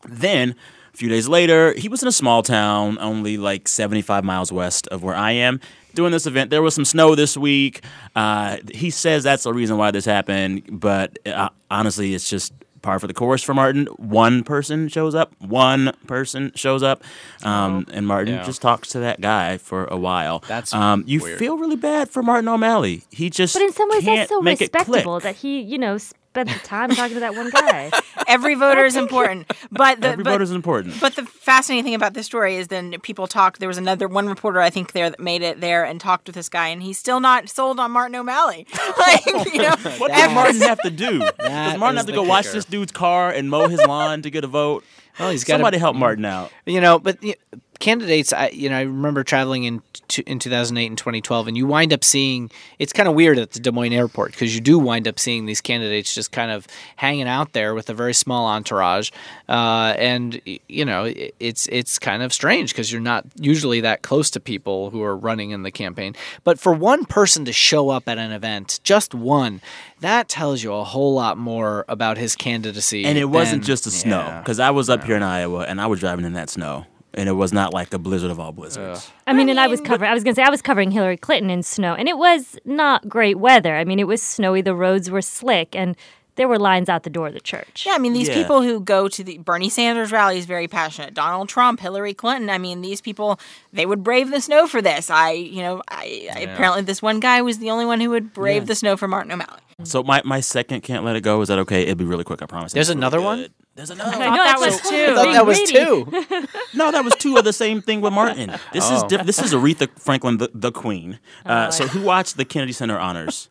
Then, 0.08 0.56
a 0.97 0.99
few 0.99 1.10
days 1.10 1.27
later, 1.27 1.73
he 1.77 1.88
was 1.89 2.01
in 2.01 2.07
a 2.07 2.12
small 2.12 2.41
town, 2.41 2.97
only 2.99 3.38
like 3.38 3.67
75 3.67 4.23
miles 4.23 4.51
west 4.51 4.88
of 4.88 5.03
where 5.03 5.13
I 5.13 5.33
am, 5.33 5.60
doing 5.93 6.12
this 6.12 6.25
event. 6.25 6.49
There 6.49 6.63
was 6.63 6.73
some 6.73 6.86
snow 6.86 7.13
this 7.13 7.38
week. 7.38 7.83
Uh, 8.15 8.57
he 8.73 8.89
says 8.89 9.23
that's 9.23 9.43
the 9.43 9.53
reason 9.53 9.77
why 9.77 9.91
this 9.91 10.05
happened, 10.05 10.63
but 10.71 11.19
uh, 11.27 11.49
honestly, 11.69 12.15
it's 12.15 12.27
just 12.27 12.51
par 12.81 12.97
for 12.97 13.05
the 13.05 13.13
course 13.13 13.43
for 13.43 13.53
Martin. 13.53 13.86
One 13.97 14.43
person 14.43 14.88
shows 14.88 15.13
up, 15.13 15.36
one 15.38 15.91
person 16.07 16.51
shows 16.55 16.81
up, 16.81 17.03
um, 17.43 17.86
and 17.93 18.07
Martin 18.07 18.33
Yeah. 18.33 18.43
just 18.43 18.63
talks 18.63 18.89
to 18.89 18.99
that 19.01 19.21
guy 19.21 19.60
for 19.60 19.86
a 19.86 19.97
while. 19.97 20.43
That's 20.47 20.73
um, 20.73 21.03
you 21.05 21.21
weird. 21.21 21.38
feel 21.38 21.60
really 21.60 21.75
bad 21.75 22.10
for 22.10 22.23
Martin 22.23 22.47
O'Malley. 22.47 23.03
He 23.12 23.29
just 23.29 23.53
But 23.53 23.62
in 23.62 23.71
some 23.71 23.88
ways, 23.89 24.03
can't 24.03 24.17
that's 24.21 24.29
so 24.29 24.41
make 24.41 24.60
respectable 24.62 25.19
that 25.19 25.36
he, 25.36 25.60
you 25.62 25.77
know, 25.77 25.99
spent 26.41 26.62
the 26.62 26.67
time 26.67 26.89
talking 26.91 27.15
to 27.15 27.19
that 27.21 27.36
one 27.36 27.50
guy. 27.50 27.91
Every 28.28 28.56
voter 28.56 28.86
is 28.86 28.95
important, 28.95 29.52
but 29.71 30.02
the, 30.02 30.10
Every 30.10 30.23
but, 30.23 30.32
voter's 30.32 30.52
important. 30.52 31.00
But 31.02 31.15
the 31.15 31.26
fascinating 31.26 31.84
thing 31.84 31.95
about 31.95 32.13
this 32.13 32.26
story 32.26 32.58
is 32.58 32.67
then 32.67 33.00
people 33.02 33.28
talked. 33.28 33.60
There 33.60 33.67
was 33.67 33.78
another 33.78 34.08
one 34.08 34.28
reporter 34.28 34.60
I 34.60 34.69
think 34.69 34.91
there 34.91 35.10
that 35.10 35.19
made 35.19 35.41
it 35.41 35.62
there 35.62 35.84
and 35.84 36.00
talked 36.00 36.28
with 36.28 36.36
this 36.36 36.50
guy, 36.50 36.67
and 36.67 36.84
he's 36.84 36.97
still 36.97 37.19
not 37.19 37.50
sold 37.50 37.80
on 37.80 37.91
Martin 37.91 38.15
O'Malley. 38.15 38.67
like 38.97 39.26
you 39.26 39.62
know, 39.62 39.76
What 39.97 40.12
does 40.12 40.34
Martin 40.34 40.62
have 40.62 40.82
to 40.82 40.91
do? 40.91 41.19
Does 41.19 41.80
Martin 41.80 41.97
have 41.97 42.06
to 42.06 42.12
the 42.12 42.17
go 42.17 42.23
wash 42.23 42.47
this 42.47 42.65
dude's 42.65 42.91
car 42.91 43.32
and 43.32 43.50
mow 43.50 43.67
his 43.67 43.82
lawn 43.82 44.21
to 44.21 44.30
get 44.30 44.43
a 44.43 44.47
vote? 44.47 44.84
Well, 45.19 45.32
he's 45.32 45.43
got 45.43 45.56
Somebody 45.56 45.80
help 45.80 45.95
Martin 45.95 46.26
out. 46.26 46.52
You 46.67 46.80
know, 46.80 47.00
but 47.00 47.17
y- 47.23 47.34
candidates, 47.80 48.34
I 48.34 48.50
you 48.50 48.70
know, 48.70 48.78
I 48.78 48.82
remember 48.82 49.24
traveling 49.24 49.63
in 49.63 49.82
t- 50.08 50.24
in 50.26 50.40
2008 50.40 50.88
and 50.88 50.98
2012, 50.98 51.48
and 51.48 51.58
you 51.58 51.66
wind 51.66 51.94
up 51.94 52.04
seeing 52.04 52.50
it's 52.80 52.94
kind 52.94 53.08
of 53.08 53.16
weird 53.16 53.38
at 53.38 53.52
the 53.52 53.60
Des 53.60 53.72
Moines 53.72 53.94
airport 53.94 54.32
because 54.32 54.56
you 54.56 54.62
do 54.62 54.80
wind 54.80 55.08
up 55.08 55.20
seeing 55.20 55.46
these 55.46 55.62
candidates 55.62 56.13
just 56.13 56.32
kind 56.32 56.52
of 56.52 56.68
hanging 56.96 57.28
out 57.28 57.54
there 57.54 57.74
with 57.74 57.90
a 57.90 57.94
very 57.94 58.13
small 58.13 58.48
entourage, 58.48 59.12
uh, 59.50 59.94
and 59.98 60.42
you 60.68 60.86
know, 60.86 61.12
it's 61.40 61.68
it's 61.68 62.00
kind 62.00 62.24
of 62.24 62.34
strange 62.34 62.72
because 62.72 62.92
you're 62.92 63.02
not 63.02 63.26
usually 63.40 63.82
that 63.82 64.02
close 64.02 64.30
to 64.32 64.40
people 64.40 64.90
who 64.90 65.02
are 65.04 65.16
running 65.16 65.52
in 65.52 65.63
the 65.63 65.72
campaign. 65.72 66.16
But 66.44 66.60
for 66.60 66.74
one 66.74 67.06
person 67.06 67.46
to 67.46 67.54
show 67.54 67.90
up 67.90 68.08
at 68.08 68.18
an 68.18 68.32
event, 68.32 68.80
just 68.84 69.13
one, 69.13 69.62
that 70.00 70.30
tells 70.30 70.63
you 70.63 70.74
a 70.74 70.84
whole 70.84 71.13
lot 71.13 71.38
more 71.38 71.86
about 71.88 72.18
his 72.18 72.36
candidacy. 72.36 73.06
And 73.06 73.18
it 73.18 73.26
wasn't 73.26 73.62
than- 73.62 73.68
just 73.68 73.84
the 73.86 73.92
snow, 73.92 74.20
yeah. 74.20 74.40
because 74.40 74.60
I 74.60 74.70
was 74.72 74.90
up 74.90 75.04
here 75.04 75.16
in 75.16 75.24
Iowa 75.24 75.66
and 75.68 75.82
I 75.82 75.88
was 75.88 76.00
driving 76.00 76.26
in 76.26 76.34
that 76.34 76.50
snow, 76.50 76.86
and 77.17 77.27
it 77.27 77.34
was 77.34 77.51
not 77.51 77.73
like 77.73 77.93
a 77.93 77.99
blizzard 77.99 78.32
of 78.32 78.39
all 78.39 78.51
blizzards. 78.51 79.12
I 79.25 79.34
mean, 79.34 79.49
and 79.49 79.60
I 79.60 79.67
was 79.67 79.82
covering. 79.82 80.10
I 80.10 80.13
was 80.13 80.23
going 80.23 80.36
to 80.36 80.39
say 80.39 80.45
I 80.45 80.49
was 80.49 80.62
covering 80.62 80.91
Hillary 80.91 81.17
Clinton 81.17 81.49
in 81.49 81.63
snow, 81.63 81.95
and 81.95 82.08
it 82.08 82.17
was 82.17 82.58
not 82.63 83.10
great 83.10 83.39
weather. 83.39 83.75
I 83.75 83.84
mean, 83.84 83.99
it 83.99 84.08
was 84.08 84.21
snowy. 84.21 84.62
The 84.62 84.75
roads 84.75 85.10
were 85.10 85.21
slick, 85.21 85.75
and 85.75 85.97
there 86.38 86.47
were 86.47 86.58
lines 86.58 86.88
out 86.89 87.04
the 87.04 87.10
door 87.10 87.28
of 87.28 87.34
the 87.34 87.41
church. 87.41 87.84
Yeah, 87.86 87.93
I 87.93 87.97
mean, 87.97 88.13
these 88.13 88.30
Yeah. 88.30 88.36
people 88.36 88.62
who 88.62 88.80
go 88.80 89.08
to 89.10 89.23
the 89.23 89.38
Bernie 89.39 89.69
Sanders 89.69 90.12
rally 90.12 90.38
is 90.38 90.45
very 90.45 90.67
passionate. 90.67 91.13
Donald 91.13 91.50
Trump, 91.50 91.80
Hillary 91.82 92.13
Clinton. 92.13 92.50
I 92.50 92.58
mean, 92.58 92.82
these 92.82 93.02
people 93.02 93.39
they 93.73 93.86
would 93.86 94.04
brave 94.04 94.32
the 94.32 94.39
snow 94.41 94.65
for 94.67 94.82
this. 94.82 95.10
I, 95.10 95.32
you 95.32 95.62
know, 95.62 95.82
I, 95.89 96.30
I 96.34 96.39
apparently 96.39 96.84
this 96.84 97.02
one 97.02 97.19
guy 97.19 97.41
was 97.41 97.58
the 97.60 97.69
only 97.69 97.86
one 97.86 98.00
who 98.00 98.10
would 98.12 98.34
brave 98.34 98.65
the 98.67 98.76
snow 98.76 98.95
for 98.95 99.08
Martin 99.08 99.32
O'Malley. 99.34 99.60
So 99.84 100.02
my, 100.02 100.21
my 100.26 100.39
second 100.39 100.82
can't 100.82 101.04
let 101.06 101.15
it 101.15 101.21
go. 101.21 101.39
Is 101.41 101.50
that 101.50 101.60
okay? 101.60 101.84
It'll 101.84 101.95
be 101.95 102.06
really 102.06 102.23
quick. 102.23 102.41
I 102.41 102.47
promise. 102.47 102.73
There's 102.73 102.89
It's 102.89 102.95
really 102.95 103.00
another 103.00 103.21
one? 103.21 103.38
good. 103.39 103.54
There's 103.76 103.91
another 103.91 104.15
I 104.17 104.28
one. 104.30 104.38
know 104.38 104.43
that 104.43 104.60
was 104.60 104.82
two. 104.82 104.95
I 104.95 105.13
thought 105.13 105.21
being 105.23 105.34
that 105.36 105.45
was 105.45 105.62
two. 105.69 106.47
No, 106.73 106.91
that 106.91 107.04
was 107.06 107.13
two 107.15 107.38
of 107.38 107.43
the 107.43 107.54
same 107.54 107.84
thing 107.84 108.02
with 108.02 108.12
Martin. 108.12 108.50
This 108.73 108.89
is 108.89 109.04
Oh. 109.04 109.08
diff- 109.08 109.26
this 109.28 109.38
is 109.39 109.54
Aretha 109.54 109.88
Franklin, 110.00 110.38
the, 110.38 110.50
the 110.54 110.71
Queen. 110.71 111.19
Uh, 111.45 111.69
so 111.69 111.86
who 111.86 112.02
watched 112.02 112.38
the 112.38 112.45
Kennedy 112.45 112.71
Center 112.73 112.97
honors? 112.97 113.50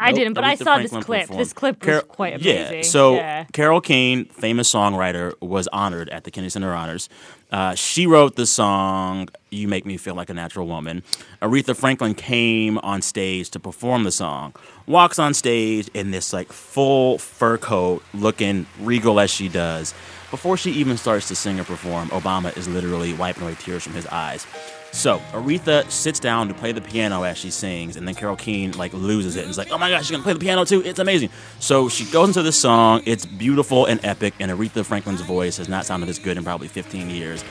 I 0.00 0.10
Nope, 0.10 0.18
didn't, 0.18 0.34
but 0.34 0.44
I 0.44 0.54
saw 0.54 0.78
this 0.78 0.90
clip. 0.92 1.22
performed. 1.22 1.40
This 1.40 1.52
clip 1.52 1.80
was 1.80 1.86
Carol- 1.86 2.02
quite 2.02 2.34
amazing. 2.34 2.74
Yeah. 2.76 2.82
So 2.82 3.14
Yeah. 3.16 3.44
Carole 3.52 3.80
King, 3.80 4.26
famous 4.26 4.72
songwriter, 4.72 5.32
was 5.40 5.66
honored 5.72 6.08
at 6.10 6.24
the 6.24 6.30
Kennedy 6.30 6.50
Center 6.50 6.72
Honors. 6.74 7.08
Uh, 7.50 7.74
she 7.74 8.06
wrote 8.06 8.36
the 8.36 8.44
song 8.46 9.28
"You 9.50 9.66
Make 9.68 9.86
Me 9.86 9.96
Feel 9.96 10.14
Like 10.14 10.28
a 10.30 10.34
Natural 10.34 10.66
Woman." 10.66 11.02
Aretha 11.42 11.74
Franklin 11.74 12.14
came 12.14 12.78
on 12.78 13.00
stage 13.02 13.50
to 13.50 13.58
perform 13.58 14.04
the 14.04 14.12
song. 14.12 14.54
Walks 14.86 15.18
on 15.18 15.32
stage 15.34 15.88
in 15.94 16.10
this 16.10 16.32
like 16.32 16.52
full 16.52 17.18
fur 17.18 17.56
coat, 17.58 18.02
looking 18.14 18.66
regal 18.80 19.18
as 19.18 19.30
she 19.30 19.48
does. 19.48 19.94
Before 20.30 20.58
she 20.58 20.70
even 20.72 20.98
starts 20.98 21.26
to 21.28 21.34
sing 21.34 21.58
or 21.58 21.64
perform, 21.64 22.08
Obama 22.10 22.54
is 22.56 22.68
literally 22.68 23.14
wiping 23.14 23.44
away 23.44 23.56
tears 23.58 23.82
from 23.82 23.94
his 23.94 24.06
eyes. 24.08 24.46
So 24.92 25.18
Aretha 25.32 25.88
sits 25.90 26.18
down 26.18 26.48
to 26.48 26.54
play 26.54 26.72
the 26.72 26.80
piano 26.80 27.22
as 27.22 27.36
she 27.36 27.50
sings, 27.50 27.96
and 27.96 28.08
then 28.08 28.14
Carole 28.14 28.36
King 28.36 28.72
like 28.72 28.92
loses 28.94 29.36
it 29.36 29.42
and 29.42 29.50
is 29.50 29.58
like, 29.58 29.70
"Oh 29.70 29.78
my 29.78 29.90
gosh, 29.90 30.02
she's 30.02 30.10
gonna 30.10 30.22
play 30.22 30.32
the 30.32 30.38
piano 30.38 30.64
too! 30.64 30.82
It's 30.82 30.98
amazing!" 30.98 31.30
So 31.60 31.88
she 31.88 32.04
goes 32.06 32.28
into 32.28 32.42
this 32.42 32.58
song. 32.58 33.02
It's 33.04 33.26
beautiful 33.26 33.84
and 33.86 34.04
epic, 34.04 34.34
and 34.40 34.50
Aretha 34.50 34.84
Franklin's 34.84 35.20
voice 35.20 35.58
has 35.58 35.68
not 35.68 35.84
sounded 35.84 36.06
this 36.06 36.18
good 36.18 36.36
in 36.36 36.44
probably 36.44 36.68
15 36.68 37.10
years. 37.10 37.44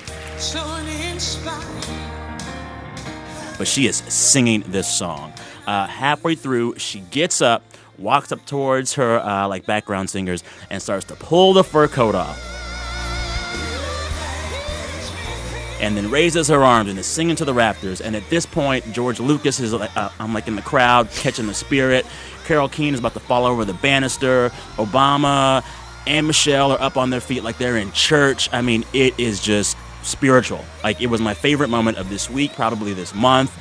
But 3.58 3.68
she 3.68 3.88
is 3.88 3.98
singing 4.08 4.64
this 4.68 4.88
song. 4.88 5.34
Uh, 5.66 5.88
halfway 5.88 6.36
through, 6.36 6.76
she 6.78 7.00
gets 7.00 7.42
up, 7.42 7.64
walks 7.98 8.32
up 8.32 8.46
towards 8.46 8.94
her 8.96 9.20
uh, 9.20 9.48
like 9.48 9.66
background 9.66 10.10
singers, 10.10 10.44
and 10.70 10.82
starts 10.82 11.06
to 11.06 11.16
pull 11.16 11.54
the 11.54 11.64
fur 11.64 11.88
coat 11.88 12.16
off. 12.16 12.57
And 15.80 15.96
then 15.96 16.10
raises 16.10 16.48
her 16.48 16.64
arms 16.64 16.90
and 16.90 16.98
is 16.98 17.06
singing 17.06 17.36
to 17.36 17.46
the 17.46 17.54
Raptors. 17.54 18.02
And 18.02 18.16
at 18.16 18.28
this 18.30 18.46
point, 18.46 18.92
George 18.94 19.20
Lucas 19.20 19.60
is 19.60 19.74
like, 19.74 19.96
uh, 19.96 20.10
I'm 20.20 20.34
like 20.34 20.48
in 20.48 20.56
the 20.56 20.62
crowd 20.62 21.10
catching 21.12 21.48
the 21.48 21.54
spirit. 21.54 22.06
Carole 22.46 22.70
King 22.70 22.94
is 22.94 23.00
about 23.00 23.14
to 23.14 23.20
fall 23.20 23.46
over 23.46 23.64
the 23.64 23.76
banister. 23.76 24.50
Obama 24.78 25.64
and 26.08 26.26
Michelle 26.26 26.72
are 26.72 26.82
up 26.82 26.98
on 26.98 27.10
their 27.10 27.22
feet 27.22 27.44
like 27.44 27.58
they're 27.58 27.78
in 27.78 27.92
church. 27.92 28.50
I 28.52 28.62
mean, 28.62 28.86
it 28.94 29.20
is 29.20 29.42
just 29.42 29.78
spiritual. 30.02 30.64
Like 30.84 31.02
it 31.02 31.08
was 31.08 31.22
my 31.22 31.34
favorite 31.34 31.70
moment 31.70 31.98
of 31.98 32.10
this 32.10 32.30
week, 32.30 32.54
probably 32.54 32.94
this 32.94 33.14
month. 33.14 33.56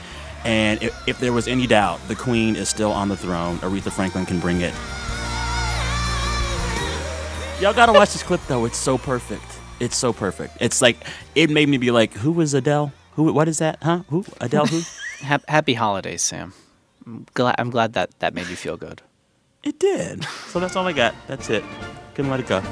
And 0.44 0.80
if, 0.82 1.08
if 1.08 1.18
there 1.18 1.32
was 1.32 1.48
any 1.48 1.66
doubt, 1.66 2.00
the 2.06 2.14
Queen 2.14 2.54
is 2.54 2.68
still 2.68 2.92
on 2.92 3.08
the 3.08 3.16
throne. 3.16 3.58
Aretha 3.58 3.92
Franklin 3.92 4.24
can 4.24 4.38
bring 4.38 4.60
it. 4.60 4.72
Y'all 7.60 7.74
gotta 7.74 7.92
watch 7.92 8.12
this 8.12 8.22
clip 8.22 8.40
though. 8.46 8.64
It's 8.64 8.78
so 8.78 8.96
perfect. 8.96 9.55
It's 9.80 9.96
so 9.96 10.12
perfect. 10.12 10.56
It's 10.60 10.80
like 10.80 10.96
it 11.34 11.50
made 11.50 11.68
me 11.68 11.76
be 11.76 11.90
like, 11.90 12.12
who 12.14 12.32
was 12.32 12.54
Adele? 12.54 12.92
Who? 13.14 13.32
What 13.32 13.48
is 13.48 13.58
that? 13.58 13.78
Huh? 13.82 14.02
Who? 14.08 14.24
Adele? 14.40 14.66
Who? 14.66 14.82
Happy 15.48 15.74
holidays, 15.74 16.22
Sam. 16.22 16.52
I'm 17.06 17.26
glad, 17.34 17.54
I'm 17.58 17.70
glad 17.70 17.92
that 17.94 18.18
that 18.18 18.34
made 18.34 18.48
you 18.48 18.56
feel 18.56 18.76
good. 18.76 19.02
It 19.62 19.78
did. 19.78 20.24
So 20.48 20.60
that's 20.60 20.76
all 20.76 20.86
I 20.86 20.92
got. 20.92 21.14
That's 21.26 21.50
it. 21.50 21.64
Couldn't 22.14 22.30
let 22.30 22.40
it 22.40 22.46
go. 22.46 22.62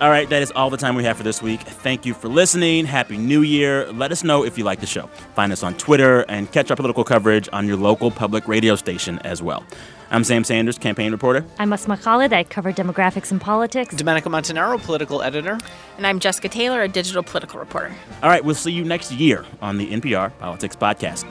All 0.00 0.10
right, 0.10 0.28
that 0.28 0.42
is 0.42 0.50
all 0.52 0.68
the 0.68 0.76
time 0.76 0.94
we 0.94 1.04
have 1.04 1.16
for 1.16 1.22
this 1.22 1.40
week. 1.40 1.60
Thank 1.60 2.04
you 2.04 2.12
for 2.12 2.28
listening. 2.28 2.84
Happy 2.84 3.16
New 3.16 3.42
Year. 3.42 3.90
Let 3.92 4.12
us 4.12 4.22
know 4.22 4.44
if 4.44 4.58
you 4.58 4.64
like 4.64 4.80
the 4.80 4.86
show. 4.86 5.06
Find 5.34 5.52
us 5.52 5.62
on 5.62 5.74
Twitter 5.74 6.20
and 6.28 6.50
catch 6.52 6.70
our 6.70 6.76
political 6.76 7.04
coverage 7.04 7.48
on 7.52 7.66
your 7.66 7.76
local 7.76 8.10
public 8.10 8.46
radio 8.46 8.76
station 8.76 9.18
as 9.20 9.42
well. 9.42 9.64
I'm 10.10 10.22
Sam 10.22 10.44
Sanders, 10.44 10.78
campaign 10.78 11.12
reporter. 11.12 11.44
I'm 11.58 11.72
Asma 11.72 11.96
Khalid. 11.96 12.32
I 12.32 12.44
cover 12.44 12.72
demographics 12.72 13.30
and 13.32 13.40
politics. 13.40 13.94
Domenico 13.94 14.30
Montanaro, 14.30 14.80
political 14.82 15.22
editor. 15.22 15.58
And 15.96 16.06
I'm 16.06 16.20
Jessica 16.20 16.48
Taylor, 16.48 16.82
a 16.82 16.88
digital 16.88 17.22
political 17.22 17.58
reporter. 17.58 17.94
All 18.22 18.28
right, 18.28 18.44
we'll 18.44 18.54
see 18.54 18.72
you 18.72 18.84
next 18.84 19.12
year 19.12 19.44
on 19.62 19.78
the 19.78 19.90
NPR 19.90 20.30
Politics 20.38 20.76
Podcast. 20.76 21.24